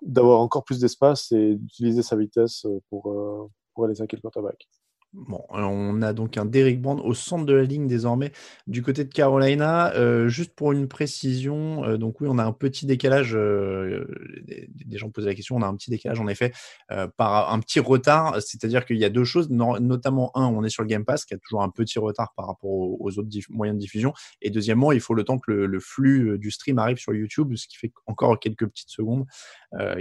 [0.00, 3.14] d'avoir encore plus d'espace et d'utiliser sa vitesse pour,
[3.74, 4.68] pour aller saquer le quarterback.
[5.14, 8.32] Bon, euh, on a donc un Derrick Brand au centre de la ligne désormais
[8.66, 9.92] du côté de Carolina.
[9.94, 13.34] Euh, juste pour une précision, euh, donc oui, on a un petit décalage.
[13.34, 16.52] des, gens posaient la question, on a un petit décalage en effet
[17.18, 18.40] par un petit retard.
[18.40, 21.26] C'est-à-dire qu'il y a deux choses, no- notamment un, on est sur le Game Pass
[21.26, 24.14] qui a toujours un petit retard par rapport aux, autres moyens de diffusion.
[24.40, 27.66] Et deuxièmement, il faut le temps que le, flux du stream arrive sur YouTube, ce
[27.66, 29.26] qui fait encore quelques petites secondes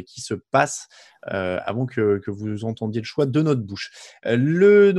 [0.05, 0.88] qui se passent
[1.23, 3.91] avant que, vous entendiez le choix de notre bouche.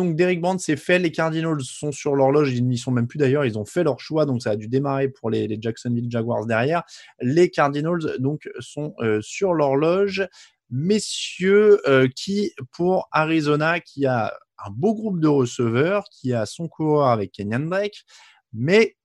[0.05, 0.99] Derrick Brand, c'est fait.
[0.99, 2.53] Les Cardinals sont sur l'horloge.
[2.53, 3.45] Ils n'y sont même plus d'ailleurs.
[3.45, 6.47] Ils ont fait leur choix, donc ça a dû démarrer pour les, les Jacksonville Jaguars
[6.47, 6.83] derrière.
[7.20, 10.27] Les Cardinals donc sont euh, sur l'horloge.
[10.70, 14.33] Messieurs, euh, qui pour Arizona, qui a
[14.65, 18.05] un beau groupe de receveurs, qui a son coureur avec Kenyan Drake,
[18.53, 18.97] mais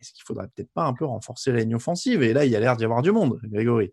[0.00, 2.22] est-ce qu'il faudrait peut-être pas un peu renforcer la ligne offensive?
[2.22, 3.92] Et là, il y a l'air d'y avoir du monde, Grégory.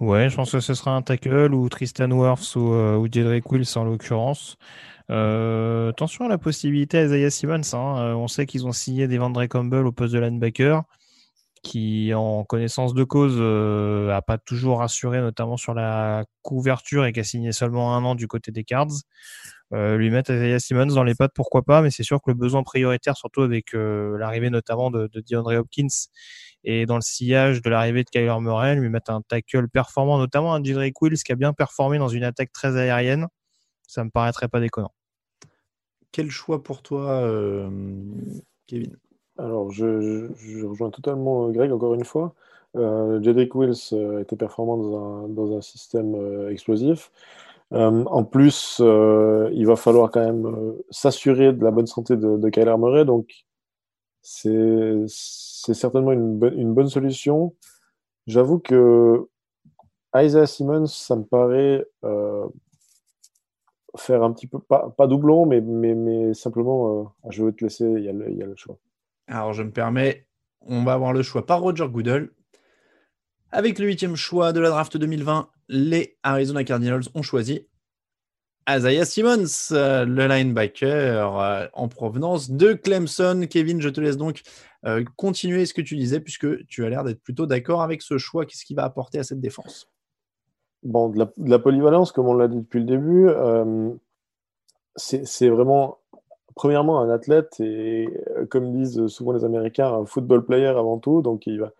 [0.00, 3.06] Ouais, je pense que ce sera un tackle ou Tristan Wirfs ou, euh, ou
[3.52, 4.56] Wills en l'occurrence.
[5.10, 7.62] Euh, attention à la possibilité à Isaiah Simmons.
[7.74, 7.98] hein.
[7.98, 10.82] Euh, on sait qu'ils ont signé des Vandre Campbell au poste de linebacker,
[11.62, 17.12] qui en connaissance de cause euh, a pas toujours assuré, notamment sur la couverture et
[17.12, 18.88] qui a signé seulement un an du côté des Cards.
[19.72, 22.34] Euh, lui mettre Isaiah Simmons dans les pattes, pourquoi pas, mais c'est sûr que le
[22.36, 25.88] besoin prioritaire, surtout avec euh, l'arrivée notamment de, de DeAndre Hopkins
[26.64, 30.54] et dans le sillage de l'arrivée de Kyler Murray, lui mettre un tackle performant, notamment
[30.54, 33.28] un Jedrick Wills qui a bien performé dans une attaque très aérienne,
[33.86, 34.92] ça me paraîtrait pas déconnant.
[36.10, 37.68] Quel choix pour toi, euh,
[38.66, 38.96] Kevin?
[39.36, 42.34] Alors, je, je- je rejoins totalement euh, Greg, encore une fois.
[42.76, 47.10] Euh, Jedrick Wills euh, était performant dans un, dans un système euh, explosif.
[47.72, 52.16] Euh, en plus, euh, il va falloir quand même euh, s'assurer de la bonne santé
[52.16, 53.04] de, de Kyler Murray.
[53.04, 53.44] Donc,
[54.24, 57.54] c'est certainement une, bonne- solution.
[58.26, 59.28] J'avoue que
[60.16, 62.46] Isaiah Simmons, ça me paraît euh,
[63.96, 68.08] faire un petit peu, pas, doublon, mais, simplement, euh, je vais te laisser, il y
[68.08, 68.78] a le choix.
[69.26, 70.26] Alors, je me permets,
[70.62, 72.30] on va avoir le choix par Roger Goodell.
[73.50, 77.66] Avec le huitième choix de la draft 2020, les Arizona Cardinals ont choisi
[78.68, 83.46] Isaiah Simmons, euh, le linebacker euh, en provenance de Clemson.
[83.48, 84.42] Kevin, je te laisse donc
[84.86, 88.16] euh, continuer ce que tu disais, puisque tu as l'air d'être plutôt d'accord avec ce
[88.16, 88.46] choix.
[88.46, 89.90] Qu'est-ce qu'il va apporter à cette défense?
[90.82, 93.30] Bon, de la, polyvalence, comme on l'a dit depuis le début,
[94.96, 95.98] c'est vraiment,
[96.54, 98.06] premièrement, un athlète et,
[98.50, 101.22] comme disent souvent les Américains, un football player avant tout.
[101.22, 101.72] Donc, il va.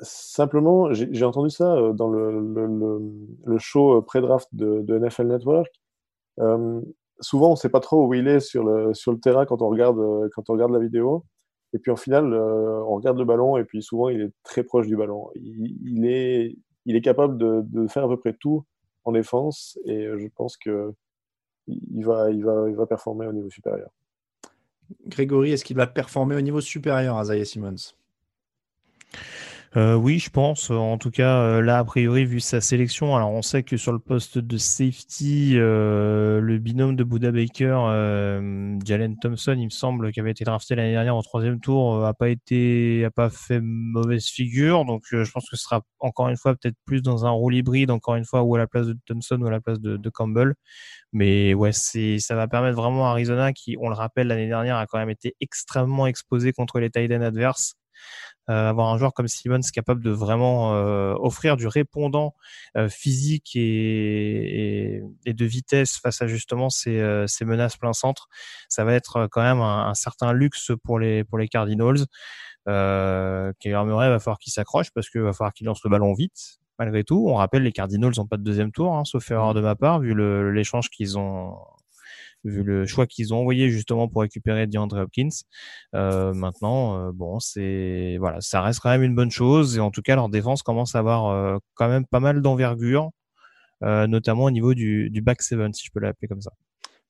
[0.00, 3.00] Simplement, j'ai entendu ça euh, dans le, le,
[3.44, 5.70] le, show euh, pré-draft de, NFL Network.
[6.40, 6.80] Euh,
[7.20, 9.62] souvent, on ne sait pas trop où il est sur le, sur le terrain quand
[9.62, 9.98] on regarde,
[10.34, 11.24] quand on regarde la vidéo.
[11.72, 14.86] Et puis, en final, on regarde le ballon et puis souvent, il est très proche
[14.86, 15.28] du ballon.
[15.34, 16.56] Il, il est
[16.86, 18.64] il est capable de, de, faire à peu près tout
[19.04, 20.92] en défense et je pense que
[21.66, 23.90] il va, il va, il va performer au niveau supérieur.
[25.06, 27.94] Grégory, est-ce qu'il va performer au niveau supérieur à Zaya Simmons?
[29.76, 30.70] Euh, oui, je pense.
[30.70, 33.92] En tout cas, euh, là, a priori, vu sa sélection, alors on sait que sur
[33.92, 37.88] le poste de safety, euh, le binôme de Buda Baker,
[38.84, 42.14] Jalen Thompson, il me semble, qui avait été drafté l'année dernière au troisième tour, a
[42.14, 44.84] pas été, a pas fait mauvaise figure.
[44.84, 47.90] Donc, je pense que ce sera encore une fois peut-être plus dans un rôle hybride,
[47.90, 50.10] encore une fois, ou à la place de Thompson ou à la place de, de
[50.10, 50.54] Campbell.
[51.12, 54.76] Mais ouais, c'est, ça va permettre vraiment à Arizona, qui, on le rappelle, l'année dernière,
[54.76, 57.74] a quand même été extrêmement exposé contre les tight adverses.
[58.50, 62.34] Euh, avoir un joueur comme Simmons capable de vraiment euh, offrir du répondant
[62.76, 68.28] euh, physique et, et, de vitesse face à justement ces, ces, menaces plein centre,
[68.68, 72.04] ça va être quand même un, un certain luxe pour les pour les Cardinals.
[72.68, 76.12] Euh, Kyler Murray va falloir qu'il s'accroche parce qu'il va falloir qu'il lance le ballon
[76.14, 76.58] vite.
[76.78, 79.60] Malgré tout, on rappelle les Cardinals n'ont pas de deuxième tour, hein, sauf erreur de
[79.60, 80.14] ma part, vu
[80.52, 81.56] l'échange qu'ils ont
[82.44, 85.28] vu le choix qu'ils ont envoyé justement pour récupérer DeAndre Hopkins.
[85.94, 89.90] Euh, maintenant, euh, bon, c'est voilà, ça reste quand même une bonne chose et en
[89.90, 93.10] tout cas leur défense commence à avoir euh, quand même pas mal d'envergure,
[93.82, 96.52] notamment au niveau du, du back seven, si je peux l'appeler comme ça.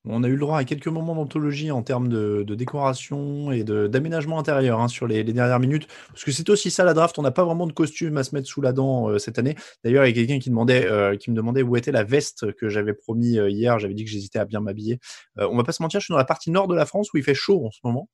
[0.06, 4.38] On a eu le droit à quelques moments d'anthologie en termes de, décoration et d'aménagement
[4.38, 5.88] intérieur hein, sur les, dernières minutes.
[6.08, 7.18] Parce que c'est aussi ça la draft.
[7.18, 9.56] On n'a pas vraiment de costume à se mettre sous la dent euh, cette année.
[9.82, 12.68] D'ailleurs, il y a quelqu'un qui, euh, qui me demandait où était la veste que
[12.68, 13.78] j'avais promis euh, hier.
[13.78, 14.98] J'avais dit que j'hésitais à bien m'habiller.
[15.36, 17.16] on va pas se mentir, je suis dans la partie nord de la France où
[17.16, 18.08] il fait chaud en ce moment.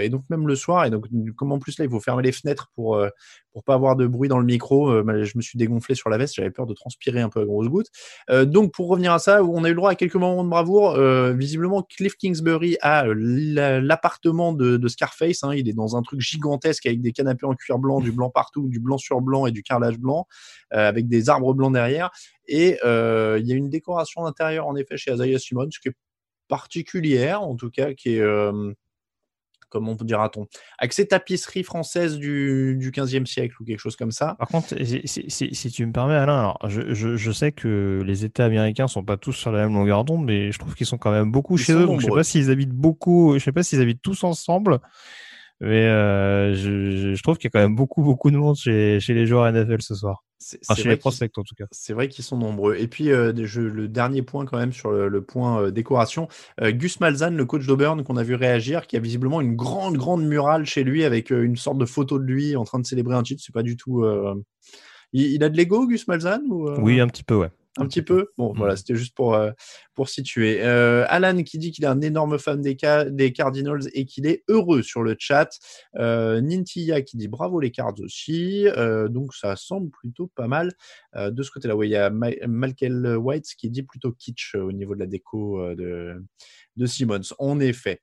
[0.00, 0.84] et donc même le soir.
[0.84, 2.98] Et donc, comme en plus là, il faut fermer les fenêtres pour,
[3.56, 4.90] pour pas avoir de bruit dans le micro.
[4.90, 7.44] Euh, je me suis dégonflé sur la veste, j'avais peur de transpirer un peu à
[7.46, 7.90] grosses gouttes.
[8.28, 10.94] Donc pour revenir à ça, on a eu le droit à quelques moments de bravoure.
[11.16, 15.42] Euh, visiblement, Cliff Kingsbury a l'appartement de, Scarface.
[15.42, 15.54] Hein.
[15.54, 18.68] il est dans un truc gigantesque avec des canapés en cuir blanc, du blanc partout,
[18.68, 20.26] du blanc sur blanc et du carrelage blanc,
[20.70, 22.10] avec des arbres blancs derrière.
[22.46, 25.96] Et il y a une décoration intérieure en effet chez Isaiah Simons qui est
[26.48, 28.22] particulière, en tout cas, qui est
[29.68, 30.46] comment dira-t-on,
[30.78, 34.36] avec ces tapisseries françaises du, du 15e siècle ou quelque chose comme ça.
[34.38, 38.88] Par contre, si, tu me permets, Alain, alors je, je, sais que les États américains
[38.88, 41.30] sont pas tous sur la même longueur d'onde, mais je trouve qu'ils sont quand même
[41.30, 41.86] beaucoup chez eux.
[41.86, 44.80] Donc je sais pas s'ils habitent beaucoup, je sais pas s'ils habitent tous ensemble.
[45.60, 49.00] Mais euh, je, je, trouve qu'il y a quand même beaucoup, beaucoup de monde chez,
[49.00, 50.25] chez les joueurs NFL ce soir.
[50.38, 51.64] C'est, chez les prospects en tout cas.
[51.70, 52.76] C'est vrai qu'ils sont nombreux.
[52.76, 56.28] Et puis euh, je, le dernier point quand même sur le, point euh, décoration,
[56.60, 59.96] euh, Gus Malzahn, le coach d'Auburn qu'on a vu réagir, qui a visiblement une grande,
[59.96, 63.16] grande murale chez lui avec une sorte de photo de lui en train de célébrer
[63.16, 63.42] un titre.
[63.44, 64.04] C'est pas du tout.
[65.12, 68.02] Il, il, a de l'ego, Gus Malzahn ou, Oui, un petit peu, ouais un petit
[68.02, 68.28] peu.
[68.36, 68.76] Bon, voilà, mm.
[68.76, 69.50] c'était juste pour, euh,
[69.94, 70.62] pour situer.
[70.62, 72.76] Euh, Alan qui dit qu'il est un énorme fan des,
[73.10, 75.50] des Cardinals et qu'il est heureux sur le chat.
[75.96, 78.66] Euh, Nintia qui dit bravo les Cards aussi.
[78.68, 80.72] Euh, donc ça semble plutôt pas mal
[81.14, 81.76] de ce côté-là.
[81.76, 85.74] Oui, il y a Malkel White qui dit plutôt kitsch au niveau de la déco
[85.74, 86.22] de,
[86.76, 87.34] de Simmons.
[87.38, 88.00] En effet.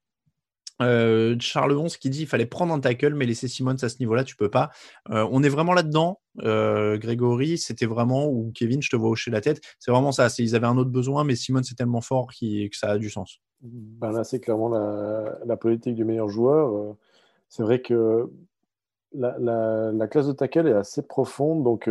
[0.81, 3.99] Euh, Charles 11 qui dit il fallait prendre un tackle, mais laisser Simmons à ce
[3.99, 4.71] niveau-là, tu peux pas.
[5.09, 7.57] Euh, on est vraiment là-dedans, euh, Grégory.
[7.57, 9.61] C'était vraiment, ou Kevin, je te vois hocher la tête.
[9.79, 10.27] C'est vraiment ça.
[10.39, 13.39] Ils avaient un autre besoin, mais Simmons est tellement fort que ça a du sens.
[13.61, 16.95] Ben là, c'est clairement la, politique du meilleur joueur.
[17.47, 18.29] C'est vrai que
[19.13, 21.63] la, classe de tackle est assez profonde.
[21.63, 21.89] Donc,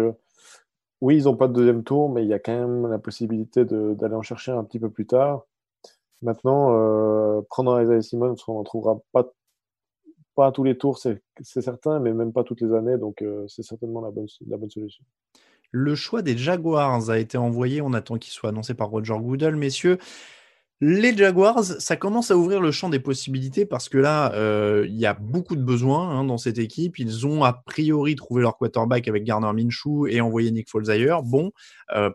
[1.00, 3.64] oui, ils n'ont pas de deuxième tour, mais il y a quand même la possibilité
[3.64, 5.46] d'aller en chercher un petit peu plus tard.
[6.22, 9.32] Maintenant, euh, prendre Isaiah Simmons, on n'en trouvera pas,
[10.36, 13.64] pas tous les tours, c'est certain, mais même pas toutes les années, donc euh, c'est
[13.64, 15.04] certainement la bonne, la bonne solution.
[15.72, 19.56] Le choix des Jaguars a été envoyé, on attend qu'il soit annoncé par Roger Goodell,
[19.56, 19.98] messieurs.
[20.80, 24.96] Les Jaguars, ça commence à ouvrir le champ des possibilités parce que là, euh, il
[24.96, 26.98] y a beaucoup de besoins hein, dans cette équipe.
[26.98, 31.22] Ils ont a priori trouvé leur quarterback avec Garner Minshew et envoyé Nick Foles ailleurs.
[31.22, 31.52] Bon,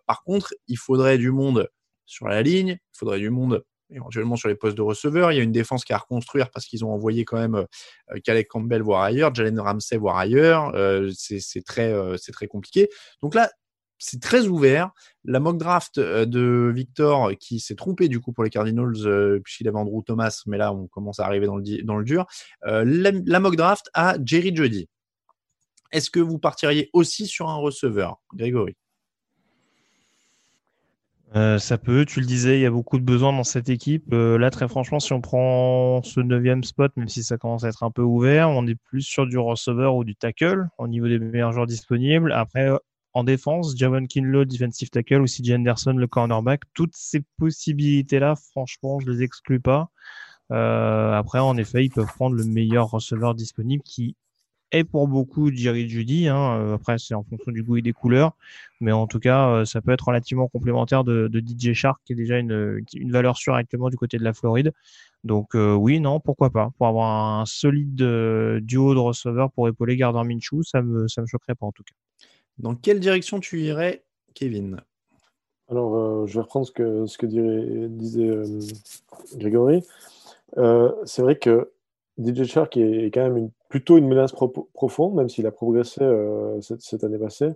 [0.05, 1.69] par contre, il faudrait du monde
[2.05, 5.31] sur la ligne, il faudrait du monde éventuellement sur les postes de receveurs.
[5.31, 7.55] Il y a une défense qui a à reconstruire parce qu'ils ont envoyé quand même
[7.55, 10.75] euh, Calais Campbell voir ailleurs, Jalen Ramsey voir ailleurs.
[10.75, 12.89] Euh, c'est très, euh, c'est très compliqué.
[13.21, 13.49] Donc là,
[13.99, 14.91] c'est très ouvert.
[15.23, 19.77] La mock draft de Victor, qui s'est trompé du coup pour les Cardinals, puisqu'il avait
[19.77, 22.27] Andrew Thomas, mais là on commence à arriver dans le, dur.
[22.61, 24.87] La, la, mock draft à Jerry Jody.
[25.91, 28.75] Est-ce que vous partiriez aussi sur un receveur, Grégory?
[31.35, 34.13] Euh, ça peut, tu le disais, il y a beaucoup de besoins dans cette équipe.
[34.13, 37.69] Euh, là, très franchement, si on prend ce neuvième spot, même si ça commence à
[37.69, 41.07] être un peu ouvert, on est plus sur du receveur ou du tackle au niveau
[41.07, 42.31] des meilleurs joueurs disponibles.
[42.31, 42.69] Après,
[43.13, 48.99] en défense, Javon Kinlo, defensive tackle, ou CJ Anderson, le cornerback, toutes ces possibilités-là, franchement,
[48.99, 49.89] je les exclus pas.
[50.51, 54.15] Euh, après, en effet, ils peuvent prendre le meilleur receveur disponible qui,
[54.71, 56.27] et pour beaucoup Jerry Judy.
[56.27, 56.73] Hein.
[56.73, 58.33] Après, c'est en fonction du goût et des couleurs.
[58.79, 62.15] Mais en tout cas, ça peut être relativement complémentaire de, de DJ Shark, qui est
[62.15, 64.71] déjà une, une valeur sûre actuellement du côté de la Floride.
[65.23, 66.71] Donc oui, non, pourquoi pas.
[66.77, 67.95] Pour avoir un solide
[68.61, 71.83] duo de receveurs pour épauler Gardner Minshew, ça me, ça me choquerait pas en tout
[71.83, 72.27] cas.
[72.59, 74.03] Dans quelle direction tu irais,
[74.33, 74.81] Kevin?
[75.69, 78.29] Alors, je vais reprendre ce que, ce que disait
[79.35, 79.83] Grégory.
[81.05, 81.71] c'est vrai que
[82.17, 84.33] DJ Shark est, quand même une, plutôt une menace
[84.73, 87.51] profonde, même s'il a progressé euh, cette, année passée.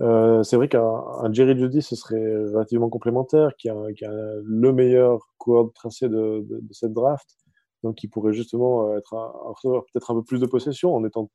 [0.00, 5.66] Euh, c'est vrai qu'un Jerry Judy, ce serait relativement complémentaire, qui a, le meilleur coureur
[5.66, 7.36] de tracé de, cette draft,
[7.82, 11.30] donc il pourrait justement euh, être un, peut-être un peu plus de possession en étant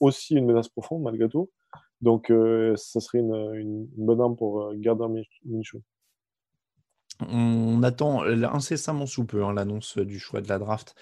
[0.00, 1.50] aussi une menace profonde malgré tout.
[2.00, 2.32] Donc,
[2.76, 5.82] ça serait une, bonne arme pour Gardner Minshew.
[7.20, 10.94] On attend incessamment sous peu hein, l'annonce du choix de la draft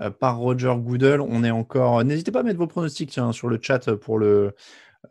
[0.00, 1.20] euh, par Roger Goodell.
[1.20, 2.04] On est encore.
[2.04, 4.54] N'hésitez pas à mettre vos pronostics sur le chat pour le,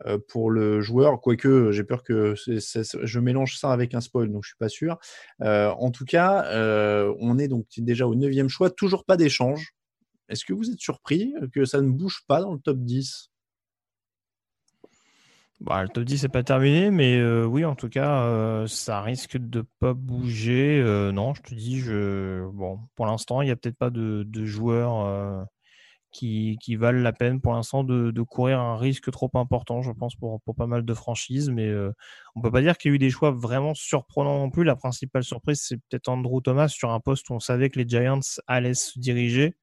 [0.06, 4.58] euh, joueur, quoique j'ai peur que je mélange ça avec un spoil, donc je suis
[4.58, 4.98] pas sûr.
[5.42, 6.46] Euh, en tout cas,
[7.18, 9.74] on est donc déjà au neuvième choix, toujours pas d'échange.
[10.28, 13.31] Est-ce que vous êtes surpris que ça ne bouge pas dans le top 10
[15.64, 19.00] bah, le top 10 n'est pas terminé, mais euh, oui, en tout cas, euh, ça
[19.00, 20.80] risque de pas bouger.
[20.80, 22.44] Euh, non, je te dis, je...
[22.50, 25.46] bon, pour l'instant, il n'y a peut-être pas de, joueurs
[26.10, 30.40] qui, valent la peine pour l'instant de, courir un risque trop important, je pense, pour,
[30.42, 31.48] pour pas mal de franchises.
[31.48, 31.72] Mais
[32.34, 34.64] on peut pas dire qu'il y a eu des choix vraiment surprenants non plus.
[34.64, 37.88] La principale surprise, c'est peut-être Andrew Thomas sur un poste où on savait que les
[37.88, 38.18] Giants
[38.48, 39.54] allaient se diriger.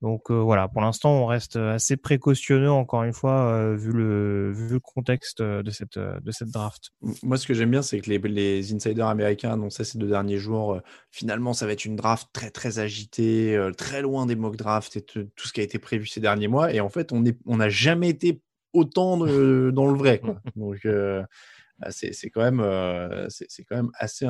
[0.00, 4.52] Donc euh, voilà, pour l'instant, on reste assez précautionneux, encore une fois, euh, vu, le,
[4.52, 6.90] vu le contexte de cette, de cette draft.
[7.24, 10.38] Moi, ce que j'aime bien, c'est que les, les, insiders américains annonçaient ces deux derniers
[10.38, 10.80] jours, euh,
[11.10, 15.02] finalement, ça va être une draft très, très agitée, très loin des mock drafts et
[15.02, 16.72] tout ce qui a été prévu ces derniers mois.
[16.72, 18.40] Et en fait, on n'a on jamais été
[18.72, 20.20] autant dans le vrai.
[20.20, 20.40] Quoi.
[20.54, 24.28] Donc, bah, c'est quand, même, c'est quand même assez...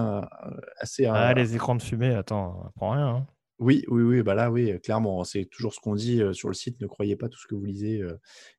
[0.78, 3.08] assez ah, les écrans de fumée, attends, prends rien.
[3.08, 3.26] Hein.
[3.59, 6.80] Oui, oui, oui, bah là, oui, clairement, c'est toujours ce qu'on dit sur le site.
[6.80, 8.05] Ne croyez pas tout ce que vous lisez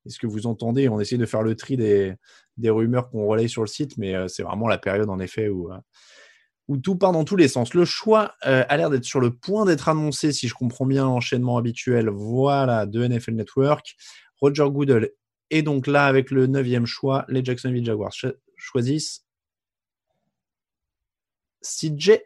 [0.06, 0.90] et ce que vous entendez.
[0.90, 2.18] On essaie de faire le tri des,
[2.70, 5.70] rumeurs qu'on relaye sur le site, mais c'est vraiment la période, en effet, où,
[6.68, 7.74] où tout part dans tous les sens.
[7.74, 11.58] Le choix a l'air d'être sur le point d'être annoncé, si je comprends bien l'enchaînement
[11.58, 13.96] habituel, voilà, de NFL Network.
[14.42, 15.12] Roger Goodell
[15.50, 17.26] est donc là avec le neuvième choix.
[17.28, 18.14] Les Jacksonville Jaguars
[18.58, 19.26] choisissent
[21.62, 22.20] CJ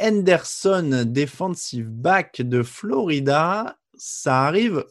[0.00, 3.76] Henderson, defensive back de Florida.
[3.94, 4.84] Ça arrive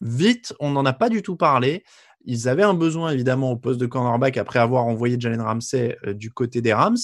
[0.00, 1.84] vite, on n'en a pas du tout parlé.
[2.24, 6.12] Ils avaient un besoin évidemment au poste de cornerback après avoir envoyé Jalen Ramsey euh,
[6.12, 6.96] du côté des Rams.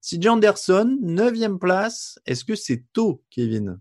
[0.00, 3.78] CJ Anderson, 9 place, est-ce que c'est tôt, Kevin?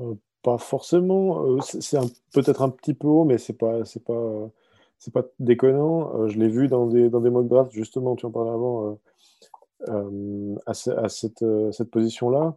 [0.00, 1.46] Euh, Pas forcément.
[1.46, 1.98] Euh, c'est
[2.32, 4.50] peut-être un petit peu haut, mais c'est pas, pas,
[5.12, 6.28] pas déconnant.
[6.28, 8.98] je l'ai vu dans des, dans des mock justement, tu en parlais avant
[9.88, 12.56] euh, à, cette, euh, position-là.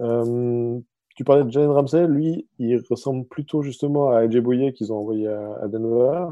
[0.00, 0.78] Euh,
[1.16, 4.98] tu parlais de Jalen Ramsey, lui, il ressemble plutôt justement à AJ Boyer qu'ils ont
[4.98, 6.28] envoyé à, Denver,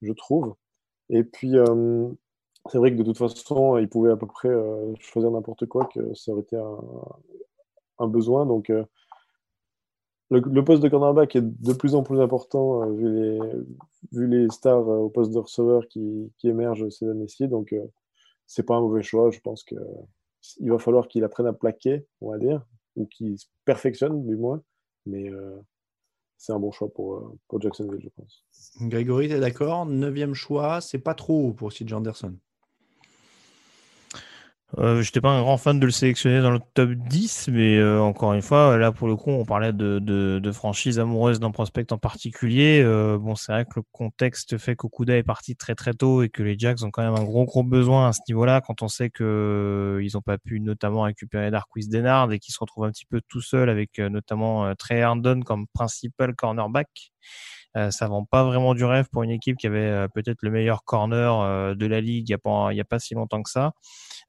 [0.00, 0.54] je trouve.
[1.10, 1.52] Et puis,
[2.70, 4.48] c'est vrai que de toute façon, il pouvait à peu près
[4.98, 6.56] choisir n'importe quoi, que ça aurait été
[7.98, 8.46] un, besoin.
[8.46, 8.72] Donc,
[10.30, 13.40] le, poste de cornerback est de plus en plus important vu, les,
[14.12, 17.46] vu les stars au poste de receveur qui, qui émergent ces années-ci.
[17.46, 17.74] Donc,
[18.46, 19.30] c'est pas un mauvais choix.
[19.30, 19.76] Je pense que
[20.60, 22.64] il va falloir qu'il apprenne à plaquer, on va dire,
[22.94, 24.62] ou qu'il se perfectionne du moins.
[25.04, 25.56] Mais euh,
[26.36, 28.44] c'est un bon choix pour, euh, Jacksonville, je pense.
[28.80, 29.86] Grégory, tu es d'accord?
[29.86, 32.36] Neuvième choix, c'est pas trop pour CJ Anderson.
[34.78, 37.76] Euh, je n'étais pas un grand fan de le sélectionner dans le top 10, mais
[37.78, 41.38] euh, encore une fois, là pour le coup, on parlait de, de, de franchise amoureuse
[41.38, 42.82] d'un prospect en particulier.
[42.84, 46.28] Euh, bon, c'est vrai que le contexte fait qu'Okuda est parti très très tôt et
[46.30, 48.88] que les Jacks ont quand même un gros gros besoin à ce niveau-là quand on
[48.88, 52.90] sait que ils n'ont pas pu notamment récupérer Darquis Denard et qu'ils se retrouvent un
[52.90, 57.12] petit peu tout seuls avec notamment Trey Herndon comme principal cornerback.
[57.76, 60.50] Euh, ça vend pas vraiment du rêve pour une équipe qui avait euh, peut-être le
[60.50, 63.42] meilleur corner euh, de la ligue il y a pas y a pas si longtemps
[63.42, 63.72] que ça.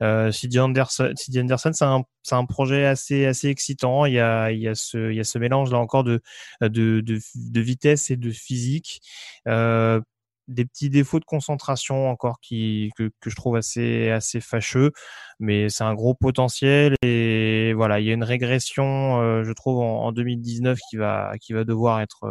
[0.03, 4.05] Euh, Anderson, Anderson, c'est un, un projet assez assez excitant.
[4.05, 6.21] Il y a il y a ce il y a ce mélange là encore de
[6.61, 9.01] de de, de vitesse et de physique.
[9.47, 10.01] Euh,
[10.47, 14.93] des petits défauts de concentration encore qui que, que je trouve assez assez fâcheux
[15.39, 20.05] mais c'est un gros potentiel et voilà il y a une régression je trouve en,
[20.05, 22.25] en, 2019 qui va qui va devoir être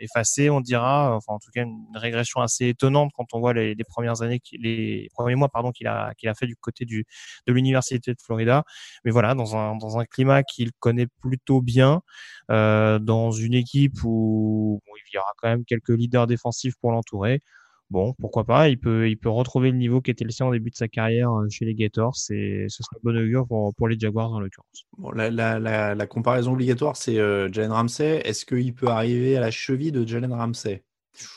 [0.00, 1.14] effacé, on dira.
[1.16, 5.08] Enfin, en tout cas, une régression assez étonnante quand on voit les, premières années, les
[5.14, 7.04] premiers mois, pardon, qu'il a qu'il a fait du côté du
[7.46, 8.64] de l'université de Florida.
[9.04, 12.02] Mais voilà, dans un dans un climat qu'il connaît plutôt bien,
[12.50, 17.42] euh, dans une équipe où il y aura quand même quelques leaders défensifs pour l'entourer
[17.90, 20.52] bon, pourquoi pas, il peut, il peut retrouver le niveau qui était le sien au
[20.52, 23.88] début de sa carrière euh, chez les Gators et ce sera bon augure pour, pour
[23.88, 24.84] les Jaguars en l'occurrence.
[24.98, 28.22] Bon, la, la, la, la, comparaison obligatoire, c'est euh, Jalen Ramsey.
[28.24, 30.84] Est-ce qu'il peut arriver à la cheville de Jalen Ramsey?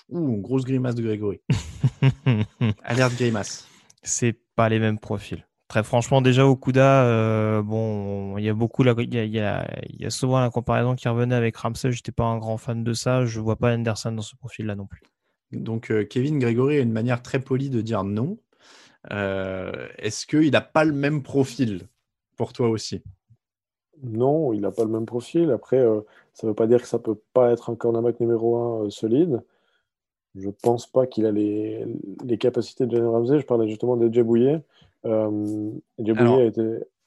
[0.10, 1.42] Ouh, grosse grimace de Grégory.
[2.84, 3.68] Alerte grimace.
[4.04, 5.46] C'est pas les mêmes profils.
[5.70, 10.06] Très franchement, déjà au Kuda, euh, bon, il y a beaucoup, y y, il y
[10.06, 11.92] a souvent la comparaison qui revenait avec Ramsey.
[11.92, 13.26] J'étais pas un grand fan de ça.
[13.26, 15.04] Je vois pas Anderson dans ce profil-là non plus.
[15.52, 18.38] Donc, euh, Kevin Grégory a une manière très polie de dire non.
[19.12, 21.88] Euh, Est-ce qu'il n'a pas le même profil
[22.38, 23.02] pour toi aussi?
[24.04, 25.52] Non, il n'a pas le même profil.
[25.52, 26.02] Après, euh,
[26.34, 28.86] ça ne veut pas dire que ça ne peut pas être un cornerback numéro un
[28.86, 29.42] euh, solide.
[30.36, 31.86] Je ne pense pas qu'il a les,
[32.24, 33.40] les, capacités de Jalen Ramsey.
[33.40, 34.62] Je parlais justement de Bouillet.
[35.06, 36.62] Euh, a été...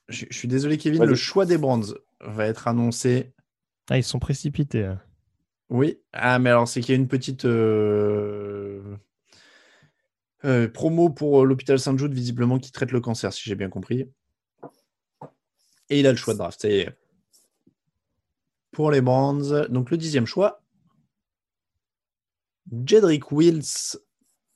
[0.09, 3.33] Je, je, suis désolé, Kevin, le choix des Brands va être annoncé.
[3.89, 4.85] Ah, ils sont précipités.
[4.85, 5.01] Hein.
[5.73, 8.99] Oui, ah, mais alors c'est qu'il y a une petite euh...
[10.45, 14.07] Euh, promo pour euh, l'hôpital Saint-Jude, visiblement, qui traite le cancer, si j'ai bien compris.
[15.89, 16.67] Et il a le choix de draft.
[18.71, 19.67] Pour les Brands.
[19.71, 20.63] Donc le dixième choix,
[22.85, 23.97] Jedrick Wills,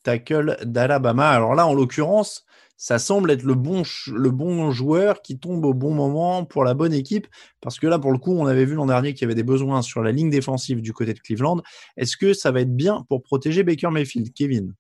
[0.02, 1.30] tackle d'Alabama.
[1.30, 2.45] Alors là, en l'occurrence,
[2.76, 3.82] ça semble être le bon,
[4.12, 7.26] le bon joueur qui tombe au bon moment pour la bonne équipe.
[7.60, 9.42] Parce que là, pour le coup, on avait vu l'an dernier qu'il y avait des
[9.42, 11.62] besoins sur la ligne défensive du côté de Cleveland.
[11.96, 14.74] Est-ce que ça va être bien pour protéger Baker Mayfield, Kevin?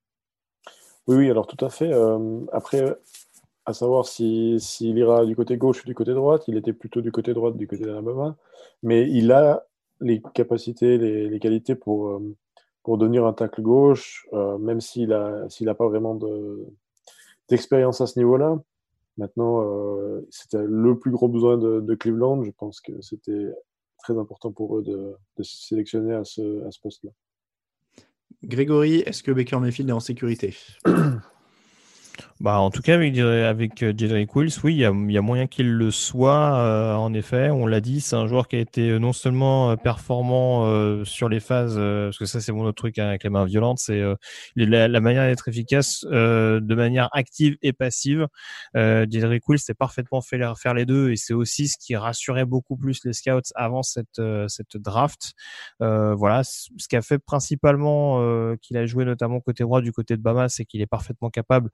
[1.06, 1.92] Oui, oui, alors tout à fait.
[1.92, 2.96] Euh, après,
[3.64, 7.00] à savoir s'il si, ira du côté gauche ou du côté droite, il était plutôt
[7.00, 8.36] du côté droite, du côté d'Alabama.
[8.82, 9.66] Mais il a
[10.00, 12.36] les capacités, les, qualités pour, euh,
[12.82, 16.66] pour devenir un tacle gauche, euh, même s'il n'a pas vraiment de
[17.48, 18.58] d'expérience à ce niveau-là.
[19.18, 22.42] Maintenant, euh, c'était le plus gros besoin de, de Cleveland.
[22.42, 23.50] Je pense que c'était
[23.98, 27.10] très important pour eux de, de se sélectionner à ce, à ce poste-là.
[28.44, 30.54] Grégory, est-ce que Baker Mayfield est en sécurité?
[32.38, 35.22] Bah, en tout cas, avec, avec euh, Jedrick Wills, oui, il y a, y a,
[35.22, 36.58] moyen qu'il le soit.
[36.58, 39.70] Euh, en effet, on l'a dit, c'est un joueur qui a été euh, non seulement
[39.70, 43.08] euh, performant euh, sur les phases, euh, parce que ça, c'est mon autre truc hein,
[43.08, 44.02] avec les mains violentes, c'est
[44.54, 48.26] la, la, manière d'être efficace de manière active et passive.
[48.76, 52.44] Euh, Jedrick Wills s'est parfaitement fait faire les deux, et c'est aussi ce qui rassurait
[52.44, 55.32] beaucoup plus les scouts avant cette, cette draft.
[55.80, 60.22] voilà, ce qui a fait principalement qu'il a joué notamment côté droit du côté de
[60.22, 61.70] Bama, c'est qu'il est parfaitement capable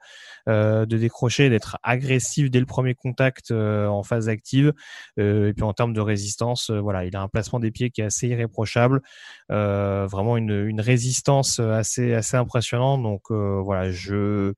[0.53, 4.73] euh, de décrocher, d'être agressif dès le premier contact euh, en phase active.
[5.19, 8.03] Euh, et puis en termes de résistance, voilà, il a un placement des pieds qui
[8.03, 9.01] est assez irréprochable,
[9.49, 13.03] vraiment une, résistance assez assez impressionnante.
[13.03, 14.53] Donc voilà, je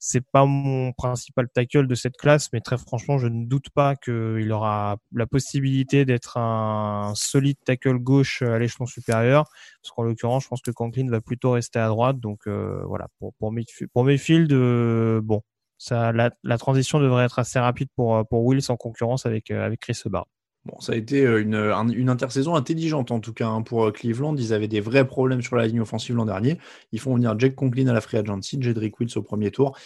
[0.00, 3.96] c'est pas mon principal tackle de cette classe, mais très franchement, je ne doute pas
[3.96, 9.44] qu'il aura la possibilité d'être un solide tackle gauche à l'échelon supérieur.
[9.82, 12.18] Parce qu'en l'occurrence, je pense que Conklin va plutôt rester à droite.
[12.18, 15.42] Donc euh, voilà, pour, pour, Mayfield, euh, bon,
[15.76, 19.80] ça, la, transition devrait être assez rapide pour, pour Wills en concurrence avec, euh, avec
[19.80, 20.26] Chris Hubbard.
[20.66, 21.54] Bon, ça a été euh, une,
[21.94, 24.36] une intersaison intelligente en tout cas hein, pour euh, Cleveland.
[24.36, 26.58] Ils avaient des vrais problèmes sur la ligne offensive l'an dernier.
[26.92, 29.76] Ils font venir Jake Conklin à la free agency, Jedrick Wills au premier tour.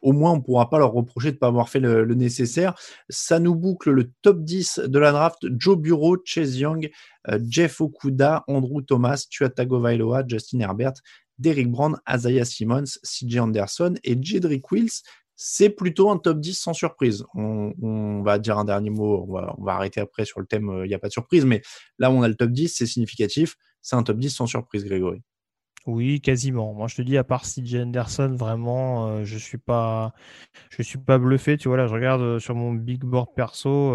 [0.00, 2.74] Au moins, on ne pourra pas leur reprocher de ne pas avoir fait le, nécessaire.
[3.08, 5.46] Ça nous boucle le top 10 de la draft.
[5.58, 6.90] Joe Bureau, Chase Young,
[7.28, 10.94] euh, Jeff Okuda, Andrew Thomas, Tua Tagovailoa, Justin Herbert,
[11.38, 15.02] Derrick Brown, Isaiah Simmons, CJ Anderson et Jedrick Wills
[15.36, 17.24] c'est plutôt un top 10 sans surprise.
[17.34, 19.32] On, va dire un dernier mot, on
[19.64, 21.62] va, arrêter après sur le thème, il euh, n'y a pas de surprise, mais
[21.98, 25.22] là on a le top 10, c'est significatif, c'est un top 10 sans surprise, Grégory.
[25.86, 26.72] Oui, quasiment.
[26.72, 30.14] Moi, je te dis, à part CJ Anderson, vraiment, euh, je suis pas,
[30.70, 31.58] je suis pas bluffé.
[31.58, 33.92] Tu vois là, je regarde euh, sur mon big board perso.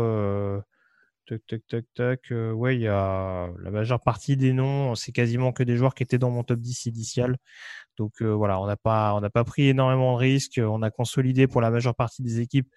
[1.29, 2.19] Tac, tac, tac, tac.
[2.31, 4.95] Il y a la majeure partie des noms.
[4.95, 7.37] C'est quasiment que des joueurs qui étaient dans mon top 10 initial.
[7.97, 10.59] Donc voilà, on n'a pas, pris énormément de risques.
[10.63, 12.69] On a consolidé pour la majeure partie des équipes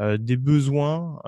[0.00, 1.20] des besoins,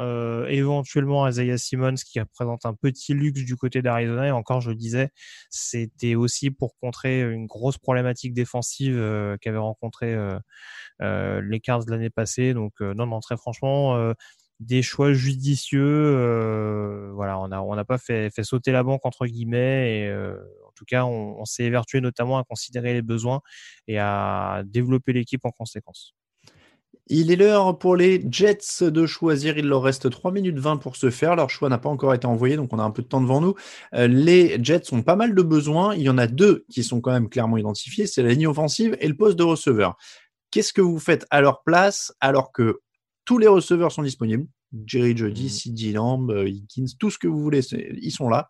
[0.49, 4.27] éventuellement Isaiah Simmons qui représente un petit luxe du côté d'Arizona.
[4.27, 5.11] Et encore, je le disais,
[5.49, 8.97] c'était aussi pour contrer une grosse problématique défensive
[9.41, 10.17] qu'avaient rencontré
[11.01, 12.53] les Cards l'année passée.
[12.53, 14.13] Donc non, non, très franchement
[14.61, 15.83] des choix judicieux.
[15.83, 20.01] Euh, voilà, on n'a on pas fait, fait, sauter la banque entre guillemets.
[20.01, 23.41] Et, euh, en tout cas, on, on s'est évertué notamment à considérer les besoins
[23.89, 26.15] et à développer l'équipe en conséquence.
[27.09, 29.59] Il est l'heure pour les Jets de choisir.
[29.59, 31.37] Il leur reste 3 minutes 20 pour se faire.
[31.37, 33.41] Leur choix n'a pas encore été envoyé, donc on a un peu de temps devant
[33.41, 33.55] nous.
[33.95, 35.95] Euh, les Jets ont pas mal de besoins.
[35.95, 38.09] Il y en a deux qui sont quand même clairement identifiés.
[38.09, 39.97] C'est la ligne offensive et le poste de receveur.
[40.51, 42.81] Qu'est-ce que vous faites à leur place alors que
[43.27, 44.47] tous les receveurs sont disponibles
[44.87, 45.51] Jerry Jody.
[45.51, 47.61] CeeDee Lamb, Higgins, tout ce que vous voulez,
[48.01, 48.49] ils sont là.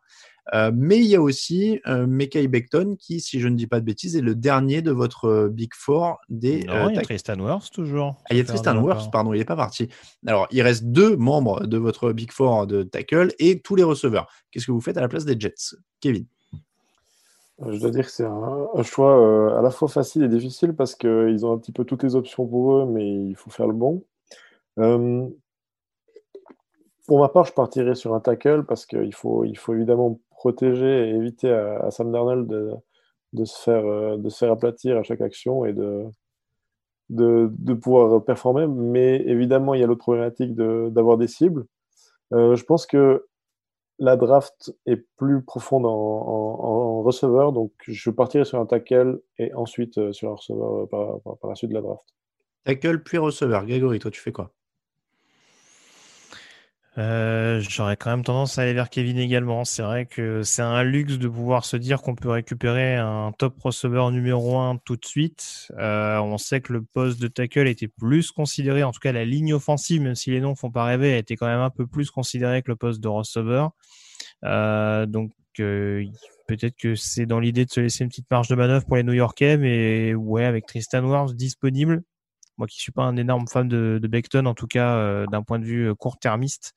[0.55, 3.81] Euh, mais il y a aussi euh, Mekhi Becton qui, si je ne dis pas
[3.81, 6.99] de bêtises, est le dernier de votre euh, Big Four des Non, euh, il y
[6.99, 8.15] a Tristan Wirfs toujours.
[8.25, 9.11] ah, il y a Tristan part.
[9.11, 9.89] pardon, il n'est pas parti.
[10.25, 14.29] Alors, il reste deux membres de votre Big Four de tackle et tous les receveurs.
[14.53, 16.27] Qu'est-ce que vous faites à la place des Jets Kevin?
[17.67, 20.75] Je dois dire que c'est un, un choix euh, à la fois facile et difficile
[20.75, 23.67] parce qu'ils ont un petit peu toutes les options pour eux, mais il faut faire
[23.67, 24.05] le bon.
[24.79, 25.29] Euh,
[27.07, 31.51] pour ma part, je partirais sur un tackle parce qu'il faut, évidemment protéger et éviter
[31.51, 32.73] à, Sam Darnold de,
[33.33, 36.05] de se faire, euh, de se faire aplatir à chaque action et de,
[37.75, 38.67] pouvoir performer.
[38.67, 41.65] Mais évidemment, il y a l'autre problématique d'avoir des cibles.
[42.33, 43.27] Euh, je pense que
[43.99, 50.13] la draft est plus profonde en, receveur, donc je partirai sur un tackle et ensuite
[50.13, 52.05] sur un receveur par- par la suite de la draft.
[52.65, 53.65] Tackle puis receveur.
[53.65, 54.56] Grégory, toi, tu fais quoi?
[56.99, 59.65] Euh, J'aurais quand même tendance à aller vers Kevin également.
[59.65, 63.61] C'est vrai que c'est un luxe de pouvoir se dire qu'on peut récupérer un top
[63.61, 65.71] receveur numéro 1 tout de suite.
[65.79, 69.25] Euh, on sait que le poste de tackle était plus considéré, en tout cas la
[69.25, 71.87] ligne offensive, même si les noms font pas rêver, a été quand même un peu
[71.87, 73.73] plus considéré que le poste de receveur.
[74.45, 76.05] Euh, donc euh,
[76.49, 79.03] peut-être que c'est dans l'idée de se laisser une petite marge de manœuvre pour les
[79.03, 82.03] New-Yorkais, mais ouais, avec Tristan Wirfs disponible,
[82.59, 85.43] moi qui suis pas un énorme fan de, de Beckton, en tout cas euh, d'un
[85.43, 86.73] point de vue euh, court-termiste,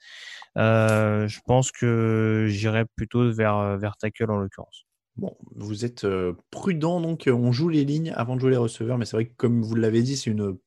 [0.57, 4.85] euh, je pense que j'irais plutôt vers, vers tackle en l'occurrence.
[5.15, 6.07] Bon, vous êtes
[6.49, 9.35] prudent, donc on joue les lignes avant de jouer les receveurs, mais c'est vrai que
[9.35, 10.57] comme vous l'avez dit, c'est une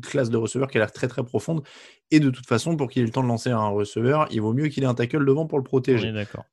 [0.00, 1.62] classe de receveur qui a l'air très très profonde.
[2.10, 4.52] Et de toute façon, pour qu'il ait le temps de lancer un receveur, il vaut
[4.54, 6.08] mieux qu'il ait un tackle devant pour le protéger.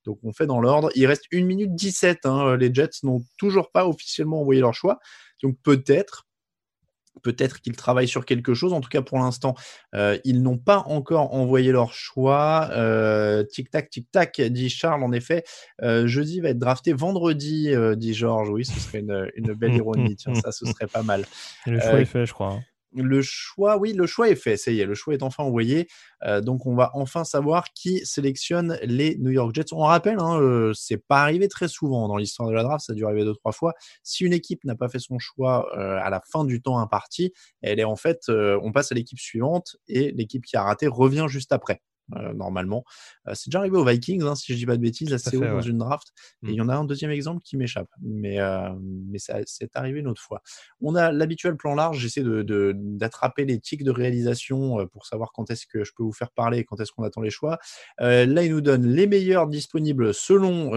[0.06, 0.90] Donc on fait dans l'ordre.
[0.95, 2.26] Il reste 1 minute 17.
[2.26, 2.57] hein.
[2.57, 4.99] Les Jets n'ont toujours pas officiellement envoyé leur choix.
[5.44, 6.28] Donc peut-être,
[7.22, 8.74] peut-être qu'ils travaillent sur quelque chose.
[8.74, 9.56] En tout cas, pour l'instant,
[9.96, 12.70] euh, ils n'ont pas encore envoyé leur choix.
[12.72, 15.04] Euh, tic-tac, tic-tac, dit Charles.
[15.04, 15.44] En effet,
[15.82, 18.50] euh, jeudi va être drafté vendredi, dit Georges.
[18.50, 20.16] Oui, ce serait une, une belle ironie.
[20.16, 21.26] Tiens, ça, ce serait pas mal.
[21.68, 22.54] Et le choix est fait, je crois.
[22.54, 22.64] hein.
[22.94, 24.57] Le choix, oui, le choix est fait.
[24.57, 25.88] Ça y est, le choix est enfin envoyé.
[26.24, 29.74] Euh, donc, on va enfin savoir qui sélectionne les New York Jets.
[29.74, 32.86] On rappelle, hein, euh, c'est pas arrivé très souvent dans l'histoire de la draft.
[32.86, 33.74] Ça a dû arriver deux trois fois.
[34.03, 37.32] Si une équipe n'a pas fait son choix euh, à la fin du temps imparti,
[37.61, 40.88] elle est en fait, euh, on passe à l'équipe suivante et l'équipe qui a raté
[40.88, 41.82] revient juste après.
[42.15, 42.84] Euh, normalement,
[43.27, 45.41] Euh, c'est déjà arrivé aux Vikings, hein, si je dis pas de bêtises, assez haut
[45.41, 45.68] fait, dans ouais.
[45.68, 46.07] une draft.
[46.44, 46.49] Et Mm.
[46.49, 49.99] il y en a un deuxième exemple qui m'échappe, mais euh, mais ça c'est arrivé
[49.99, 50.41] une autre fois.
[50.81, 51.99] On a l'habituel plan large.
[51.99, 56.03] J'essaie de, de- d'attraper les tics de réalisation pour savoir quand est-ce que je peux
[56.03, 57.57] vous faire parler et quand est-ce qu'on attend les choix.
[57.99, 60.72] Là, il nous donne les meilleurs disponibles selon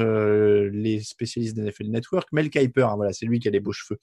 [0.73, 2.29] les spécialistes d'NFL Network.
[2.33, 3.99] Mel Kiper, hein, voilà, c'est lui qui a les beaux cheveux.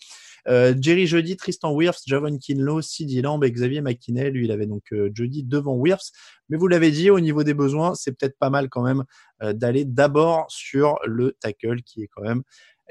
[0.47, 4.31] Euh, Jerry Jody, Tristan Wirfs, Javon Kinlow, CeeDee Lamb et Xavier McKinney.
[4.31, 6.11] Lui, il avait donc euh, devant Wirfs.
[6.49, 9.03] Mais vous l'avez dit, au niveau des besoins, c'est peut-être pas mal quand même
[9.41, 12.43] euh, d'aller d'abord sur le tackle qui est quand même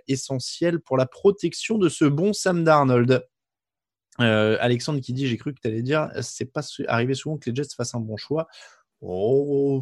[0.07, 3.25] essentiel pour la protection de ce bon Sam Darnold.
[4.21, 7.51] Euh, Alexandre qui dit, j'ai cru que tu allais dire, c'est pas arrivé souvent que
[7.51, 8.49] les Jets fassent un bon choix.
[9.01, 9.81] Oh,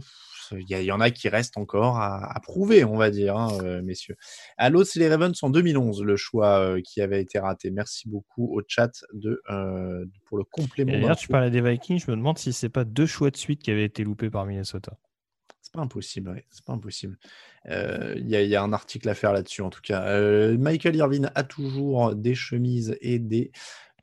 [0.53, 3.81] il y, en a qui restent encore à, à prouver, on va dire, hein, euh,
[3.83, 4.17] messieurs.
[4.59, 7.71] À l'autre, c'est les Ravens en 2011, le choix euh, qui avait été raté.
[7.71, 10.93] Merci beaucoup au chat de, euh, pour le complément.
[10.93, 13.63] D'ailleurs, tu parlais des Vikings, je me demande si c'est pas deux choix de suite
[13.63, 14.99] qui avaient été loupés par Minnesota.
[15.63, 16.45] C'est pas impossible, ouais.
[16.51, 17.19] C'est pas impossible.
[17.71, 20.21] Euh, Il y, y a un article à faire là-dessus, en tout cas.
[20.59, 23.51] Michael Irvin a toujours des chemises et des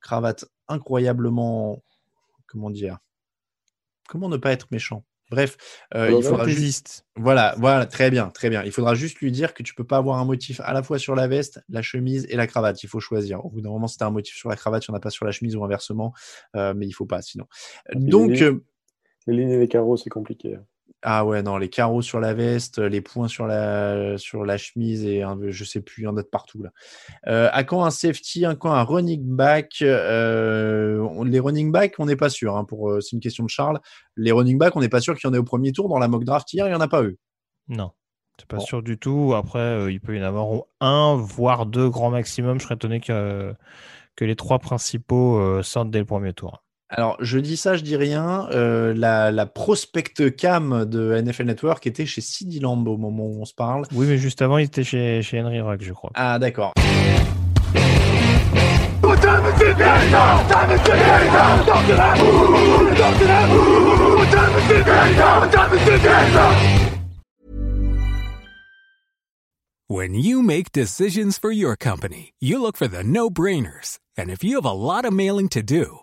[0.02, 1.84] cravates incroyablement.
[2.48, 2.98] Comment dire
[4.08, 5.04] Comment ne pas être méchant?
[5.32, 5.58] Bref,
[5.96, 7.06] euh, il faudra juste.
[7.16, 8.64] Voilà, voilà, très bien, très bien.
[8.64, 11.00] Il faudra juste lui dire que tu peux pas avoir un motif à la fois
[11.00, 12.84] sur la veste, la chemise et la cravate.
[12.84, 13.44] Il faut choisir.
[13.44, 14.98] Au bout d'un moment, si tu as un motif sur la cravate, il n'y en
[14.98, 16.14] a pas sur la chemise ou inversement,
[16.56, 17.46] euh, mais il faut pas sinon.
[17.96, 18.32] Donc.
[18.32, 18.64] les, euh,
[19.26, 20.58] les lignes et les carreaux, c'est compliqué.
[21.04, 25.06] Ah ouais, non, les carreaux sur la veste, les points sur la, sur la chemise
[25.06, 26.70] et un, je sais plus, il y en a de partout là.
[27.28, 31.96] Euh, à quand un safety, à quand un running back euh, on- Les running back,
[32.00, 32.56] on n'est pas sûr.
[32.56, 33.80] hein, pour, euh, c'est une question de Charles.
[34.16, 35.90] Les running back, on n'est pas sûr qu'il y en ait au premier tour.
[35.90, 37.18] Dans la mock draft hier, il n'y en a pas eu.
[37.68, 37.92] Non,
[38.40, 38.64] c'est pas Bon.
[38.66, 39.34] sûr du tout.
[39.36, 40.48] Après, euh, il peut y en avoir
[40.82, 42.60] un, voire deux grands maximum.
[42.60, 43.54] Je serais étonné que,
[44.16, 46.64] que les trois principaux sortent dès le premier tour.
[46.96, 48.48] Alors, je dis ça, je dis rien.
[48.52, 53.42] Euh, la, la prospect cam de NFL Network était chez CeeDee Lamb au moment où
[53.42, 53.86] on se parle.
[53.94, 56.12] Oui, mais juste avant, il était chez, chez Henry Rock, je crois.
[56.14, 56.72] Ah, d'accord.
[69.90, 73.98] When you make decisions for your company, you look for the no-brainers.
[74.16, 76.03] And if you have a lot of mailing to do,